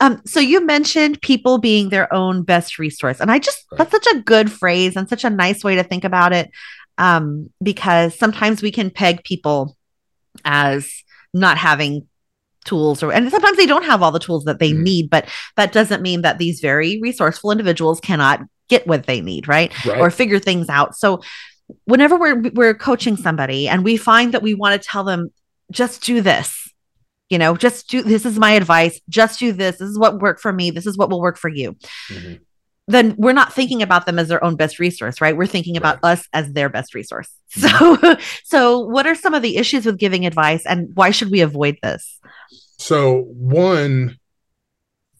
um, 0.00 0.20
so 0.24 0.40
you 0.40 0.64
mentioned 0.64 1.20
people 1.22 1.58
being 1.58 1.88
their 1.90 2.12
own 2.12 2.42
best 2.42 2.78
resource. 2.78 3.20
And 3.20 3.30
I 3.30 3.38
just 3.38 3.58
Right. 3.70 3.78
that's 3.78 3.90
such 3.92 4.06
a 4.16 4.20
good 4.22 4.50
phrase 4.50 4.96
and 4.96 5.08
such 5.08 5.24
a 5.24 5.30
nice 5.30 5.62
way 5.62 5.74
to 5.76 5.82
think 5.82 6.04
about 6.04 6.32
it. 6.32 6.50
Um, 6.98 7.50
because 7.62 8.18
sometimes 8.18 8.60
we 8.60 8.70
can 8.72 8.90
peg 8.90 9.24
people 9.24 9.76
as 10.44 10.90
not 11.32 11.56
having 11.58 12.06
tools 12.64 13.02
or 13.02 13.12
and 13.12 13.30
sometimes 13.30 13.56
they 13.56 13.66
don't 13.66 13.84
have 13.84 14.02
all 14.02 14.10
the 14.10 14.18
tools 14.18 14.44
that 14.44 14.58
they 14.58 14.72
Mhm. 14.72 14.82
need, 14.82 15.10
but 15.10 15.26
that 15.56 15.72
doesn't 15.72 16.02
mean 16.02 16.22
that 16.22 16.38
these 16.38 16.60
very 16.60 16.98
resourceful 17.00 17.50
individuals 17.50 18.00
cannot 18.00 18.40
get 18.68 18.86
what 18.86 19.06
they 19.06 19.20
need, 19.20 19.48
right? 19.48 19.72
Right. 19.86 19.98
Or 20.00 20.10
figure 20.10 20.38
things 20.38 20.68
out. 20.68 20.94
So 20.96 21.22
whenever 21.84 22.18
we're 22.18 22.42
we're 22.52 22.74
coaching 22.74 23.16
somebody 23.16 23.68
and 23.68 23.84
we 23.84 23.96
find 23.96 24.34
that 24.34 24.42
we 24.42 24.54
want 24.54 24.80
to 24.80 24.86
tell 24.88 25.04
them 25.04 25.30
just 25.70 26.02
do 26.02 26.22
this 26.22 26.72
you 27.28 27.36
know 27.36 27.54
just 27.54 27.90
do 27.90 28.02
this 28.02 28.24
is 28.24 28.38
my 28.38 28.52
advice 28.52 28.98
just 29.10 29.38
do 29.38 29.52
this 29.52 29.76
this 29.76 29.88
is 29.90 29.98
what 29.98 30.18
worked 30.18 30.40
for 30.40 30.50
me 30.50 30.70
this 30.70 30.86
is 30.86 30.96
what 30.96 31.10
will 31.10 31.20
work 31.20 31.36
for 31.36 31.50
you 31.50 31.76
Mhm. 32.10 32.40
Then 32.88 33.14
we're 33.18 33.32
not 33.32 33.52
thinking 33.52 33.82
about 33.82 34.06
them 34.06 34.18
as 34.18 34.28
their 34.28 34.44
own 34.44 34.56
best 34.56 34.78
resource 34.80 35.20
right 35.20 35.36
we're 35.36 35.46
thinking 35.46 35.76
about 35.76 35.98
us 36.04 36.26
as 36.32 36.52
their 36.52 36.68
best 36.70 36.94
resource 36.94 37.30
so 37.50 37.68
Mm-hmm. 37.68 38.20
so 38.44 38.80
what 38.80 39.06
are 39.06 39.14
some 39.14 39.34
of 39.34 39.42
the 39.42 39.56
issues 39.58 39.86
with 39.86 39.98
giving 39.98 40.26
advice 40.26 40.66
and 40.66 40.90
why 40.94 41.10
should 41.10 41.30
we 41.30 41.40
avoid 41.40 41.78
this 41.82 42.20
So 42.78 43.22
one, 43.28 44.18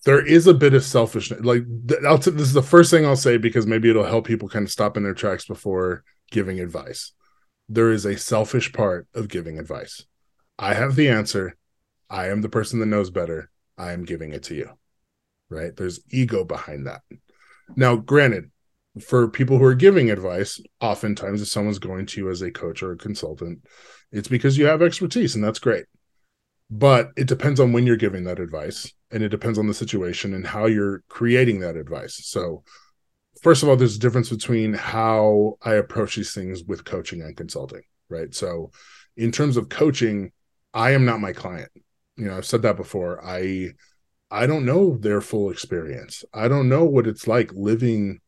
there 0.04 0.24
is 0.24 0.46
a 0.46 0.54
bit 0.54 0.74
of 0.74 0.84
selfishness. 0.84 1.40
Like 1.42 1.64
I'll 2.06 2.18
t- 2.18 2.30
this 2.30 2.48
is 2.48 2.52
the 2.54 2.62
first 2.62 2.90
thing 2.90 3.04
I'll 3.06 3.16
say 3.16 3.36
because 3.36 3.66
maybe 3.66 3.90
it'll 3.90 4.04
help 4.04 4.26
people 4.26 4.48
kind 4.48 4.64
of 4.64 4.70
stop 4.72 4.96
in 4.96 5.02
their 5.02 5.14
tracks 5.14 5.46
before 5.46 6.04
giving 6.30 6.60
advice. 6.60 7.12
There 7.68 7.90
is 7.92 8.06
a 8.06 8.16
selfish 8.18 8.72
part 8.72 9.06
of 9.14 9.28
giving 9.28 9.58
advice. 9.58 10.06
I 10.58 10.74
have 10.74 10.96
the 10.96 11.08
answer. 11.08 11.56
I 12.10 12.28
am 12.28 12.42
the 12.42 12.48
person 12.48 12.80
that 12.80 12.86
knows 12.86 13.10
better. 13.10 13.50
I 13.76 13.92
am 13.92 14.04
giving 14.04 14.32
it 14.32 14.44
to 14.44 14.54
you. 14.54 14.70
Right? 15.50 15.74
There's 15.76 16.00
ego 16.10 16.44
behind 16.44 16.86
that. 16.86 17.02
Now, 17.76 17.96
granted, 17.96 18.50
for 19.00 19.28
people 19.28 19.58
who 19.58 19.64
are 19.64 19.74
giving 19.74 20.10
advice, 20.10 20.60
oftentimes 20.80 21.42
if 21.42 21.48
someone's 21.48 21.78
going 21.78 22.06
to 22.06 22.20
you 22.20 22.30
as 22.30 22.42
a 22.42 22.50
coach 22.50 22.82
or 22.82 22.92
a 22.92 22.96
consultant, 22.96 23.64
it's 24.10 24.28
because 24.28 24.58
you 24.58 24.66
have 24.66 24.82
expertise 24.82 25.34
and 25.34 25.44
that's 25.44 25.58
great. 25.58 25.84
But 26.70 27.10
it 27.16 27.28
depends 27.28 27.60
on 27.60 27.72
when 27.72 27.86
you're 27.86 27.96
giving 27.96 28.24
that 28.24 28.40
advice 28.40 28.92
and 29.10 29.22
it 29.22 29.28
depends 29.28 29.58
on 29.58 29.66
the 29.66 29.74
situation 29.74 30.34
and 30.34 30.46
how 30.46 30.66
you're 30.66 31.02
creating 31.08 31.60
that 31.60 31.76
advice. 31.76 32.20
So 32.26 32.64
first 33.42 33.62
of 33.62 33.68
all 33.68 33.76
there's 33.76 33.96
a 33.96 34.00
difference 34.00 34.30
between 34.30 34.74
how 34.74 35.56
i 35.62 35.74
approach 35.74 36.16
these 36.16 36.34
things 36.34 36.64
with 36.64 36.84
coaching 36.84 37.22
and 37.22 37.36
consulting 37.36 37.82
right? 38.10 38.34
So 38.34 38.70
in 39.16 39.32
terms 39.32 39.56
of 39.56 39.68
coaching 39.68 40.32
i 40.74 40.92
am 40.92 41.04
not 41.04 41.20
my 41.20 41.32
client. 41.32 41.70
You 42.16 42.26
know 42.26 42.36
i've 42.36 42.46
said 42.46 42.62
that 42.62 42.76
before. 42.76 43.24
I 43.24 43.70
i 44.30 44.46
don't 44.46 44.64
know 44.66 44.96
their 44.98 45.20
full 45.20 45.50
experience. 45.50 46.24
I 46.34 46.48
don't 46.48 46.68
know 46.68 46.84
what 46.84 47.06
it's 47.06 47.26
like 47.26 47.52
living 47.54 48.20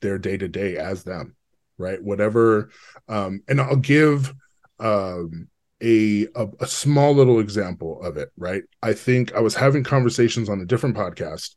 their 0.00 0.18
day 0.18 0.36
to 0.36 0.48
day 0.48 0.76
as 0.76 1.04
them 1.04 1.34
right? 1.78 2.02
Whatever 2.02 2.70
um 3.08 3.42
and 3.48 3.60
i'll 3.60 3.76
give 3.76 4.34
um 4.80 5.48
a, 5.80 6.26
a 6.34 6.48
a 6.60 6.66
small 6.66 7.14
little 7.14 7.38
example 7.38 8.02
of 8.02 8.16
it 8.16 8.30
right? 8.36 8.64
I 8.82 8.92
think 8.92 9.32
i 9.34 9.40
was 9.40 9.54
having 9.54 9.84
conversations 9.84 10.48
on 10.48 10.60
a 10.60 10.66
different 10.66 10.96
podcast 10.96 11.54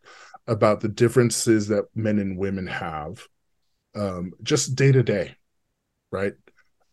about 0.47 0.82
the 0.82 0.89
differences 0.89 1.67
that 1.67 1.86
men 1.95 2.19
and 2.19 2.38
women 2.38 2.67
have 2.67 3.25
um 3.95 4.32
just 4.43 4.75
day 4.75 4.91
to 4.91 5.04
day 5.04 5.36
right? 6.12 6.34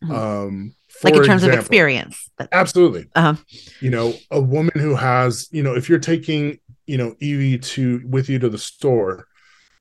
Mhm. 0.02 0.10
um 0.14 0.74
like 1.04 1.14
in 1.14 1.24
terms 1.24 1.42
of 1.42 1.52
experience 1.52 2.30
but 2.38 2.48
absolutely. 2.52 3.06
Uh-huh. 3.14 3.34
you 3.80 3.90
know 3.90 4.14
a 4.30 4.40
woman 4.40 4.72
who 4.78 4.94
has 4.94 5.48
you 5.50 5.62
know 5.62 5.74
if 5.74 5.88
you're 5.88 5.98
taking 5.98 6.58
you 6.88 6.96
know 6.96 7.14
evie 7.20 7.58
to 7.58 8.02
with 8.08 8.28
you 8.28 8.38
to 8.38 8.48
the 8.48 8.58
store 8.58 9.26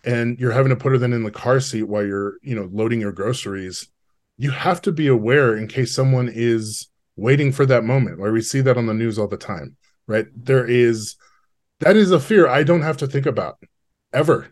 and 0.04 0.40
you're 0.40 0.52
having 0.52 0.70
to 0.70 0.76
put 0.76 0.92
her 0.92 0.98
then 0.98 1.14
in 1.14 1.24
the 1.24 1.32
car 1.32 1.60
seat 1.60 1.84
while 1.84 2.06
you're 2.06 2.36
you 2.42 2.56
know 2.56 2.70
loading 2.72 3.02
your 3.02 3.12
groceries 3.12 3.88
you 4.38 4.52
have 4.52 4.82
to 4.82 4.92
be 4.92 5.08
aware 5.08 5.56
in 5.58 5.68
case 5.68 5.94
someone 5.94 6.30
is 6.32 6.88
waiting 7.16 7.52
for 7.52 7.66
that 7.66 7.84
moment. 7.84 8.20
Where 8.20 8.32
we 8.32 8.42
see 8.42 8.62
that 8.62 8.78
on 8.78 8.86
the 8.86 8.94
news 8.94 9.18
all 9.18 9.28
the 9.28 9.38
time 9.38 9.76
right? 10.08 10.28
There 10.36 10.66
is 10.66 11.16
that 11.80 11.96
is 11.96 12.12
a 12.12 12.20
fear 12.20 12.48
i 12.48 12.64
don't 12.64 12.82
have 12.82 12.98
to 12.98 13.08
think 13.08 13.26
about 13.28 13.58
ever 14.12 14.48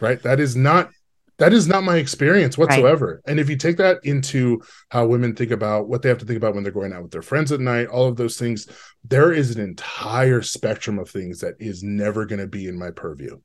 right? 0.00 0.22
That 0.22 0.40
is 0.40 0.56
not 0.56 0.90
that 1.38 1.52
is 1.52 1.68
not 1.68 1.84
my 1.84 1.96
experience 1.96 2.58
whatsoever. 2.58 3.20
And 3.26 3.38
if 3.38 3.48
you 3.48 3.56
take 3.56 3.76
that 3.76 3.98
into 4.02 4.60
how 4.90 5.06
women 5.06 5.34
think 5.34 5.50
about 5.52 5.88
what 5.88 6.02
they 6.02 6.08
have 6.08 6.18
to 6.18 6.24
think 6.24 6.36
about 6.36 6.54
when 6.54 6.64
they're 6.64 6.72
going 6.72 6.92
out 6.92 7.02
with 7.02 7.12
their 7.12 7.22
friends 7.22 7.52
at 7.52 7.60
night 7.60 7.86
all 7.86 8.06
of 8.08 8.16
those 8.16 8.36
things 8.38 8.66
there 9.04 9.32
is 9.32 9.54
an 9.54 9.60
entire 9.62 10.42
spectrum 10.42 10.98
of 10.98 11.08
things 11.08 11.40
that 11.40 11.54
is 11.58 11.82
never 11.82 12.26
going 12.26 12.40
to 12.40 12.46
be 12.48 12.66
in 12.66 12.78
my 12.78 12.90
purview 12.90 13.38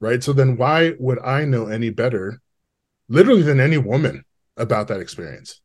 right? 0.00 0.22
So 0.22 0.32
then 0.32 0.56
why 0.56 0.94
would 0.98 1.18
i 1.20 1.44
know 1.44 1.66
any 1.66 1.90
better 1.90 2.40
literally 3.08 3.42
than 3.42 3.60
any 3.60 3.78
woman 3.78 4.24
about 4.56 4.88
that 4.88 5.00
experience 5.00 5.60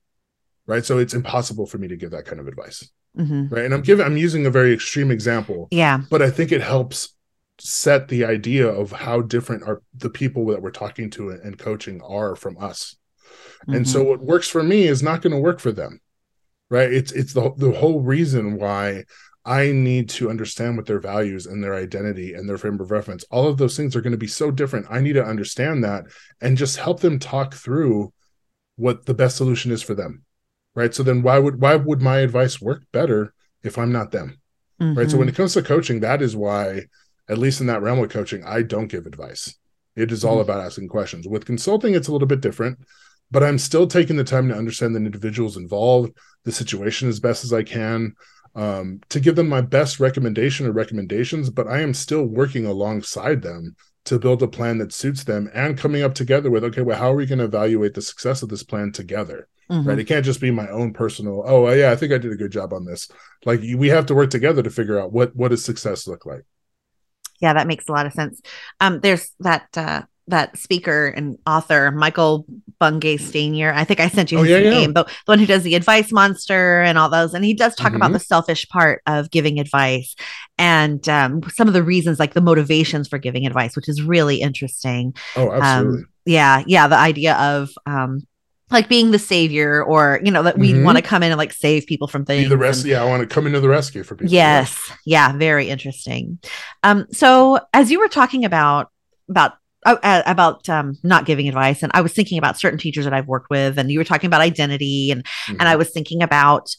right? 0.68 0.86
So 0.86 0.98
it's 1.00 1.14
impossible 1.14 1.66
for 1.68 1.78
me 1.78 1.88
to 1.90 1.96
give 1.98 2.12
that 2.12 2.26
kind 2.26 2.40
of 2.40 2.48
advice 2.48 2.90
Mhm. 3.18 3.50
right? 3.52 3.66
And 3.66 3.74
i'm 3.74 3.82
giving 3.82 4.06
i'm 4.06 4.18
using 4.18 4.46
a 4.46 4.50
very 4.52 4.74
extreme 4.74 5.10
example 5.10 5.68
yeah. 5.72 6.02
but 6.12 6.22
i 6.22 6.30
think 6.30 6.52
it 6.52 6.62
helps 6.62 7.15
set 7.60 8.08
the 8.08 8.26
idea 8.26 8.68
of 8.68 8.92
how 8.92 9.22
different 9.22 9.64
are 9.64 9.82
the 9.94 10.10
people 10.10 10.46
that 10.48 10.62
we're 10.62 10.72
talking 10.72 11.10
to 11.12 11.30
and 11.30 11.58
coaching 11.58 12.02
are 12.02 12.36
from 12.36 12.58
us. 12.60 12.98
And 13.68 13.86
Mhm. 13.86 13.88
so 13.88 14.04
what 14.04 14.22
works 14.22 14.48
for 14.48 14.64
me 14.64 14.88
is 14.88 15.02
not 15.02 15.22
going 15.22 15.34
to 15.34 15.40
work 15.40 15.60
for 15.60 15.72
them 15.72 16.00
right? 16.72 16.92
It's 16.92 17.12
it's 17.12 17.34
the 17.34 17.54
the 17.58 17.72
whole 17.72 18.02
reason 18.02 18.58
why 18.58 19.06
i 19.46 19.72
need 19.72 20.10
to 20.10 20.28
understand 20.32 20.76
what 20.76 20.88
their 20.88 21.00
values 21.00 21.46
and 21.46 21.64
their 21.64 21.76
identity 21.76 22.34
and 22.34 22.50
their 22.50 22.58
frame 22.58 22.80
of 22.82 22.90
reference 22.90 23.24
all 23.30 23.48
of 23.48 23.58
those 23.58 23.78
things 23.78 23.96
are 23.96 24.02
going 24.02 24.12
to 24.12 24.18
be 24.18 24.26
so 24.28 24.50
different. 24.50 24.88
I 24.90 25.00
need 25.02 25.14
to 25.14 25.24
understand 25.24 25.84
that 25.84 26.06
and 26.42 26.58
just 26.58 26.78
help 26.78 27.02
them 27.02 27.20
talk 27.20 27.54
through 27.54 28.12
what 28.78 29.06
the 29.06 29.14
best 29.14 29.38
solution 29.38 29.72
is 29.72 29.84
for 29.84 29.94
them 29.94 30.24
right? 30.74 30.94
So 30.94 31.04
then 31.04 31.22
why 31.22 31.38
would 31.40 31.62
why 31.62 31.76
would 31.76 32.02
my 32.02 32.18
advice 32.20 32.60
work 32.60 32.82
better 32.92 33.34
if 33.64 33.78
i'm 33.78 33.92
not 33.92 34.12
them 34.12 34.40
right? 34.98 35.10
So 35.12 35.18
when 35.20 35.30
it 35.30 35.36
comes 35.36 35.54
to 35.54 35.62
coaching 35.62 36.00
that 36.00 36.22
is 36.24 36.36
why 36.36 36.86
at 37.30 37.38
least 37.38 37.62
in 37.62 37.68
that 37.68 37.82
realm 37.82 38.00
of 38.00 38.10
coaching 38.10 38.44
i 38.44 38.62
don't 38.62 38.88
give 38.88 39.06
advice. 39.06 39.56
It 39.96 40.12
is 40.12 40.26
all 40.26 40.38
Mhm. 40.38 40.42
about 40.42 40.66
asking 40.66 40.90
questions. 40.90 41.28
With 41.28 41.46
consulting 41.46 41.94
it's 41.96 42.08
a 42.08 42.12
little 42.12 42.28
bit 42.28 42.42
different 42.42 42.80
but 43.32 43.44
i'm 43.44 43.58
still 43.58 43.88
taking 43.88 44.18
the 44.18 44.24
time 44.24 44.48
to 44.50 44.56
understand 44.56 44.94
the 44.94 45.00
individuals 45.00 45.58
involved 45.58 46.12
the 46.44 46.52
situation 46.52 47.10
as 47.10 47.20
best 47.20 47.44
as 47.44 47.52
i 47.54 47.64
can 47.64 48.14
um, 48.56 49.02
to 49.10 49.20
give 49.20 49.36
them 49.36 49.50
my 49.50 49.60
best 49.62 50.00
recommendation 50.00 50.66
or 50.68 50.72
recommendations 50.72 51.50
but 51.50 51.68
i 51.68 51.80
am 51.82 51.94
still 51.94 52.24
working 52.26 52.66
alongside 52.66 53.42
them 53.42 53.76
to 54.06 54.20
build 54.20 54.44
a 54.44 54.48
plan 54.48 54.78
that 54.78 54.94
suits 54.94 55.24
them 55.24 55.50
and 55.56 55.78
coming 55.80 56.04
up 56.04 56.14
together 56.14 56.52
with 56.52 56.64
okay 56.64 56.82
well 56.82 56.98
how 57.00 57.12
are 57.12 57.16
we 57.16 57.26
going 57.26 57.40
to 57.40 57.46
evaluate 57.46 57.96
the 57.96 58.02
success 58.02 58.44
of 58.44 58.50
this 58.50 58.62
plan 58.64 58.92
together? 58.92 59.48
Mhm. 59.72 59.88
right? 59.88 59.98
It 59.98 60.06
can't 60.06 60.24
just 60.24 60.40
be 60.40 60.52
my 60.52 60.68
own 60.70 60.94
personal 60.94 61.44
oh 61.48 61.68
yeah 61.74 61.92
i 61.92 61.96
think 61.96 62.14
i 62.14 62.20
did 62.20 62.32
a 62.32 62.36
good 62.44 62.52
job 62.52 62.72
on 62.72 62.86
this. 62.86 63.08
Like 63.44 63.62
we 63.62 63.88
have 63.90 64.06
to 64.06 64.16
work 64.16 64.30
together 64.30 64.62
to 64.62 64.70
figure 64.70 65.00
out 65.00 65.12
what 65.12 65.36
what 65.36 65.50
does 65.50 65.66
success 65.66 66.08
look 66.08 66.26
like 66.28 66.44
Yeah, 67.42 67.54
that 67.54 67.68
makes 67.68 67.88
a 67.88 67.92
lot 67.92 68.06
of 68.06 68.14
sense. 68.14 68.42
Um, 68.80 69.00
there's 69.02 69.32
that 69.42 69.68
uh, 69.78 70.04
that 70.28 70.58
speaker 70.58 71.08
and 71.08 71.38
author 71.46 71.92
Michael 71.92 72.46
Bungay 72.80 73.18
Stanier. 73.18 73.72
I 73.74 73.84
think 73.84 74.00
I 74.00 74.08
sent 74.10 74.32
you 74.32 74.40
Oh, 74.40 74.42
his 74.42 74.52
yeah, 74.52 74.58
yeah. 74.58 74.70
name, 74.72 74.94
the, 74.94 75.04
the 75.04 75.12
one 75.26 75.40
who 75.40 75.46
does 75.46 75.64
the 75.64 75.76
advice 75.76 76.12
monster 76.12 76.82
and 76.82 76.98
all 76.98 77.10
those. 77.10 77.34
And 77.36 77.46
he 77.46 77.54
does 77.54 77.76
talk 77.76 77.94
about 77.94 78.10
Mhm. 78.10 78.14
the 78.14 78.20
selfish 78.20 78.68
part 78.70 79.02
of 79.06 79.30
giving 79.30 79.60
advice 79.60 80.16
and 80.58 81.08
um, 81.10 81.42
some 81.54 81.68
of 81.68 81.74
the 81.76 81.84
reasons, 81.84 82.20
like 82.20 82.34
the 82.34 82.42
motivations 82.42 83.08
for 83.08 83.20
giving 83.20 83.46
advice, 83.46 83.76
which 83.76 83.88
is 83.90 84.02
really 84.02 84.42
interesting. 84.42 85.14
oh 85.36 85.52
absolutely 85.52 86.00
Um, 86.00 86.10
yeah, 86.26 86.64
yeah, 86.66 86.88
the 86.88 86.98
idea 86.98 87.36
of 87.36 87.70
um, 87.86 88.22
like 88.72 88.90
being 88.90 89.12
the 89.12 89.20
savior, 89.20 89.84
or 89.84 90.20
you 90.24 90.32
know, 90.32 90.44
that 90.44 90.58
we 90.58 90.74
Mhm. 90.74 90.84
want 90.84 90.98
to 90.98 91.02
come 91.02 91.22
in 91.24 91.32
and 91.32 91.38
like 91.38 91.54
save 91.54 91.86
people 91.86 92.08
from 92.08 92.26
things. 92.26 92.50
be 92.50 92.56
the 92.56 92.66
and- 92.66 92.86
yeah 92.86 93.02
i 93.02 93.06
want 93.06 93.22
to 93.22 93.28
come 93.32 93.46
into 93.46 93.60
the 93.60 93.70
rescue 93.70 94.04
for 94.04 94.16
people 94.16 94.34
Yes. 94.34 94.92
Yeah. 95.06 95.34
Very 95.38 95.70
interesting. 95.70 96.40
Um, 96.84 97.06
so 97.12 97.60
as 97.74 97.92
you 97.92 98.00
were 98.00 98.08
talking 98.08 98.44
about 98.46 98.90
about 99.30 99.54
uh, 99.86 99.98
uh, 100.02 100.24
about 100.26 100.68
um, 100.68 100.98
not 101.04 101.26
giving 101.26 101.48
advice, 101.48 101.84
and 101.84 101.92
I 101.94 102.02
was 102.02 102.12
thinking 102.12 102.40
about 102.40 102.60
certain 102.60 102.80
teachers 102.80 103.04
that 103.06 103.14
I've 103.14 103.28
worked 103.28 103.52
with, 103.52 103.78
and 103.78 103.92
you 103.92 104.00
were 104.00 104.04
talking 104.06 104.28
about 104.28 104.42
identity, 104.42 105.12
and 105.12 105.24
mm-hmm. 105.24 105.60
and 105.60 105.70
I 105.70 105.76
was 105.76 105.92
thinking 105.92 106.24
about 106.24 106.76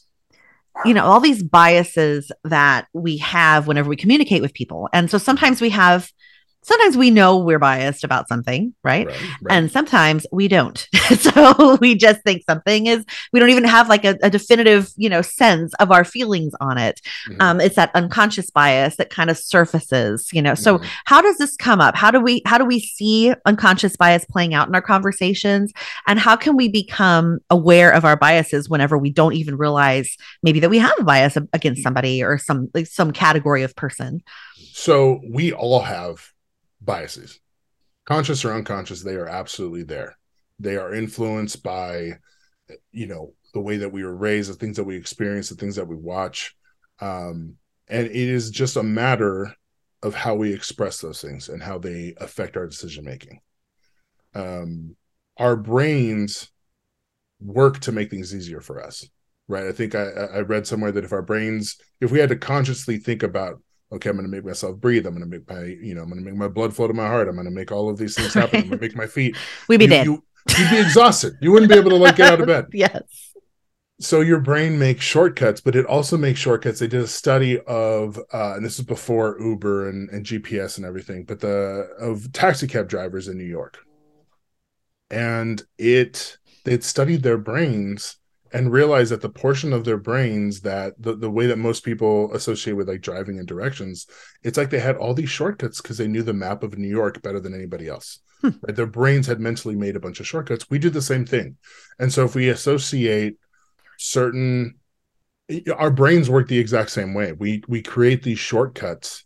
you 0.83 0.93
know 0.93 1.05
all 1.05 1.21
these 1.21 1.41
biases 1.41 2.31
that 2.43 2.87
we 2.93 3.17
have 3.17 3.65
whenever 3.65 3.87
we 3.87 3.95
communicate 3.95 4.41
with 4.41 4.53
people, 4.53 4.89
and 4.91 5.09
so 5.09 5.17
sometimes 5.17 5.61
we 5.61 5.69
have 5.69 6.11
sometimes 6.67 6.97
we 6.97 7.09
know 7.09 7.37
we're 7.37 7.59
biased 7.59 8.03
about 8.03 8.27
something, 8.27 8.73
right? 8.83 9.07
right, 9.07 9.21
right. 9.41 9.55
And 9.55 9.71
sometimes 9.71 10.27
we 10.33 10.49
don't. 10.49 10.77
so 11.17 11.77
we 11.79 11.95
just 11.95 12.21
think 12.23 12.43
something 12.43 12.87
is, 12.87 13.05
we 13.31 13.39
don't 13.39 13.49
even 13.49 13.63
have 13.63 13.87
like 13.87 14.03
a, 14.03 14.17
a 14.21 14.29
definitive, 14.29 14.91
you 14.97 15.09
know, 15.09 15.21
sense 15.21 15.73
of 15.75 15.91
our 15.91 16.03
feelings 16.03 16.53
on 16.59 16.77
it. 16.77 16.99
Mm-hmm. 17.29 17.41
Um, 17.41 17.61
it's 17.61 17.77
that 17.77 17.91
unconscious 17.95 18.51
bias 18.51 18.97
that 18.97 19.09
kind 19.09 19.29
of 19.29 19.37
surfaces, 19.37 20.27
you 20.33 20.41
know. 20.41 20.55
So 20.55 20.77
mm-hmm. 20.77 20.87
how 21.05 21.21
does 21.21 21.37
this 21.37 21.55
come 21.55 21.79
up? 21.79 21.95
How 21.95 22.11
do 22.11 22.19
we, 22.19 22.41
how 22.45 22.57
do 22.57 22.65
we 22.65 22.81
see 22.81 23.33
unconscious 23.45 23.95
bias 23.95 24.25
playing 24.25 24.53
out 24.53 24.67
in 24.67 24.75
our 24.75 24.81
conversations? 24.81 25.71
And 26.05 26.19
how 26.19 26.35
can 26.35 26.57
we 26.57 26.67
become 26.67 27.39
aware 27.49 27.91
of 27.91 28.03
our 28.03 28.17
biases 28.17 28.69
whenever 28.69 28.97
we 28.97 29.09
don't 29.09 29.35
even 29.35 29.57
realize 29.57 30.17
maybe 30.43 30.59
that 30.59 30.69
we 30.69 30.79
have 30.79 30.99
a 30.99 31.05
bias 31.05 31.37
against 31.53 31.81
somebody 31.81 32.21
or 32.23 32.37
some, 32.37 32.69
like 32.73 32.87
some 32.87 33.11
category 33.11 33.63
of 33.63 33.73
person? 33.77 34.21
So 34.73 35.21
we 35.25 35.53
all 35.53 35.79
have 35.79 36.33
biases. 36.81 37.39
Conscious 38.05 38.45
or 38.45 38.53
unconscious 38.53 39.03
they 39.03 39.15
are 39.15 39.27
absolutely 39.27 39.83
there. 39.83 40.17
They 40.59 40.77
are 40.77 40.93
influenced 40.93 41.63
by 41.63 42.13
you 42.91 43.07
know 43.07 43.33
the 43.53 43.61
way 43.61 43.77
that 43.77 43.91
we 43.91 44.03
were 44.03 44.15
raised 44.15 44.49
the 44.51 44.55
things 44.55 44.77
that 44.77 44.83
we 44.83 44.95
experience 44.95 45.49
the 45.49 45.55
things 45.55 45.75
that 45.75 45.87
we 45.87 45.95
watch. 45.95 46.55
Um, 46.99 47.55
and 47.87 48.07
it 48.07 48.15
is 48.15 48.49
just 48.49 48.75
a 48.75 48.83
matter 48.83 49.55
of 50.03 50.13
how 50.13 50.35
we 50.35 50.53
express 50.53 50.99
those 50.99 51.21
things 51.21 51.49
and 51.49 51.61
how 51.61 51.77
they 51.77 52.13
affect 52.17 52.57
our 52.57 52.67
decision 52.67 53.05
making. 53.05 53.39
Um, 54.35 54.95
our 55.37 55.55
brains 55.55 56.51
work 57.39 57.79
to 57.81 57.91
make 57.91 58.09
things 58.09 58.35
easier 58.35 58.61
for 58.61 58.83
us 58.83 59.07
right? 59.47 59.65
I 59.65 59.71
think 59.71 59.95
I, 59.95 60.03
I 60.03 60.39
read 60.39 60.67
somewhere 60.67 60.91
that 60.91 61.03
if 61.03 61.13
our 61.13 61.21
brains 61.21 61.77
if 62.01 62.11
we 62.11 62.19
had 62.19 62.29
to 62.29 62.35
consciously 62.35 62.97
think 62.97 63.23
about 63.23 63.61
okay, 63.91 64.09
I'm 64.09 64.15
going 64.15 64.29
to 64.29 64.35
make 64.35 64.45
myself 64.45 64.77
breathe. 64.77 65.05
I'm 65.05 65.13
going 65.15 65.29
to 65.29 65.37
make 65.37 65.49
my, 65.49 65.63
you 65.63 65.95
know, 65.95 66.01
I'm 66.01 66.09
going 66.09 66.23
to 66.23 66.29
make 66.29 66.37
my 66.37 66.47
blood 66.47 66.75
flow 66.75 66.87
to 66.87 66.93
my 66.93 67.07
heart. 67.07 67.27
I'm 67.27 67.35
going 67.35 67.45
to 67.45 67.51
make 67.51 67.71
all 67.71 67.89
of 67.89 67.97
these 67.97 68.15
things 68.15 68.33
happen. 68.33 68.61
I'm 68.61 68.69
going 68.69 68.79
to 68.79 68.85
make 68.85 68.95
my 68.95 69.07
feet. 69.07 69.35
We'd 69.69 69.77
be 69.77 69.85
you, 69.85 69.89
dead. 69.89 70.05
You, 70.05 70.23
would 70.59 70.69
be 70.71 70.79
exhausted. 70.79 71.33
You 71.41 71.51
wouldn't 71.51 71.71
be 71.71 71.77
able 71.77 71.91
to 71.91 71.97
like 71.97 72.17
get 72.17 72.33
out 72.33 72.41
of 72.41 72.47
bed. 72.47 72.67
yes. 72.73 73.01
So 73.99 74.21
your 74.21 74.39
brain 74.39 74.77
makes 74.77 75.03
shortcuts, 75.03 75.59
but 75.59 75.75
it 75.75 75.85
also 75.85 76.17
makes 76.17 76.39
shortcuts. 76.39 76.79
They 76.79 76.87
did 76.87 77.01
a 77.01 77.07
study 77.07 77.59
of, 77.61 78.19
uh, 78.31 78.53
and 78.55 78.63
this 78.63 78.77
is 78.77 78.85
before 78.85 79.37
Uber 79.39 79.89
and, 79.89 80.09
and 80.09 80.25
GPS 80.25 80.77
and 80.77 80.85
everything, 80.85 81.23
but 81.23 81.39
the 81.39 81.89
of 81.99 82.31
taxi 82.31 82.67
cab 82.67 82.87
drivers 82.87 83.27
in 83.27 83.39
New 83.39 83.43
York, 83.43 83.79
and 85.09 85.63
it 85.79 86.37
they'd 86.63 86.83
studied 86.83 87.23
their 87.23 87.39
brains 87.39 88.17
and 88.53 88.71
realize 88.71 89.09
that 89.09 89.21
the 89.21 89.29
portion 89.29 89.73
of 89.73 89.83
their 89.83 89.97
brains 89.97 90.61
that 90.61 90.93
the, 90.99 91.15
the 91.15 91.29
way 91.29 91.47
that 91.47 91.57
most 91.57 91.83
people 91.83 92.33
associate 92.33 92.73
with 92.73 92.87
like 92.87 93.01
driving 93.01 93.39
and 93.39 93.47
directions 93.47 94.07
it's 94.43 94.57
like 94.57 94.69
they 94.69 94.79
had 94.79 94.95
all 94.97 95.13
these 95.13 95.29
shortcuts 95.29 95.81
because 95.81 95.97
they 95.97 96.07
knew 96.07 96.23
the 96.23 96.33
map 96.33 96.63
of 96.63 96.77
new 96.77 96.87
york 96.87 97.21
better 97.21 97.39
than 97.39 97.53
anybody 97.53 97.87
else 97.87 98.19
hmm. 98.41 98.49
right? 98.61 98.75
their 98.75 98.85
brains 98.85 99.27
had 99.27 99.39
mentally 99.39 99.75
made 99.75 99.95
a 99.95 99.99
bunch 99.99 100.19
of 100.19 100.27
shortcuts 100.27 100.69
we 100.69 100.79
do 100.79 100.89
the 100.89 101.01
same 101.01 101.25
thing 101.25 101.55
and 101.99 102.11
so 102.11 102.25
if 102.25 102.35
we 102.35 102.49
associate 102.49 103.35
certain 103.97 104.75
our 105.75 105.91
brains 105.91 106.29
work 106.29 106.47
the 106.47 106.59
exact 106.59 106.89
same 106.89 107.13
way 107.13 107.31
we 107.31 107.63
we 107.67 107.81
create 107.81 108.23
these 108.23 108.39
shortcuts 108.39 109.25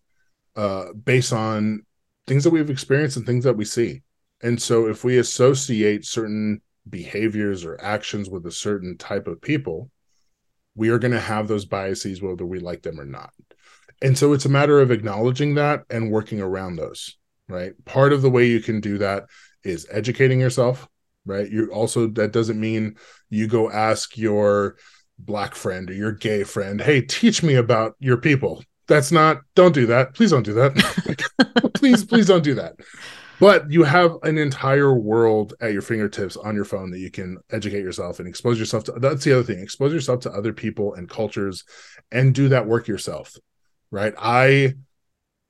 uh 0.56 0.86
based 0.94 1.34
on 1.34 1.86
things 2.28 2.44
that 2.44 2.52
we've 2.52 2.70
experienced 2.70 3.18
and 3.18 3.26
things 3.26 3.44
that 3.44 3.58
we 3.58 3.66
see 3.66 4.02
and 4.44 4.62
so 4.62 4.88
if 4.88 5.04
we 5.04 5.18
associate 5.18 6.06
certain 6.06 6.62
behaviors 6.90 7.64
or 7.64 7.80
actions 7.82 8.30
with 8.30 8.46
a 8.46 8.52
certain 8.52 8.98
type 8.98 9.28
of 9.28 9.42
people, 9.42 9.90
we 10.76 10.90
are 10.90 11.00
going 11.00 11.12
to 11.12 11.20
have 11.20 11.48
those 11.48 11.66
biases 11.66 12.22
whether 12.22 12.46
we 12.46 12.60
like 12.60 12.82
them 12.82 13.00
or 13.00 13.06
not. 13.06 13.32
And 14.02 14.18
so 14.18 14.34
it's 14.34 14.46
a 14.46 14.50
matter 14.50 14.80
of 14.80 14.92
acknowledging 14.92 15.56
that 15.56 15.84
and 15.90 16.12
working 16.12 16.42
around 16.42 16.76
those, 16.76 17.18
right? 17.48 17.74
Part 17.86 18.14
of 18.14 18.22
the 18.22 18.32
way 18.32 18.48
you 18.48 18.60
can 18.60 18.82
do 18.82 18.98
that 18.98 19.26
is 19.64 19.88
educating 19.92 20.40
yourself, 20.40 20.88
right? 21.26 21.50
You 21.50 21.68
also, 21.68 22.08
that 22.08 22.32
doesn't 22.32 22.60
mean 22.60 22.96
you 23.30 23.48
go 23.48 23.70
ask 23.70 24.18
your 24.18 24.78
black 25.20 25.54
friend 25.54 25.90
or 25.90 25.94
your 25.94 26.14
gay 26.14 26.44
friend, 26.44 26.82
hey, 26.82 27.02
teach 27.02 27.44
me 27.44 27.56
about 27.56 27.96
your 28.00 28.18
people. 28.18 28.64
That's 28.88 29.12
not, 29.12 29.42
don't 29.54 29.74
do 29.74 29.86
that. 29.88 30.16
Please 30.16 30.32
don't 30.32 30.44
do 30.44 30.54
that. 30.54 31.72
please, 31.76 32.04
please 32.04 32.28
don't 32.28 32.44
do 32.44 32.56
that 32.56 32.74
but 33.42 33.70
you 33.72 33.84
have 33.84 34.16
an 34.22 34.38
entire 34.38 34.94
world 34.94 35.56
at 35.60 35.74
your 35.74 35.82
fingertips 35.82 36.38
on 36.38 36.56
your 36.56 36.64
phone 36.64 36.92
that 36.92 37.00
you 37.00 37.10
can 37.10 37.38
educate 37.52 37.82
yourself 37.82 38.20
and 38.20 38.28
expose 38.28 38.60
yourself 38.60 38.84
to 38.86 38.94
that's 38.94 39.26
the 39.26 39.34
other 39.34 39.44
thing 39.44 39.60
expose 39.60 39.92
yourself 39.92 40.22
to 40.22 40.32
other 40.32 40.54
people 40.54 40.94
and 40.94 41.10
cultures 41.10 41.66
and 42.12 42.36
do 42.36 42.48
that 42.48 42.68
work 42.68 42.88
yourself 42.88 43.36
right? 43.90 44.14
I 44.18 44.76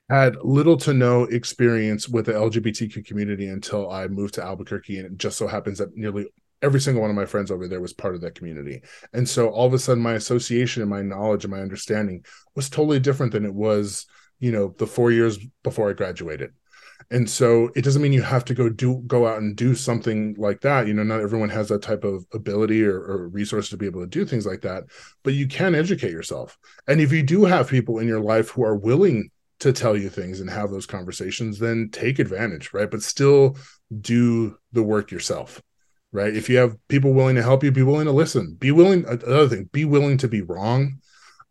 had 0.10 0.38
little 0.38 0.78
to 0.78 0.94
no 0.94 1.24
experience 1.26 2.10
with 2.10 2.26
the 2.26 2.34
lgbtq 2.34 3.06
community 3.06 3.48
until 3.48 3.90
i 3.92 4.08
moved 4.08 4.34
to 4.34 4.44
albuquerque 4.44 4.98
and 4.98 5.06
it 5.06 5.18
just 5.18 5.38
so 5.38 5.48
happens 5.48 5.78
that 5.78 5.96
nearly 5.96 6.26
every 6.62 6.82
single 6.82 7.02
one 7.02 7.10
of 7.10 7.16
my 7.16 7.26
friends 7.26 7.52
over 7.52 7.68
there 7.68 7.82
was 7.82 7.94
part 7.94 8.14
of 8.14 8.22
that 8.22 8.36
community. 8.36 8.84
And 9.14 9.28
so 9.28 9.50
all 9.50 9.66
of 9.66 9.74
a 9.74 9.80
sudden 9.80 10.04
my 10.04 10.14
association 10.14 10.84
and 10.84 10.92
my 10.92 11.02
knowledge 11.02 11.44
and 11.44 11.52
my 11.52 11.60
understanding 11.60 12.24
was 12.56 12.70
totally 12.70 13.00
different 13.00 13.32
than 13.32 13.46
it 13.46 13.54
was 13.54 14.06
you 14.42 14.52
know 14.52 14.76
the 14.78 14.88
four 14.88 15.12
years 15.12 15.40
before 15.64 15.90
i 15.90 15.94
graduated 15.94 16.52
and 17.12 17.30
so 17.30 17.70
it 17.76 17.84
doesn't 17.84 18.02
mean 18.02 18.14
you 18.14 18.22
have 18.22 18.46
to 18.46 18.54
go 18.54 18.70
do 18.70 19.04
go 19.06 19.28
out 19.28 19.40
and 19.40 19.56
do 19.56 19.76
something 19.76 20.34
like 20.38 20.62
that 20.62 20.88
you 20.88 20.94
know 20.94 21.04
not 21.04 21.20
everyone 21.20 21.50
has 21.50 21.68
that 21.68 21.82
type 21.82 22.04
of 22.04 22.26
ability 22.34 22.84
or, 22.84 22.98
or 22.98 23.28
resource 23.28 23.70
to 23.70 23.78
be 23.78 23.86
able 23.86 24.00
to 24.00 24.08
do 24.08 24.26
things 24.26 24.46
like 24.46 24.62
that 24.62 24.86
but 25.22 25.34
you 25.34 25.48
can 25.48 25.76
educate 25.76 26.12
yourself. 26.12 26.58
And 26.88 27.00
if 27.00 27.12
you 27.12 27.22
do 27.22 27.46
have 27.46 27.70
people 27.70 28.00
in 28.00 28.08
your 28.08 28.22
life 28.22 28.50
who 28.50 28.64
are 28.64 28.76
willing 28.76 29.30
to 29.60 29.72
tell 29.72 29.96
you 29.96 30.10
things 30.10 30.40
and 30.40 30.50
have 30.50 30.72
those 30.72 30.88
conversations 30.88 31.60
then 31.60 31.90
take 31.92 32.18
advantage 32.18 32.74
right? 32.74 32.90
But 32.90 33.04
still 33.04 33.58
do 34.00 34.58
the 34.72 34.84
work 34.84 35.12
yourself 35.12 35.62
right? 36.14 36.36
If 36.36 36.50
you 36.50 36.58
have 36.58 36.76
people 36.88 37.14
willing 37.14 37.36
to 37.36 37.44
help 37.44 37.64
you 37.64 37.72
be 37.72 37.84
willing 37.84 38.06
to 38.06 38.12
listen. 38.12 38.56
Be 38.56 38.72
willing 38.72 39.06
another 39.06 39.50
thing 39.50 39.70
be 39.72 39.86
willing 39.86 40.18
to 40.20 40.28
be 40.28 40.42
wrong 40.42 41.00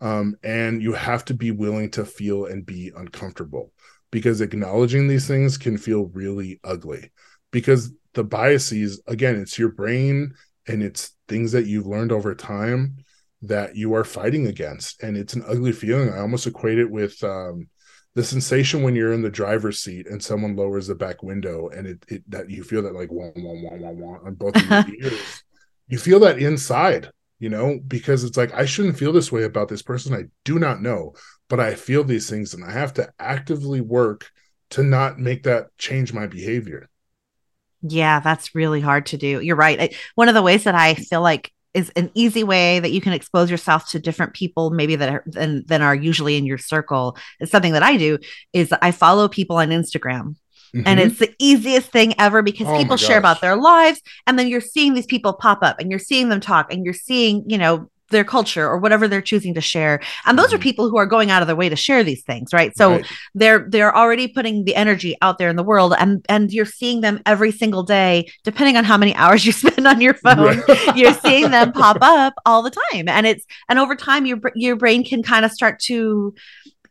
um, 0.01 0.37
and 0.43 0.83
you 0.83 0.95
have 0.95 1.27
to 1.27 1.35
be 1.35 1.51
willing 1.51 1.91
to 1.91 2.07
feel 2.07 2.47
and 2.47 2.65
be 2.65 2.91
uncomfortable 2.97 3.73
because 4.11 4.41
acknowledging 4.41 5.07
these 5.07 5.27
things 5.27 5.57
can 5.57 5.79
feel 5.79 6.07
really 6.07 6.61
ugly. 6.65 7.11
Because 7.51 7.93
the 8.15 8.25
biases 8.25 9.01
again 9.07 9.37
it's 9.37 9.59
your 9.59 9.69
brain 9.69 10.35
and 10.67 10.83
it's 10.83 11.17
things 11.29 11.53
that 11.53 11.67
you've 11.67 11.87
learned 11.87 12.13
over 12.13 12.35
time 12.35 12.97
that 13.43 13.77
you 13.77 13.95
are 13.95 14.05
fighting 14.05 14.47
against. 14.47 15.03
And 15.03 15.17
it's 15.17 15.35
an 15.35 15.45
ugly 15.47 15.73
feeling. 15.73 16.11
I 16.11 16.19
almost 16.19 16.47
equate 16.47 16.79
it 16.79 16.91
with 16.91 17.23
um, 17.25 17.69
the 18.15 18.23
sensation 18.23 18.83
when 18.83 18.95
you're 18.95 19.13
in 19.13 19.23
the 19.23 19.31
driver's 19.31 19.81
seat 19.81 20.07
and 20.07 20.23
someone 20.23 20.57
lowers 20.57 20.89
the 20.89 20.95
back 20.95 21.23
window 21.23 21.69
and 21.69 21.87
it, 21.87 22.05
it 22.09 22.31
that 22.31 22.51
you 22.51 22.63
feel 22.63 22.83
that 22.83 22.95
like 22.95 23.11
wah, 23.11 23.31
wah, 23.37 23.53
wah, 23.53 23.77
wah, 23.77 23.91
wah, 23.91 24.19
on 24.27 24.35
both 24.35 24.57
of 24.57 24.89
your 24.89 24.97
ears. 25.03 25.43
You 25.89 25.99
feel 25.99 26.21
that 26.21 26.39
inside 26.39 27.11
you 27.41 27.49
know 27.49 27.81
because 27.89 28.23
it's 28.23 28.37
like 28.37 28.55
i 28.55 28.65
shouldn't 28.65 28.97
feel 28.97 29.13
this 29.13 29.33
way 29.33 29.43
about 29.43 29.69
this 29.69 29.83
person 29.83 30.15
i 30.15 30.23
do 30.45 30.59
not 30.59 30.81
know 30.81 31.13
but 31.51 31.61
I 31.61 31.75
feel 31.75 32.05
these 32.05 32.31
things 32.31 32.55
and 32.55 32.65
I 32.65 32.71
have 32.71 32.95
to 32.95 33.13
actively 33.19 33.83
work 33.83 34.31
to 34.71 34.83
not 34.83 35.19
make 35.19 35.43
that 35.43 35.77
change 35.77 36.15
my 36.15 36.27
behavior. 36.27 36.89
Yeah, 37.83 38.21
that's 38.21 38.55
really 38.55 38.81
hard 38.81 39.07
to 39.07 39.19
do. 39.19 39.41
You're 39.41 39.57
right. 39.57 39.95
one 40.15 40.29
of 40.29 40.35
the 40.35 40.43
ways 40.43 40.65
that 40.65 40.77
I 40.77 40.95
feel 40.95 41.21
like 41.21 41.53
is 41.75 41.91
an 41.97 42.11
easy 42.15 42.45
way 42.45 42.79
that 42.81 42.93
you 42.93 43.01
can 43.01 43.13
expose 43.13 43.51
yourself 43.51 43.91
to 43.91 43.99
different 43.99 44.35
people 44.35 44.71
maybe 44.71 44.97
that 44.97 45.09
are 45.09 45.25
than, 45.27 45.65
than 45.67 45.83
are 45.83 45.95
usually 45.95 46.37
in 46.37 46.45
your 46.45 46.59
circle 46.59 47.17
is 47.41 47.51
something 47.51 47.73
that 47.73 47.83
I 47.83 47.97
do 47.97 48.19
is 48.53 48.73
I 48.81 48.91
follow 48.91 49.29
people 49.29 49.57
on 49.57 49.69
Instagram. 49.69 50.37
Mm-hmm. 50.75 50.87
And 50.87 51.01
it's 51.01 51.19
the 51.19 51.35
easiest 51.39 51.91
thing 51.91 52.15
ever 52.19 52.43
because 52.43 52.67
oh 52.69 52.79
people 52.79 52.97
share 52.97 53.19
about 53.19 53.41
their 53.41 53.57
lives 53.57 54.01
and 54.27 54.39
then 54.39 54.49
you're 54.49 54.61
seeing 54.61 54.95
these 54.95 55.07
people 55.07 55.33
pop 55.33 55.63
up 55.63 55.81
and 55.81 55.91
you're 55.91 55.99
seeing 55.99 56.29
them 56.29 56.41
talk 56.41 56.73
and 56.73 56.85
you're 56.85 56.95
seeing, 56.95 57.49
you 57.49 57.59
know, 57.59 57.91
their 58.11 58.25
culture 58.25 58.69
or 58.69 58.77
whatever 58.77 59.09
they're 59.09 59.23
choosing 59.23 59.55
to 59.55 59.61
share 59.61 60.01
and 60.27 60.39
those 60.39 60.49
mm-hmm. 60.49 60.57
are 60.57 60.59
people 60.59 60.91
who 60.91 60.99
are 60.99 61.07
going 61.07 61.31
out 61.31 61.43
of 61.43 61.47
their 61.47 61.57
way 61.57 61.69
to 61.69 61.77
share 61.77 62.05
these 62.05 62.23
things 62.23 62.53
right 62.53 62.77
so 62.77 62.93
right. 62.93 63.07
they're 63.35 63.67
they're 63.69 63.97
already 63.97 64.29
putting 64.29 64.65
the 64.65 64.75
energy 64.75 65.17
out 65.23 65.39
there 65.39 65.49
in 65.49 65.57
the 65.57 65.63
world 65.63 65.95
and 65.99 66.25
and 66.29 66.53
you're 66.53 66.65
seeing 66.65 67.01
them 67.01 67.21
every 67.25 67.53
single 67.53 67.83
day 67.83 68.29
depending 68.45 68.77
on 68.77 68.85
how 68.85 68.99
many 68.99 69.15
hours 69.21 69.47
you 69.47 69.53
spend 69.53 69.87
on 69.87 70.01
your 70.01 70.15
phone 70.15 70.63
you're 70.95 71.15
seeing 71.15 71.51
them 71.51 71.73
pop 71.81 71.99
up 72.01 72.35
all 72.45 72.63
the 72.63 72.71
time 72.93 73.09
and 73.09 73.27
it's 73.27 73.47
and 73.69 73.79
over 73.79 73.95
time 73.95 74.27
your 74.27 74.39
your 74.55 74.77
brain 74.77 75.05
can 75.05 75.23
kind 75.23 75.45
of 75.45 75.53
start 75.53 75.79
to 75.79 76.35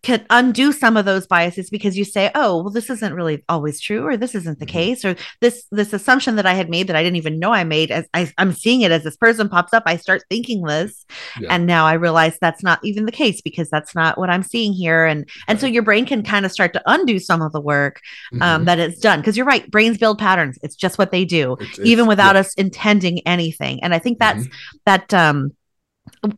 can 0.02 0.26
undo 0.30 0.72
some 0.72 0.96
of 0.96 1.06
those 1.06 1.28
biases 1.28 1.70
because 1.70 1.98
you 1.98 2.06
say 2.06 2.32
oh 2.34 2.62
well 2.62 2.72
this 2.72 2.90
isn't 2.90 3.14
really 3.14 3.44
always 3.50 3.82
true 3.82 4.06
or 4.06 4.16
this 4.16 4.34
isn't 4.34 4.60
the 4.60 4.66
mm-hmm. 4.66 4.74
case 4.74 5.04
or 5.04 5.16
this 5.42 5.66
this 5.72 5.92
assumption 5.92 6.36
that 6.38 6.46
i 6.46 6.54
had 6.54 6.70
made 6.70 6.88
that 6.88 6.96
i 6.96 7.04
didn't 7.04 7.18
even 7.18 7.38
know 7.38 7.52
i 7.52 7.64
made 7.64 7.92
as 7.92 8.08
I, 8.14 8.32
am 8.38 8.54
seeing 8.54 8.82
it 8.82 8.92
as 8.92 9.04
this 9.04 9.18
person 9.18 9.50
pops 9.50 9.74
up 9.74 9.84
i 9.86 9.98
start 9.98 10.24
thinking 10.30 10.64
this 10.64 11.06
yeah. 11.40 11.54
and 11.54 11.66
now 11.66 11.86
i 11.86 11.94
realize 11.94 12.38
that's 12.40 12.64
not 12.64 12.80
even 12.84 13.06
the 13.06 13.12
case 13.12 13.42
because 13.42 13.70
that's 13.70 13.94
not 13.94 14.18
what 14.18 14.30
i'm 14.30 14.44
seeing 14.44 14.74
here 14.74 15.06
and 15.06 15.20
right. 15.22 15.44
and 15.50 15.60
so 15.60 15.68
your 15.68 15.84
brain 15.84 16.06
can 16.06 16.24
kind 16.24 16.46
of 16.46 16.52
start 16.52 16.72
to 16.74 16.82
undo 16.86 17.20
some 17.20 17.42
of 17.42 17.52
the 17.52 17.62
work 17.62 18.00
um, 18.34 18.40
mm-hmm. 18.40 18.64
that 18.66 18.80
it's 18.80 19.00
done 19.00 19.20
because 19.20 19.36
you're 19.36 19.46
right 19.46 19.70
brains 19.70 19.98
build 19.98 20.18
patterns 20.18 20.58
it's 20.64 20.76
just 20.76 20.98
what 20.98 21.12
they 21.12 21.26
do 21.26 21.58
it's, 21.60 21.78
it's, 21.78 21.88
even 21.88 22.08
without 22.08 22.36
yeah. 22.36 22.42
us 22.42 22.54
intending 22.54 23.20
anything 23.28 23.84
and 23.84 23.94
i 23.94 24.00
think 24.00 24.18
that's 24.18 24.46
mm-hmm. 24.46 24.78
that 24.86 25.14
um 25.14 25.52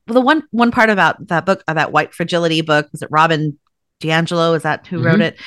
the 0.08 0.22
one 0.22 0.44
one 0.52 0.72
part 0.72 0.90
about 0.90 1.28
that 1.28 1.46
book, 1.46 1.64
uh, 1.68 1.74
that 1.74 1.92
White 1.92 2.14
Fragility 2.14 2.62
book, 2.62 2.90
was 2.92 3.02
it 3.02 3.10
Robin 3.12 3.58
DiAngelo? 4.02 4.56
Is 4.56 4.64
that 4.64 4.86
who 4.88 4.98
mm-hmm. 4.98 5.06
wrote 5.06 5.22
it? 5.22 5.40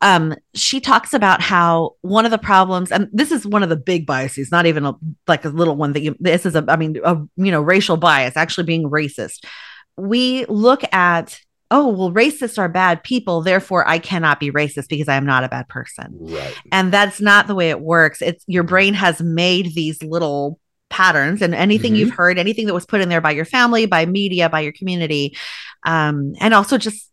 Um, 0.00 0.34
she 0.54 0.80
talks 0.80 1.12
about 1.12 1.40
how 1.42 1.96
one 2.00 2.24
of 2.24 2.30
the 2.30 2.38
problems, 2.38 2.90
and 2.90 3.08
this 3.12 3.32
is 3.32 3.46
one 3.46 3.62
of 3.62 3.68
the 3.68 3.76
big 3.76 4.06
biases, 4.06 4.50
not 4.50 4.66
even 4.66 4.84
a, 4.86 4.94
like 5.26 5.44
a 5.44 5.48
little 5.48 5.76
one 5.76 5.92
that 5.92 6.02
you. 6.02 6.16
This 6.18 6.46
is 6.46 6.54
a, 6.54 6.64
I 6.68 6.76
mean, 6.76 6.98
a 7.04 7.16
you 7.36 7.50
know, 7.50 7.60
racial 7.60 7.96
bias, 7.96 8.36
actually 8.36 8.64
being 8.64 8.90
racist. 8.90 9.44
We 9.96 10.44
look 10.46 10.82
at 10.92 11.40
oh 11.70 11.88
well 11.88 12.12
racists 12.12 12.58
are 12.58 12.68
bad 12.68 13.02
people 13.02 13.40
therefore 13.40 13.86
i 13.88 13.98
cannot 13.98 14.38
be 14.38 14.52
racist 14.52 14.88
because 14.88 15.08
i 15.08 15.16
am 15.16 15.26
not 15.26 15.42
a 15.42 15.48
bad 15.48 15.68
person 15.68 16.16
right 16.20 16.54
and 16.70 16.92
that's 16.92 17.20
not 17.20 17.46
the 17.46 17.54
way 17.54 17.70
it 17.70 17.80
works 17.80 18.22
it's 18.22 18.44
your 18.46 18.62
brain 18.62 18.94
has 18.94 19.20
made 19.20 19.74
these 19.74 20.00
little 20.02 20.60
patterns 20.88 21.42
and 21.42 21.54
anything 21.54 21.92
mm-hmm. 21.92 22.00
you've 22.00 22.14
heard, 22.14 22.38
anything 22.38 22.66
that 22.66 22.74
was 22.74 22.86
put 22.86 23.00
in 23.00 23.08
there 23.08 23.20
by 23.20 23.32
your 23.32 23.44
family, 23.44 23.86
by 23.86 24.06
media, 24.06 24.48
by 24.48 24.60
your 24.60 24.72
community, 24.72 25.36
um, 25.84 26.34
and 26.40 26.54
also 26.54 26.78
just 26.78 27.10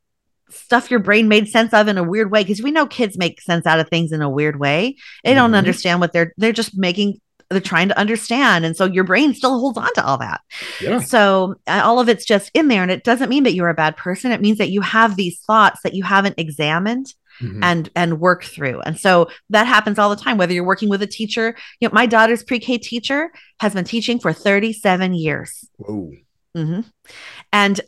stuff 0.49 0.91
your 0.91 0.99
brain 0.99 1.27
made 1.27 1.47
sense 1.47 1.73
of 1.73 1.87
in 1.87 1.97
a 1.97 2.03
weird 2.03 2.31
way 2.31 2.43
because 2.43 2.61
we 2.61 2.71
know 2.71 2.85
kids 2.85 3.17
make 3.17 3.41
sense 3.41 3.65
out 3.65 3.79
of 3.79 3.89
things 3.89 4.11
in 4.11 4.21
a 4.21 4.29
weird 4.29 4.59
way. 4.59 4.95
They 5.23 5.31
mm-hmm. 5.31 5.37
don't 5.37 5.55
understand 5.55 5.99
what 5.99 6.13
they're 6.13 6.33
they're 6.37 6.51
just 6.51 6.77
making 6.77 7.19
they're 7.49 7.61
trying 7.61 7.87
to 7.87 7.97
understand 7.97 8.65
and 8.65 8.75
so 8.75 8.85
your 8.85 9.03
brain 9.03 9.33
still 9.33 9.59
holds 9.59 9.77
on 9.77 9.93
to 9.93 10.03
all 10.03 10.17
that 10.17 10.41
yeah. 10.81 10.99
so 10.99 11.55
uh, 11.67 11.81
all 11.83 11.99
of 11.99 12.09
it's 12.09 12.25
just 12.25 12.49
in 12.53 12.67
there 12.67 12.81
and 12.81 12.91
it 12.91 13.03
doesn't 13.03 13.29
mean 13.29 13.43
that 13.43 13.53
you're 13.53 13.69
a 13.69 13.75
bad 13.75 13.95
person 13.95 14.31
it 14.31 14.41
means 14.41 14.57
that 14.57 14.71
you 14.71 14.81
have 14.81 15.15
these 15.15 15.39
thoughts 15.41 15.81
that 15.83 15.93
you 15.93 16.03
haven't 16.03 16.35
examined 16.37 17.13
mm-hmm. 17.41 17.63
and 17.63 17.89
and 17.95 18.19
work 18.19 18.43
through. 18.43 18.81
And 18.81 18.99
so 18.99 19.29
that 19.49 19.67
happens 19.67 19.99
all 19.99 20.09
the 20.09 20.21
time 20.21 20.37
whether 20.37 20.53
you're 20.53 20.63
working 20.63 20.89
with 20.89 21.01
a 21.01 21.07
teacher, 21.07 21.55
you 21.79 21.87
know, 21.87 21.93
my 21.93 22.05
daughter's 22.05 22.43
pre-K 22.43 22.77
teacher 22.77 23.31
has 23.59 23.73
been 23.73 23.85
teaching 23.85 24.19
for 24.19 24.33
37 24.33 25.13
years. 25.13 25.69
Whoa. 25.77 26.11
Mm-hmm. 26.55 26.81
And 27.51 27.81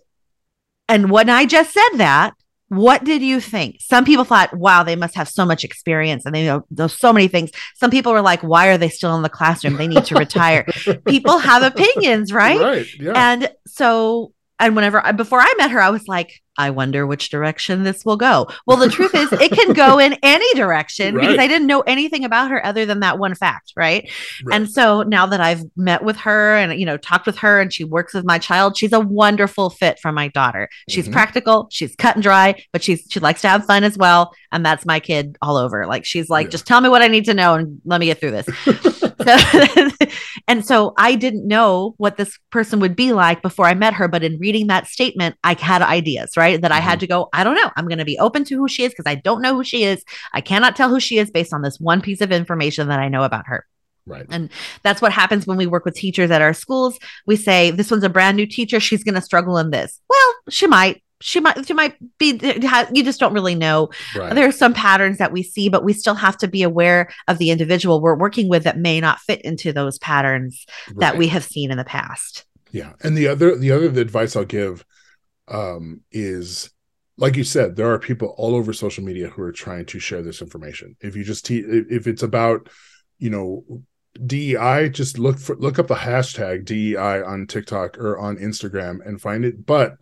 and 0.88 1.10
when 1.10 1.30
I 1.30 1.46
just 1.46 1.74
said 1.74 1.98
that, 1.98 2.34
what 2.70 3.04
did 3.04 3.22
you 3.22 3.40
think? 3.40 3.78
Some 3.80 4.06
people 4.06 4.24
thought, 4.24 4.56
wow, 4.56 4.84
they 4.84 4.96
must 4.96 5.16
have 5.16 5.30
so 5.30 5.46
much 5.46 5.64
experience 5.64 6.26
and 6.26 6.34
they 6.34 6.46
know, 6.46 6.66
know 6.72 6.88
so 6.88 7.14
many 7.14 7.28
things. 7.28 7.52
Some 7.76 7.92
people 7.92 8.12
were 8.12 8.22
like, 8.22 8.42
why 8.42 8.68
are 8.68 8.78
they 8.78 8.90
still 8.90 9.16
in 9.16 9.22
the 9.22 9.30
classroom? 9.30 9.78
They 9.78 9.88
need 9.88 10.06
to 10.06 10.16
retire. 10.16 10.66
people 11.08 11.38
have 11.38 11.64
opinions, 11.64 12.34
right? 12.34 12.60
Right. 12.60 12.88
Yeah. 13.00 13.14
And 13.16 13.52
so, 13.68 14.34
and 14.60 14.76
whenever 14.76 15.06
I, 15.06 15.12
before 15.12 15.42
I 15.42 15.54
met 15.58 15.72
her, 15.72 15.80
I 15.80 15.90
was 15.90 16.08
like, 16.08 16.42
I 16.58 16.70
wonder 16.70 17.06
which 17.06 17.30
direction 17.30 17.84
this 17.84 18.06
will 18.06 18.18
go. 18.18 18.48
Well, 18.66 18.78
the 18.78 18.90
truth 18.90 19.14
is, 19.14 19.32
it 19.34 19.52
can 19.52 19.74
go 19.74 20.00
in 20.06 20.18
any 20.24 20.52
direction 20.54 21.16
right. 21.16 21.22
because 21.22 21.38
I 21.38 21.48
didn't 21.48 21.68
know 21.68 21.82
anything 21.82 22.24
about 22.24 22.52
her 22.52 22.66
other 22.66 22.86
than 22.86 23.02
that 23.02 23.20
one 23.20 23.36
fact, 23.36 23.74
right? 23.76 24.10
right? 24.44 24.56
And 24.56 24.70
so 24.70 25.04
now 25.04 25.26
that 25.26 25.42
I've 25.42 25.64
met 25.76 26.04
with 26.04 26.18
her 26.18 26.56
and 26.56 26.80
you 26.80 26.86
know 26.86 26.98
talked 26.98 27.26
with 27.26 27.38
her, 27.38 27.60
and 27.60 27.72
she 27.74 27.84
works 27.84 28.14
with 28.14 28.26
my 28.26 28.40
child, 28.40 28.78
she's 28.78 28.94
a 28.94 29.00
wonderful 29.00 29.70
fit 29.70 30.00
for 30.00 30.12
my 30.12 30.28
daughter. 30.30 30.70
She's 30.90 31.06
mm-hmm. 31.06 31.14
practical, 31.14 31.68
she's 31.72 31.96
cut 31.96 32.16
and 32.16 32.24
dry, 32.24 32.64
but 32.72 32.84
she's 32.84 33.06
she 33.10 33.20
likes 33.20 33.42
to 33.42 33.50
have 33.50 33.66
fun 33.66 33.84
as 33.84 33.98
well, 33.98 34.34
and 34.52 34.66
that's 34.66 34.86
my 34.86 35.00
kid 35.00 35.38
all 35.42 35.58
over. 35.58 35.86
Like 35.86 36.06
she's 36.06 36.30
like, 36.30 36.48
yeah. 36.48 36.52
just 36.52 36.68
tell 36.68 36.82
me 36.82 36.90
what 36.90 37.02
I 37.02 37.08
need 37.08 37.26
to 37.26 37.34
know 37.34 37.56
and 37.56 37.82
let 37.86 38.00
me 38.00 38.08
get 38.08 38.20
through 38.20 38.32
this. 38.32 39.02
so, 39.24 40.06
and 40.48 40.66
so 40.66 40.94
I 40.98 41.16
didn't 41.16 41.48
know 41.48 41.96
what 41.98 42.18
this 42.18 42.38
person 42.52 42.80
would 42.80 42.96
be 42.96 43.14
like 43.14 43.42
before 43.42 43.66
I 43.66 43.74
met 43.74 43.94
her, 43.94 44.08
but 44.08 44.24
in 44.24 44.40
reading 44.40 44.68
that 44.68 44.88
statement, 44.88 45.36
I 45.44 45.54
had 45.54 45.82
ideas, 45.82 46.38
right? 46.38 46.62
That 46.62 46.72
I 46.72 46.80
had 46.80 46.94
mm-hmm. 46.94 47.00
to 47.02 47.08
go, 47.08 47.30
I 47.34 47.44
don't 47.44 47.56
know. 47.56 47.72
I'm 47.76 47.88
going 47.88 48.00
to 48.00 48.06
be 48.06 48.20
open 48.20 48.44
to 48.46 48.58
who 48.58 48.68
she 48.68 48.84
is 48.84 48.92
because 48.92 49.10
I 49.10 49.16
don't 49.16 49.42
know 49.42 49.56
who 49.56 49.64
she 49.64 49.84
is. 49.84 50.04
I 50.34 50.42
cannot 50.42 50.76
tell 50.76 50.90
who 50.90 51.00
she 51.00 51.18
is 51.18 51.32
based 51.32 51.54
on 51.54 51.62
this 51.62 51.80
one 51.80 52.02
piece 52.02 52.22
of 52.22 52.32
information 52.32 52.88
that 52.90 53.00
I 53.00 53.10
know 53.10 53.24
about 53.24 53.48
her. 53.48 53.66
Right. 54.08 54.26
And 54.30 54.52
that's 54.84 55.02
what 55.02 55.12
happens 55.12 55.48
when 55.48 55.58
we 55.58 55.66
work 55.66 55.84
with 55.84 55.96
teachers 55.96 56.30
at 56.30 56.42
our 56.42 56.54
schools. 56.54 57.00
We 57.26 57.36
say, 57.36 57.72
this 57.72 57.90
one's 57.90 58.04
a 58.04 58.10
brand 58.10 58.38
new 58.38 58.46
teacher. 58.46 58.80
She's 58.80 59.04
going 59.04 59.16
to 59.16 59.22
struggle 59.22 59.58
in 59.58 59.72
this. 59.72 60.00
Well, 60.10 60.34
she 60.50 60.68
might. 60.68 61.02
She 61.26 61.40
might, 61.40 61.66
she 61.66 61.74
might 61.74 61.96
be, 62.20 62.40
you 62.94 63.04
just 63.04 63.20
don't 63.20 63.34
really 63.34 63.56
know. 63.56 63.90
Right. 64.16 64.36
There 64.36 64.48
are 64.48 64.52
some 64.52 64.76
patterns 64.76 65.18
that 65.18 65.32
we 65.32 65.42
see, 65.42 65.70
but 65.70 65.84
we 65.84 65.92
still 65.92 66.14
have 66.14 66.38
to 66.38 66.48
be 66.48 66.62
aware 66.62 67.12
of 67.28 67.40
the 67.40 67.50
individual 67.50 68.00
we're 68.00 68.16
working 68.16 68.48
with 68.48 68.64
that 68.66 68.78
may 68.78 69.00
not 69.00 69.20
fit 69.20 69.42
into 69.42 69.74
those 69.74 69.98
patterns 69.98 70.66
right. 70.90 71.00
that 71.00 71.18
we 71.18 71.28
have 71.30 71.44
seen 71.44 71.72
in 71.72 71.78
the 71.78 71.84
past. 71.84 72.46
Yeah. 72.72 72.94
And 73.02 73.18
the 73.18 73.28
other, 73.28 73.58
the 73.58 73.72
other 73.72 73.88
advice 74.00 74.36
I'll 74.36 74.46
give 74.46 74.86
um, 75.48 76.02
is 76.12 76.70
like 77.18 77.36
you 77.38 77.44
said, 77.44 77.76
there 77.76 77.92
are 77.92 77.98
people 77.98 78.36
all 78.38 78.56
over 78.56 78.72
social 78.72 79.04
media 79.04 79.30
who 79.30 79.42
are 79.42 79.52
trying 79.52 79.86
to 79.86 80.00
share 80.00 80.22
this 80.22 80.42
information. 80.42 80.96
If 81.00 81.16
you 81.16 81.24
just 81.24 81.46
te- 81.46 81.64
if 81.90 82.08
it's 82.08 82.24
about, 82.24 82.70
you 83.18 83.30
know, 83.32 83.64
DEI, 84.24 84.90
just 84.90 85.18
look 85.18 85.40
for 85.40 85.56
look 85.56 85.80
up 85.80 85.88
the 85.88 85.96
hashtag 85.96 86.66
DEI 86.66 87.24
on 87.24 87.48
TikTok 87.48 87.98
or 87.98 88.20
on 88.20 88.38
Instagram 88.38 89.06
and 89.06 89.20
find 89.20 89.46
it. 89.46 89.66
But 89.66 89.96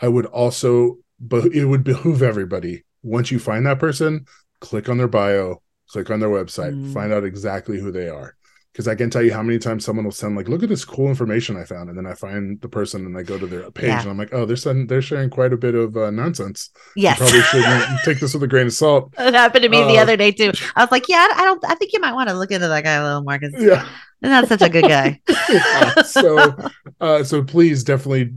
I 0.00 0.08
would 0.08 0.26
also, 0.26 0.98
but 1.18 1.46
it 1.46 1.66
would 1.66 1.84
behoove 1.84 2.22
everybody 2.22 2.84
once 3.02 3.30
you 3.30 3.38
find 3.38 3.66
that 3.66 3.78
person, 3.78 4.26
click 4.60 4.88
on 4.88 4.98
their 4.98 5.08
bio, 5.08 5.62
click 5.88 6.10
on 6.10 6.20
their 6.20 6.28
website, 6.28 6.74
mm. 6.74 6.92
find 6.92 7.12
out 7.12 7.24
exactly 7.24 7.78
who 7.78 7.90
they 7.90 8.08
are 8.08 8.36
because 8.72 8.86
I 8.86 8.94
can 8.94 9.10
tell 9.10 9.22
you 9.22 9.32
how 9.32 9.42
many 9.42 9.58
times 9.58 9.84
someone 9.84 10.04
will 10.04 10.12
send 10.12 10.36
like, 10.36 10.48
"Look 10.48 10.62
at 10.62 10.68
this 10.68 10.84
cool 10.84 11.08
information 11.08 11.56
I 11.56 11.64
found," 11.64 11.88
and 11.88 11.98
then 11.98 12.06
I 12.06 12.14
find 12.14 12.60
the 12.60 12.68
person 12.68 13.04
and 13.04 13.16
I 13.18 13.22
go 13.22 13.38
to 13.38 13.46
their 13.46 13.70
page 13.70 13.88
yeah. 13.88 14.00
and 14.00 14.10
I'm 14.10 14.18
like, 14.18 14.32
"Oh, 14.32 14.46
they're 14.46 14.56
sending, 14.56 14.86
they're 14.86 15.02
sharing 15.02 15.28
quite 15.28 15.52
a 15.52 15.56
bit 15.56 15.74
of 15.74 15.96
uh, 15.96 16.10
nonsense." 16.10 16.70
Yes, 16.94 17.18
you 17.18 17.24
probably 17.24 17.42
shouldn't 17.42 18.00
take 18.04 18.20
this 18.20 18.34
with 18.34 18.42
a 18.42 18.46
grain 18.46 18.66
of 18.66 18.72
salt. 18.72 19.12
It 19.18 19.34
happened 19.34 19.64
to 19.64 19.68
me 19.68 19.82
uh, 19.82 19.88
the 19.88 19.98
other 19.98 20.16
day 20.16 20.30
too. 20.30 20.52
I 20.76 20.82
was 20.82 20.90
like, 20.90 21.08
"Yeah, 21.08 21.26
I 21.34 21.44
don't. 21.44 21.64
I 21.64 21.74
think 21.74 21.92
you 21.92 22.00
might 22.00 22.14
want 22.14 22.28
to 22.28 22.34
look 22.34 22.50
into 22.50 22.68
that 22.68 22.84
guy 22.84 22.94
a 22.94 23.04
little 23.04 23.22
more 23.22 23.38
because 23.38 23.60
yeah, 23.60 23.86
not 24.22 24.48
such 24.48 24.62
a 24.62 24.68
good 24.68 24.84
guy." 24.84 25.20
yeah, 25.48 26.02
so, 26.02 26.56
uh, 27.00 27.24
so 27.24 27.42
please 27.42 27.82
definitely 27.82 28.32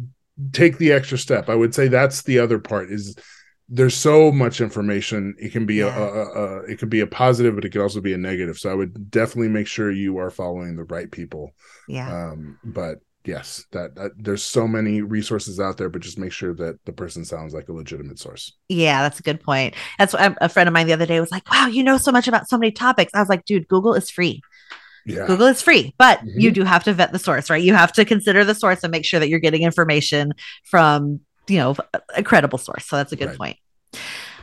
take 0.51 0.77
the 0.77 0.91
extra 0.91 1.17
step. 1.17 1.49
I 1.49 1.55
would 1.55 1.73
say 1.73 1.87
that's 1.87 2.23
the 2.23 2.39
other 2.39 2.59
part 2.59 2.91
is 2.91 3.15
there's 3.69 3.95
so 3.95 4.31
much 4.31 4.61
information. 4.61 5.35
It 5.39 5.51
can 5.51 5.65
be 5.65 5.75
yeah. 5.75 5.97
a, 5.97 6.01
a, 6.01 6.23
a, 6.23 6.57
it 6.63 6.79
can 6.79 6.89
be 6.89 6.99
a 6.99 7.07
positive 7.07 7.55
but 7.55 7.65
it 7.65 7.71
can 7.71 7.81
also 7.81 8.01
be 8.01 8.13
a 8.13 8.17
negative. 8.17 8.57
So 8.57 8.69
i 8.69 8.73
would 8.73 9.09
definitely 9.09 9.49
make 9.49 9.67
sure 9.67 9.91
you 9.91 10.17
are 10.17 10.29
following 10.29 10.75
the 10.75 10.83
right 10.83 11.11
people. 11.11 11.51
Yeah. 11.87 12.31
Um 12.31 12.59
but 12.63 12.99
yes 13.25 13.65
that, 13.71 13.95
that, 13.95 14.11
there's 14.17 14.43
so 14.43 14.67
many 14.67 15.01
resources 15.01 15.57
out 15.57 15.77
there 15.77 15.87
but 15.87 16.01
just 16.01 16.19
make 16.19 16.33
sure 16.33 16.53
that 16.53 16.77
the 16.83 16.91
person 16.91 17.23
sounds 17.23 17.53
like 17.53 17.69
a 17.69 17.73
legitimate 17.73 18.19
source. 18.19 18.57
Yeah 18.69 19.01
that's 19.01 19.19
a 19.19 19.23
good 19.23 19.41
point. 19.41 19.75
That's 19.97 20.13
what 20.13 20.37
a 20.41 20.49
friend 20.49 20.67
of 20.67 20.73
mine 20.73 20.87
the 20.87 20.93
other 20.93 21.05
day 21.05 21.19
was 21.19 21.31
like 21.31 21.49
wow 21.49 21.67
you 21.67 21.83
know 21.83 21.97
so 21.97 22.11
much 22.11 22.27
about 22.27 22.49
so 22.49 22.57
many 22.57 22.71
topics. 22.71 23.13
I 23.13 23.19
was 23.19 23.29
like 23.29 23.45
dude 23.45 23.67
google 23.67 23.93
is 23.93 24.09
free 24.09 24.41
yeah. 25.05 25.27
Google 25.27 25.47
is 25.47 25.61
free, 25.61 25.93
but 25.97 26.19
mm-hmm. 26.19 26.39
you 26.39 26.51
do 26.51 26.63
have 26.63 26.83
to 26.85 26.93
vet 26.93 27.11
the 27.11 27.19
source, 27.19 27.49
right? 27.49 27.61
You 27.61 27.73
have 27.73 27.91
to 27.93 28.05
consider 28.05 28.45
the 28.45 28.55
source 28.55 28.83
and 28.83 28.91
make 28.91 29.05
sure 29.05 29.19
that 29.19 29.29
you're 29.29 29.39
getting 29.39 29.63
information 29.63 30.33
from 30.63 31.19
you 31.47 31.57
know 31.57 31.75
a 32.15 32.23
credible 32.23 32.57
source 32.57 32.85
so 32.85 32.97
that's 32.97 33.11
a 33.11 33.15
good 33.15 33.29
right. 33.29 33.37
point 33.37 33.57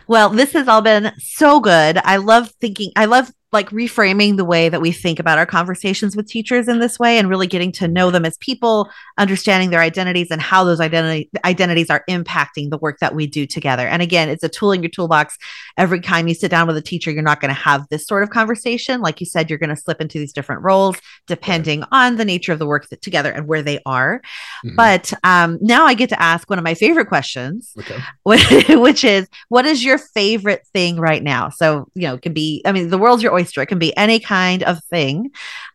well 0.07 0.29
this 0.29 0.53
has 0.53 0.69
all 0.69 0.83
been 0.83 1.13
so 1.19 1.61
good 1.61 1.99
i 2.05 2.17
love 2.17 2.51
thinking 2.61 2.93
i 2.97 3.05
love 3.05 3.31
like 3.53 3.69
reframing 3.71 4.37
the 4.37 4.45
way 4.45 4.69
that 4.69 4.81
we 4.81 4.93
think 4.93 5.19
about 5.19 5.39
our 5.39 5.47
conversations 5.47 6.15
with 6.17 6.29
teachers 6.29 6.69
in 6.69 6.79
this 6.79 6.99
way 6.99 7.19
and 7.19 7.29
really 7.29 7.49
getting 7.49 7.73
to 7.73 7.89
know 7.89 8.11
them 8.11 8.25
as 8.25 8.37
people, 8.39 8.89
understanding 9.19 9.71
their 9.71 9.81
identities 9.81 10.31
and 10.31 10.41
how 10.41 10.63
those 10.63 10.81
identity 10.81 11.29
identities 11.45 11.91
are 11.91 12.05
impacting 12.09 12.71
the 12.71 12.79
work 12.79 12.99
that 13.01 13.15
we 13.15 13.27
do 13.27 13.47
together. 13.47 13.87
And 13.89 14.03
again, 14.03 14.29
it's 14.29 14.45
a 14.45 14.49
tool 14.49 14.73
in 14.73 14.83
your 14.83 14.91
toolbox. 14.91 15.37
Every 15.77 16.01
time 16.01 16.29
you 16.29 16.35
sit 16.35 16.51
down 16.51 16.69
with 16.69 16.77
a 16.77 16.83
teacher, 16.83 17.11
you're 17.11 17.23
not 17.23 17.41
going 17.41 17.55
to 17.55 17.61
have 17.61 17.89
this 17.89 18.07
sort 18.07 18.23
of 18.23 18.31
conversation. 18.31 19.01
Like 19.01 19.21
you 19.21 19.27
said, 19.27 19.51
you're 19.51 19.59
going 19.59 19.71
to 19.71 19.77
slip 19.77 20.01
into 20.01 20.19
these 20.19 20.33
different 20.33 20.63
roles 20.63 20.97
depending 21.27 21.83
on 21.91 22.17
the 22.17 22.25
nature 22.25 22.53
of 22.53 22.59
the 22.59 22.67
work 22.67 22.89
that, 22.91 23.03
together 23.03 23.33
and 23.33 23.49
where 23.49 23.63
they 23.63 23.81
are. 23.85 24.21
Mm-hmm. 24.65 24.77
But 24.77 25.13
um, 25.25 25.59
now 25.61 25.87
I 25.87 25.95
get 25.95 26.09
to 26.11 26.23
ask 26.23 26.49
one 26.49 26.59
of 26.59 26.65
my 26.65 26.75
favorite 26.75 27.09
questions, 27.09 27.75
okay. 27.79 27.99
which 28.77 29.03
is 29.03 29.29
what 29.49 29.67
is 29.67 29.85
your 29.85 29.99
favorite 29.99 30.67
thing 30.73 30.99
right 30.99 31.23
now? 31.23 31.49
So, 31.49 31.89
you 31.95 32.03
know, 32.03 32.15
it 32.15 32.23
can 32.23 32.33
be, 32.33 32.63
I 32.65 32.73
mean, 32.73 32.91
the 32.91 32.99
world's 32.99 33.23
your 33.23 33.39
oyster. 33.41 33.62
It 33.62 33.66
can 33.66 33.78
be 33.78 33.97
any 33.97 34.20
kind 34.20 34.62
of 34.62 34.82
thing 34.84 35.30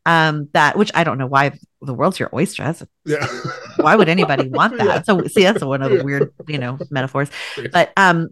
um, 0.05 0.49
that, 0.53 0.77
which 0.77 0.91
I 0.93 1.03
don't 1.03 1.17
know 1.17 1.27
why 1.27 1.57
the 1.81 1.93
world's 1.93 2.19
your 2.19 2.29
oyster. 2.33 2.63
That's 2.63 2.81
a, 2.81 2.87
yeah. 3.05 3.27
why 3.77 3.95
would 3.95 4.09
anybody 4.09 4.49
want 4.49 4.77
that? 4.77 4.85
Yeah. 4.85 5.01
So 5.03 5.27
see, 5.27 5.43
that's 5.43 5.63
one 5.63 5.81
of 5.81 5.91
the 5.91 6.03
weird, 6.03 6.33
you 6.47 6.57
know, 6.57 6.77
metaphors. 6.89 7.29
But 7.71 7.91
um, 7.97 8.29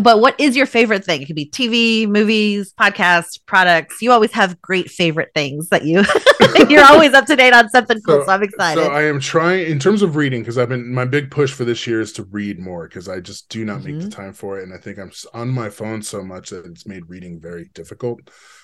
but 0.00 0.20
what 0.20 0.38
is 0.40 0.56
your 0.56 0.66
favorite 0.66 1.04
thing? 1.04 1.20
It 1.20 1.26
could 1.26 1.36
be 1.36 1.48
TV, 1.48 2.08
movies, 2.08 2.72
podcasts, 2.72 3.38
products. 3.44 4.00
You 4.00 4.12
always 4.12 4.32
have 4.32 4.60
great 4.62 4.90
favorite 4.90 5.30
things 5.34 5.68
that 5.68 5.84
you 5.84 6.04
you're 6.68 6.84
always 6.84 7.12
up 7.12 7.26
to 7.26 7.36
date 7.36 7.52
on 7.52 7.68
something 7.68 8.00
cool. 8.00 8.20
So, 8.20 8.26
so 8.26 8.32
I'm 8.32 8.42
excited. 8.42 8.82
So 8.82 8.90
I 8.90 9.02
am 9.02 9.20
trying 9.20 9.66
in 9.70 9.78
terms 9.78 10.02
of 10.02 10.16
reading 10.16 10.40
because 10.40 10.56
I've 10.56 10.70
been 10.70 10.92
my 10.92 11.04
big 11.04 11.30
push 11.30 11.52
for 11.52 11.64
this 11.64 11.86
year 11.86 12.00
is 12.00 12.12
to 12.14 12.24
read 12.24 12.58
more 12.58 12.88
because 12.88 13.08
I 13.08 13.20
just 13.20 13.50
do 13.50 13.64
not 13.64 13.78
mm-hmm. 13.78 13.86
make 13.86 13.98
the 13.98 14.08
mm-hmm. 14.08 14.22
time 14.22 14.32
for 14.32 14.58
it, 14.58 14.62
and 14.62 14.72
I 14.72 14.78
think 14.78 14.98
I'm 14.98 15.12
on 15.34 15.48
my 15.48 15.68
phone 15.68 16.02
so 16.02 16.22
much 16.22 16.50
that 16.50 16.64
it's 16.64 16.86
made 16.86 17.08
reading 17.08 17.38
very 17.40 17.68
difficult. 17.74 18.20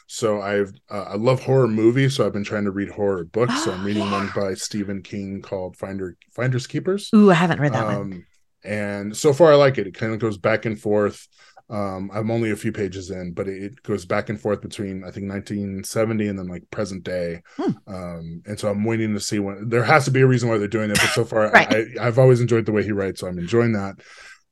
So 0.06 0.40
I've 0.40 0.72
uh, 0.90 1.04
I 1.08 1.16
love 1.16 1.42
horror 1.42 1.68
movies, 1.68 2.16
so 2.16 2.24
I've 2.26 2.32
been 2.32 2.44
trying 2.44 2.64
to 2.64 2.70
read 2.70 2.88
horror 2.88 3.24
books. 3.24 3.64
so 3.64 3.72
I'm 3.72 3.84
reading 3.84 4.04
yeah. 4.04 4.12
one 4.12 4.30
by 4.34 4.54
Stephen 4.54 5.02
King 5.02 5.42
called 5.42 5.76
Finder 5.76 6.16
Finders 6.32 6.66
Keepers. 6.66 7.10
Ooh, 7.14 7.30
I 7.30 7.34
haven't 7.34 7.60
read 7.60 7.74
that 7.74 7.84
um, 7.84 7.94
one 8.10 8.24
and 8.64 9.16
so 9.16 9.32
far 9.32 9.52
I 9.52 9.56
like 9.56 9.78
it. 9.78 9.86
It 9.86 9.94
kind 9.94 10.12
of 10.12 10.18
goes 10.18 10.38
back 10.38 10.64
and 10.64 10.80
forth. 10.80 11.28
Um, 11.70 12.10
I'm 12.12 12.30
only 12.30 12.50
a 12.50 12.56
few 12.56 12.72
pages 12.72 13.10
in, 13.10 13.32
but 13.32 13.48
it 13.48 13.82
goes 13.82 14.04
back 14.04 14.28
and 14.28 14.38
forth 14.38 14.60
between 14.60 15.02
I 15.02 15.10
think 15.10 15.30
1970 15.30 16.28
and 16.28 16.38
then 16.38 16.46
like 16.46 16.70
present 16.70 17.04
day. 17.04 17.42
Hmm. 17.56 17.70
Um, 17.86 18.42
and 18.46 18.58
so 18.58 18.68
I'm 18.68 18.84
waiting 18.84 19.14
to 19.14 19.20
see 19.20 19.38
when 19.38 19.68
there 19.68 19.84
has 19.84 20.04
to 20.04 20.10
be 20.10 20.20
a 20.20 20.26
reason 20.26 20.48
why 20.48 20.58
they're 20.58 20.68
doing 20.68 20.90
it. 20.90 20.98
But 20.98 21.10
so 21.10 21.24
far, 21.24 21.50
right. 21.52 21.74
I, 21.74 22.06
I've 22.06 22.18
always 22.18 22.40
enjoyed 22.40 22.66
the 22.66 22.72
way 22.72 22.82
he 22.82 22.92
writes, 22.92 23.20
so 23.20 23.26
I'm 23.26 23.38
enjoying 23.38 23.72
that. 23.72 23.96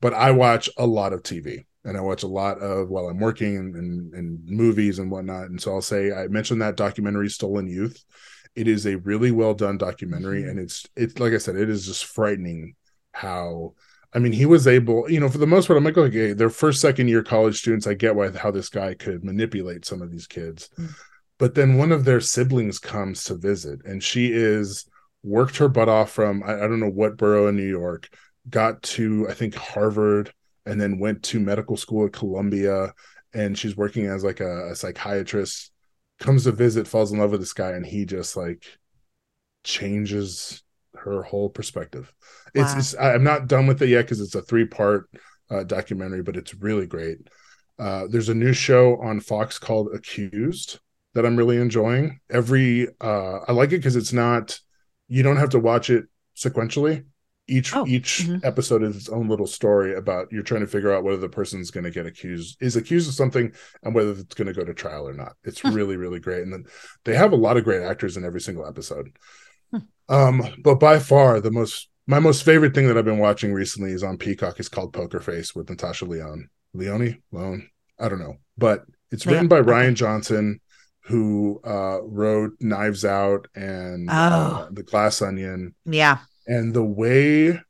But 0.00 0.14
I 0.14 0.30
watch 0.30 0.70
a 0.78 0.86
lot 0.86 1.12
of 1.12 1.22
TV 1.22 1.64
and 1.84 1.96
I 1.96 2.00
watch 2.00 2.22
a 2.22 2.28
lot 2.28 2.58
of 2.58 2.88
while 2.88 3.08
I'm 3.08 3.20
working 3.20 3.56
and, 3.56 3.74
and, 3.74 4.14
and 4.14 4.44
movies 4.46 4.98
and 4.98 5.10
whatnot. 5.10 5.46
And 5.46 5.60
so 5.60 5.74
I'll 5.74 5.82
say 5.82 6.12
I 6.12 6.28
mentioned 6.28 6.62
that 6.62 6.76
documentary 6.76 7.28
Stolen 7.28 7.66
Youth. 7.66 8.02
It 8.54 8.68
is 8.68 8.86
a 8.86 8.98
really 8.98 9.30
well 9.30 9.54
done 9.54 9.78
documentary, 9.78 10.42
mm-hmm. 10.42 10.50
and 10.50 10.60
it's 10.60 10.86
it's 10.94 11.18
like 11.18 11.32
I 11.32 11.38
said, 11.38 11.56
it 11.56 11.70
is 11.70 11.86
just 11.86 12.04
frightening 12.04 12.74
how 13.12 13.74
I 14.14 14.18
mean, 14.18 14.32
he 14.32 14.44
was 14.44 14.66
able, 14.66 15.10
you 15.10 15.20
know, 15.20 15.28
for 15.28 15.38
the 15.38 15.46
most 15.46 15.66
part, 15.66 15.78
I'm 15.78 15.84
like, 15.84 15.96
okay, 15.96 16.34
they're 16.34 16.50
first, 16.50 16.80
second 16.80 17.08
year 17.08 17.22
college 17.22 17.58
students. 17.58 17.86
I 17.86 17.94
get 17.94 18.14
why 18.14 18.30
how 18.30 18.50
this 18.50 18.68
guy 18.68 18.94
could 18.94 19.24
manipulate 19.24 19.84
some 19.86 20.02
of 20.02 20.10
these 20.10 20.26
kids. 20.26 20.68
Mm. 20.78 20.90
But 21.38 21.54
then 21.54 21.78
one 21.78 21.92
of 21.92 22.04
their 22.04 22.20
siblings 22.20 22.78
comes 22.78 23.24
to 23.24 23.34
visit, 23.34 23.84
and 23.84 24.02
she 24.02 24.32
is 24.32 24.84
worked 25.22 25.56
her 25.56 25.68
butt 25.68 25.88
off 25.88 26.10
from 26.10 26.42
I, 26.42 26.54
I 26.54 26.60
don't 26.68 26.80
know 26.80 26.90
what 26.90 27.16
borough 27.16 27.48
in 27.48 27.56
New 27.56 27.68
York, 27.68 28.08
got 28.48 28.82
to 28.82 29.26
I 29.28 29.34
think 29.34 29.54
Harvard, 29.54 30.32
and 30.66 30.80
then 30.80 30.98
went 30.98 31.22
to 31.24 31.40
medical 31.40 31.76
school 31.76 32.06
at 32.06 32.12
Columbia, 32.12 32.92
and 33.32 33.58
she's 33.58 33.76
working 33.76 34.06
as 34.06 34.22
like 34.22 34.40
a, 34.40 34.70
a 34.70 34.76
psychiatrist. 34.76 35.70
Comes 36.20 36.44
to 36.44 36.52
visit, 36.52 36.86
falls 36.86 37.10
in 37.10 37.18
love 37.18 37.32
with 37.32 37.40
this 37.40 37.54
guy, 37.54 37.70
and 37.70 37.84
he 37.84 38.04
just 38.04 38.36
like 38.36 38.64
changes 39.64 40.62
her 40.96 41.22
whole 41.22 41.48
perspective. 41.48 42.12
Wow. 42.54 42.62
It's, 42.62 42.74
it's, 42.74 43.00
I'm 43.00 43.24
not 43.24 43.46
done 43.46 43.66
with 43.66 43.82
it 43.82 43.88
yet 43.88 44.02
because 44.02 44.20
it's 44.20 44.34
a 44.34 44.42
three 44.42 44.66
part 44.66 45.08
uh, 45.50 45.64
documentary, 45.64 46.22
but 46.22 46.36
it's 46.36 46.54
really 46.54 46.86
great. 46.86 47.18
Uh, 47.78 48.06
there's 48.08 48.28
a 48.28 48.34
new 48.34 48.52
show 48.52 49.00
on 49.00 49.20
Fox 49.20 49.58
called 49.58 49.88
Accused 49.94 50.78
that 51.14 51.26
I'm 51.26 51.36
really 51.36 51.56
enjoying. 51.56 52.20
Every 52.30 52.88
uh, 53.00 53.40
I 53.46 53.52
like 53.52 53.70
it 53.72 53.78
because 53.78 53.96
it's 53.96 54.12
not 54.12 54.58
you 55.08 55.22
don't 55.22 55.36
have 55.36 55.50
to 55.50 55.58
watch 55.58 55.90
it 55.90 56.04
sequentially. 56.36 57.04
Each 57.48 57.74
oh, 57.74 57.84
each 57.86 58.20
mm-hmm. 58.22 58.46
episode 58.46 58.84
is 58.84 58.96
its 58.96 59.08
own 59.08 59.28
little 59.28 59.48
story 59.48 59.96
about 59.96 60.28
you're 60.30 60.44
trying 60.44 60.60
to 60.60 60.66
figure 60.66 60.92
out 60.92 61.02
whether 61.02 61.18
the 61.18 61.28
person's 61.28 61.72
going 61.72 61.84
to 61.84 61.90
get 61.90 62.06
accused 62.06 62.56
is 62.62 62.76
accused 62.76 63.08
of 63.08 63.14
something 63.14 63.52
and 63.82 63.94
whether 63.94 64.12
it's 64.12 64.34
going 64.34 64.46
to 64.46 64.54
go 64.54 64.64
to 64.64 64.72
trial 64.72 65.08
or 65.08 65.12
not. 65.12 65.34
It's 65.42 65.64
really 65.64 65.96
really 65.96 66.20
great, 66.20 66.42
and 66.42 66.52
then 66.52 66.64
they 67.04 67.16
have 67.16 67.32
a 67.32 67.36
lot 67.36 67.56
of 67.56 67.64
great 67.64 67.82
actors 67.82 68.16
in 68.16 68.24
every 68.24 68.40
single 68.40 68.66
episode. 68.66 69.10
Um, 70.08 70.42
but 70.62 70.74
by 70.74 70.98
far 70.98 71.40
the 71.40 71.50
most 71.50 71.88
my 72.06 72.18
most 72.18 72.44
favorite 72.44 72.74
thing 72.74 72.88
that 72.88 72.98
I've 72.98 73.04
been 73.04 73.18
watching 73.18 73.52
recently 73.52 73.92
is 73.92 74.02
on 74.02 74.18
Peacock. 74.18 74.58
It's 74.58 74.68
called 74.68 74.92
Poker 74.92 75.20
Face 75.20 75.54
with 75.54 75.70
Natasha 75.70 76.04
Lyonne. 76.04 76.48
Leone? 76.74 77.22
Leone? 77.30 77.70
I 77.98 78.08
don't 78.08 78.18
know. 78.18 78.36
But 78.58 78.84
it's 79.10 79.26
written 79.26 79.48
by 79.48 79.60
Rian 79.60 79.94
Johnson, 79.94 80.60
who 81.04 81.60
uh, 81.64 82.00
wrote 82.02 82.52
Knives 82.60 83.04
Out 83.04 83.46
and 83.54 84.10
uh, 84.10 84.12
oh. 84.12 84.56
uh, 84.56 84.68
The 84.72 84.82
Glass 84.82 85.22
Onion. 85.22 85.74
Yeah. 85.84 86.18
And 86.46 86.74
the 86.74 86.84
way 86.84 87.60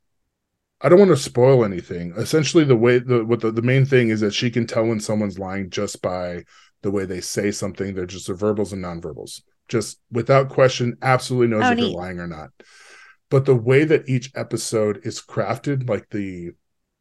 I 0.81 0.89
don't 0.89 0.99
want 0.99 1.11
to 1.11 1.17
spoil 1.17 1.63
anything. 1.63 2.13
Essentially, 2.17 2.63
the 2.63 2.75
way 2.75 2.99
the 2.99 3.23
what 3.23 3.41
the, 3.41 3.51
the 3.51 3.61
main 3.61 3.85
thing 3.85 4.09
is 4.09 4.19
that 4.21 4.33
she 4.33 4.49
can 4.49 4.65
tell 4.65 4.85
when 4.85 4.99
someone's 4.99 5.39
lying 5.39 5.69
just 5.69 6.01
by 6.01 6.43
the 6.81 6.91
way 6.91 7.05
they 7.05 7.21
say 7.21 7.51
something. 7.51 7.93
They're 7.93 8.05
just 8.05 8.27
the 8.27 8.33
verbals 8.33 8.73
and 8.73 8.83
nonverbals 8.83 9.41
just 9.67 9.99
without 10.11 10.49
question 10.49 10.97
absolutely 11.01 11.47
knows 11.47 11.63
oh, 11.63 11.71
if 11.71 11.77
neat. 11.77 11.83
they're 11.83 11.97
lying 11.97 12.19
or 12.19 12.27
not 12.27 12.49
but 13.29 13.45
the 13.45 13.55
way 13.55 13.83
that 13.83 14.07
each 14.07 14.31
episode 14.35 14.99
is 15.03 15.21
crafted 15.21 15.89
like 15.89 16.09
the 16.09 16.51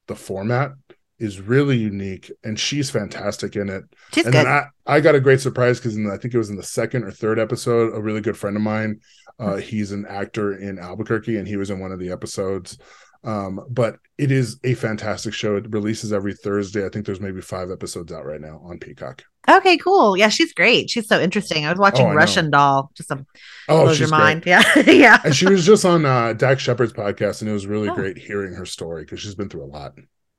the 0.07 0.15
format 0.15 0.73
is 1.19 1.41
really 1.41 1.77
unique 1.77 2.33
and 2.43 2.59
she's 2.59 2.91
fantastic 2.91 3.55
in 3.55 3.69
it 3.69 3.85
she's 4.13 4.25
and 4.25 4.33
good. 4.33 4.47
then 4.47 4.47
I, 4.47 4.67
I 4.87 5.01
got 5.01 5.15
a 5.15 5.21
great 5.21 5.41
surprise 5.41 5.79
because 5.79 5.97
i 5.99 6.17
think 6.17 6.35
it 6.35 6.39
was 6.39 6.51
in 6.51 6.57
the 6.57 6.63
second 6.63 7.05
or 7.05 7.11
third 7.11 7.39
episode 7.39 7.95
a 7.95 8.01
really 8.01 8.21
good 8.21 8.37
friend 8.37 8.57
of 8.57 8.63
mine 8.63 9.01
uh, 9.39 9.57
he's 9.57 9.93
an 9.93 10.07
actor 10.07 10.57
in 10.57 10.79
albuquerque 10.79 11.37
and 11.37 11.47
he 11.47 11.57
was 11.57 11.71
in 11.71 11.81
one 11.81 11.93
of 11.93 11.99
the 11.99 12.11
episodes 12.11 12.79
um, 13.25 13.65
but 13.71 13.97
it 14.19 14.31
is 14.31 14.59
a 14.65 14.75
fantastic 14.75 15.33
show 15.33 15.57
it 15.57 15.71
releases 15.71 16.13
every 16.13 16.35
thursday 16.35 16.85
i 16.85 16.89
think 16.89 17.07
there's 17.07 17.21
maybe 17.21 17.41
five 17.41 17.71
episodes 17.71 18.13
out 18.13 18.27
right 18.27 18.41
now 18.41 18.61
on 18.65 18.79
peacock 18.79 19.25
Okay, 19.49 19.77
cool. 19.77 20.17
Yeah, 20.17 20.29
she's 20.29 20.53
great. 20.53 20.89
She's 20.89 21.09
so 21.09 21.21
interesting. 21.21 21.67
I 21.67 21.71
was 21.71 21.79
watching 21.79 22.07
oh, 22.07 22.15
Russian 22.15 22.51
Doll, 22.51 22.93
just 22.95 23.09
to 23.09 23.27
oh, 23.69 23.83
blows 23.83 23.99
your 23.99 24.09
mind. 24.09 24.43
Great. 24.43 24.53
Yeah, 24.87 24.93
yeah. 24.93 25.19
And 25.25 25.35
she 25.35 25.47
was 25.47 25.67
just 25.67 25.85
on 25.85 26.05
uh, 26.05 26.33
Dax 26.35 26.63
Shepard's 26.63 26.93
podcast, 26.93 27.41
and 27.41 27.51
it 27.51 27.53
was 27.53 27.67
really 27.67 27.89
oh. 27.89 27.95
great 27.95 28.19
hearing 28.19 28.55
her 28.55 28.65
story 28.65 29.03
because 29.03 29.19
she's 29.19 29.35
been 29.35 29.49
through 29.49 29.65
a 29.65 29.67
lot. 29.67 29.95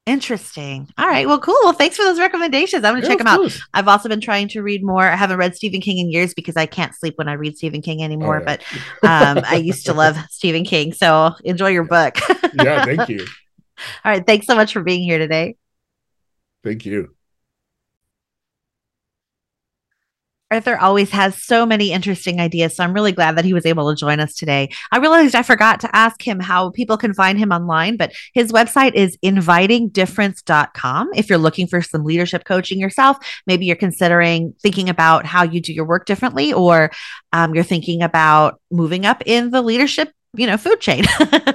Interesting. 0.05 0.89
All 0.97 1.07
right. 1.07 1.25
Well, 1.27 1.39
cool. 1.39 1.55
Well, 1.63 1.71
thanks 1.71 1.95
for 1.95 2.03
those 2.03 2.19
recommendations. 2.19 2.83
I'm 2.83 2.93
going 2.93 3.03
to 3.03 3.07
yeah, 3.07 3.13
check 3.13 3.19
them 3.19 3.27
out. 3.27 3.57
I've 3.73 3.87
also 3.87 4.09
been 4.09 4.19
trying 4.19 4.49
to 4.49 4.61
read 4.61 4.83
more. 4.83 5.03
I 5.03 5.15
haven't 5.15 5.37
read 5.37 5.55
Stephen 5.55 5.79
King 5.79 5.99
in 5.99 6.11
years 6.11 6.33
because 6.33 6.57
I 6.57 6.65
can't 6.65 6.93
sleep 6.93 7.17
when 7.17 7.29
I 7.29 7.33
read 7.33 7.55
Stephen 7.55 7.81
King 7.81 8.03
anymore. 8.03 8.37
Oh, 8.37 8.39
yeah. 8.39 8.57
But 9.01 9.07
um, 9.37 9.43
I 9.47 9.55
used 9.55 9.85
to 9.85 9.93
love 9.93 10.17
Stephen 10.29 10.65
King. 10.65 10.91
So 10.91 11.31
enjoy 11.45 11.69
your 11.69 11.85
book. 11.85 12.17
yeah. 12.53 12.83
Thank 12.83 13.07
you. 13.07 13.25
All 14.05 14.11
right. 14.11 14.25
Thanks 14.25 14.45
so 14.45 14.55
much 14.55 14.73
for 14.73 14.81
being 14.83 15.03
here 15.03 15.19
today. 15.19 15.55
Thank 16.63 16.85
you. 16.85 17.15
Arthur 20.53 20.77
always 20.77 21.09
has 21.09 21.41
so 21.41 21.65
many 21.65 21.91
interesting 21.91 22.39
ideas. 22.39 22.75
So 22.75 22.83
I'm 22.83 22.93
really 22.93 23.11
glad 23.11 23.35
that 23.37 23.45
he 23.45 23.53
was 23.53 23.65
able 23.65 23.89
to 23.89 23.99
join 23.99 24.19
us 24.19 24.35
today. 24.35 24.69
I 24.91 24.99
realized 24.99 25.33
I 25.33 25.41
forgot 25.41 25.79
to 25.79 25.95
ask 25.95 26.21
him 26.21 26.39
how 26.39 26.69
people 26.69 26.95
can 26.95 27.15
find 27.15 27.39
him 27.39 27.51
online, 27.51 27.97
but 27.97 28.13
his 28.35 28.51
website 28.51 28.93
is 28.93 29.17
invitingdifference.com. 29.25 31.09
If 31.15 31.27
you're 31.27 31.39
looking 31.39 31.65
for 31.65 31.81
some 31.81 32.03
leadership 32.03 32.45
coaching 32.45 32.79
yourself, 32.79 33.17
maybe 33.47 33.65
you're 33.65 33.75
considering 33.75 34.53
thinking 34.61 34.89
about 34.89 35.25
how 35.25 35.41
you 35.41 35.59
do 35.59 35.73
your 35.73 35.85
work 35.85 36.05
differently, 36.05 36.53
or 36.53 36.91
um, 37.31 37.55
you're 37.55 37.63
thinking 37.63 38.03
about 38.03 38.61
moving 38.69 39.07
up 39.07 39.23
in 39.25 39.49
the 39.49 39.63
leadership 39.63 40.11
you 40.35 40.47
know, 40.47 40.57
food 40.57 40.79
chain. 40.79 41.03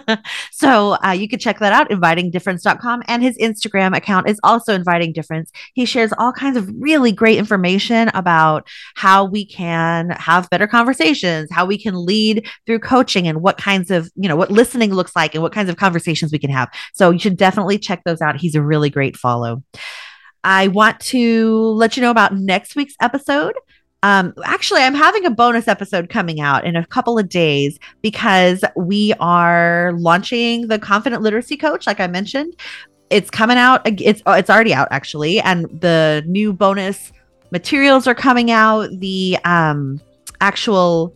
so 0.52 0.96
uh, 1.04 1.10
you 1.10 1.28
can 1.28 1.38
check 1.38 1.58
that 1.58 1.72
out, 1.72 1.90
invitingdifference.com. 1.90 3.02
And 3.08 3.22
his 3.22 3.36
Instagram 3.38 3.96
account 3.96 4.28
is 4.28 4.38
also 4.44 4.72
inviting 4.72 5.12
difference. 5.12 5.50
He 5.74 5.84
shares 5.84 6.12
all 6.16 6.32
kinds 6.32 6.56
of 6.56 6.70
really 6.78 7.10
great 7.10 7.38
information 7.38 8.08
about 8.14 8.68
how 8.94 9.24
we 9.24 9.44
can 9.44 10.10
have 10.10 10.48
better 10.50 10.68
conversations, 10.68 11.48
how 11.50 11.66
we 11.66 11.76
can 11.76 11.94
lead 12.06 12.46
through 12.66 12.78
coaching 12.78 13.26
and 13.26 13.42
what 13.42 13.58
kinds 13.58 13.90
of, 13.90 14.10
you 14.14 14.28
know, 14.28 14.36
what 14.36 14.50
listening 14.50 14.94
looks 14.94 15.16
like 15.16 15.34
and 15.34 15.42
what 15.42 15.52
kinds 15.52 15.68
of 15.68 15.76
conversations 15.76 16.30
we 16.30 16.38
can 16.38 16.50
have. 16.50 16.68
So 16.94 17.10
you 17.10 17.18
should 17.18 17.36
definitely 17.36 17.78
check 17.78 18.02
those 18.04 18.20
out. 18.20 18.36
He's 18.36 18.54
a 18.54 18.62
really 18.62 18.90
great 18.90 19.16
follow. 19.16 19.64
I 20.44 20.68
want 20.68 21.00
to 21.00 21.70
let 21.70 21.96
you 21.96 22.02
know 22.02 22.12
about 22.12 22.36
next 22.36 22.76
week's 22.76 22.94
episode. 23.00 23.54
Um, 24.02 24.32
actually, 24.44 24.82
I'm 24.82 24.94
having 24.94 25.26
a 25.26 25.30
bonus 25.30 25.66
episode 25.66 26.08
coming 26.08 26.40
out 26.40 26.64
in 26.64 26.76
a 26.76 26.86
couple 26.86 27.18
of 27.18 27.28
days 27.28 27.78
because 28.00 28.64
we 28.76 29.12
are 29.18 29.92
launching 29.96 30.68
the 30.68 30.78
Confident 30.78 31.22
Literacy 31.22 31.56
Coach, 31.56 31.86
like 31.86 31.98
I 31.98 32.06
mentioned. 32.06 32.54
It's 33.10 33.30
coming 33.30 33.56
out. 33.56 33.80
It's 33.84 34.22
oh, 34.26 34.32
it's 34.32 34.50
already 34.50 34.72
out 34.72 34.88
actually, 34.90 35.40
and 35.40 35.64
the 35.80 36.22
new 36.26 36.52
bonus 36.52 37.12
materials 37.50 38.06
are 38.06 38.14
coming 38.14 38.50
out. 38.50 38.90
The 39.00 39.38
um, 39.44 40.00
actual 40.40 41.14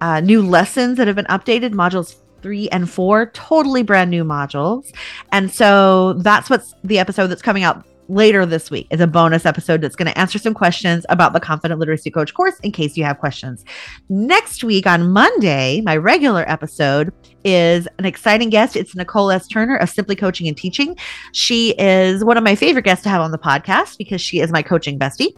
uh, 0.00 0.20
new 0.20 0.42
lessons 0.42 0.96
that 0.96 1.06
have 1.08 1.16
been 1.16 1.26
updated, 1.26 1.72
modules 1.72 2.16
three 2.40 2.68
and 2.70 2.88
four, 2.88 3.26
totally 3.30 3.82
brand 3.82 4.10
new 4.10 4.24
modules, 4.24 4.92
and 5.32 5.52
so 5.52 6.14
that's 6.14 6.48
what's 6.48 6.74
the 6.84 6.98
episode 6.98 7.26
that's 7.26 7.42
coming 7.42 7.64
out 7.64 7.84
later 8.08 8.44
this 8.44 8.70
week 8.70 8.86
is 8.90 9.00
a 9.00 9.06
bonus 9.06 9.46
episode 9.46 9.80
that's 9.80 9.96
going 9.96 10.10
to 10.10 10.18
answer 10.18 10.38
some 10.38 10.54
questions 10.54 11.06
about 11.08 11.32
the 11.32 11.40
Confident 11.40 11.80
Literacy 11.80 12.10
Coach 12.10 12.34
course 12.34 12.58
in 12.60 12.72
case 12.72 12.96
you 12.96 13.04
have 13.04 13.18
questions. 13.18 13.64
Next 14.08 14.64
week 14.64 14.86
on 14.86 15.10
Monday, 15.10 15.80
my 15.82 15.96
regular 15.96 16.44
episode 16.48 17.12
is 17.44 17.88
an 17.98 18.04
exciting 18.04 18.50
guest. 18.50 18.76
It's 18.76 18.94
Nicole 18.94 19.30
S. 19.30 19.46
Turner 19.46 19.76
of 19.76 19.90
Simply 19.90 20.16
Coaching 20.16 20.48
and 20.48 20.56
Teaching. 20.56 20.96
She 21.32 21.70
is 21.78 22.24
one 22.24 22.36
of 22.36 22.44
my 22.44 22.54
favorite 22.54 22.84
guests 22.84 23.04
to 23.04 23.08
have 23.08 23.20
on 23.20 23.30
the 23.30 23.38
podcast 23.38 23.98
because 23.98 24.20
she 24.20 24.40
is 24.40 24.50
my 24.50 24.62
coaching 24.62 24.98
bestie. 24.98 25.34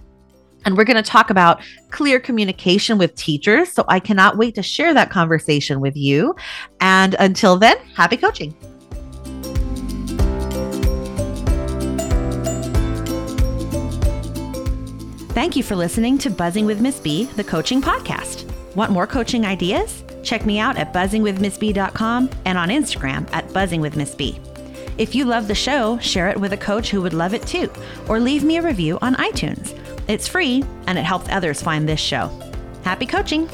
And 0.65 0.77
we're 0.77 0.85
going 0.85 0.97
to 0.97 1.09
talk 1.09 1.31
about 1.31 1.63
clear 1.91 2.19
communication 2.19 2.99
with 2.99 3.15
teachers. 3.15 3.73
So 3.73 3.85
I 3.87 4.01
cannot 4.01 4.37
wait 4.37 4.57
to 4.57 4.63
share 4.63 4.93
that 4.95 5.11
conversation 5.11 5.81
with 5.81 5.97
you. 5.97 6.35
And 6.81 7.15
until 7.21 7.57
then, 7.57 7.77
happy 7.95 8.17
coaching. 8.17 8.55
Thank 15.37 15.55
you 15.55 15.63
for 15.63 15.77
listening 15.77 16.17
to 16.21 16.31
Buzzing 16.31 16.65
with 16.65 16.81
Miss 16.81 16.99
B, 16.99 17.27
the 17.37 17.45
coaching 17.45 17.83
podcast. 17.83 18.51
Want 18.75 18.91
more 18.91 19.07
coaching 19.07 19.45
ideas? 19.45 20.03
Check 20.23 20.47
me 20.47 20.59
out 20.59 20.79
at 20.79 20.95
buzzingwithmsb.com 20.95 22.31
and 22.47 22.57
on 22.57 22.71
Instagram 22.71 23.31
at 23.35 23.47
buzzingwithmsb. 23.49 24.95
If 24.97 25.15
you 25.15 25.27
love 25.27 25.47
the 25.47 25.55
show, 25.55 25.99
share 25.99 26.31
it 26.31 26.41
with 26.41 26.55
a 26.55 26.57
coach 26.57 26.89
who 26.89 27.03
would 27.03 27.13
love 27.13 27.35
it 27.35 27.47
too, 27.47 27.71
or 28.09 28.19
leave 28.19 28.45
me 28.45 28.57
a 28.57 28.63
review 28.63 28.99
on 29.03 29.15
iTunes. 29.17 29.79
It's 30.09 30.27
free 30.27 30.65
and 30.87 30.99
it 30.99 31.05
helps 31.05 31.29
others 31.29 31.61
find 31.61 31.87
this 31.87 32.01
show. 32.01 32.31
Happy 32.83 33.05
coaching! 33.05 33.47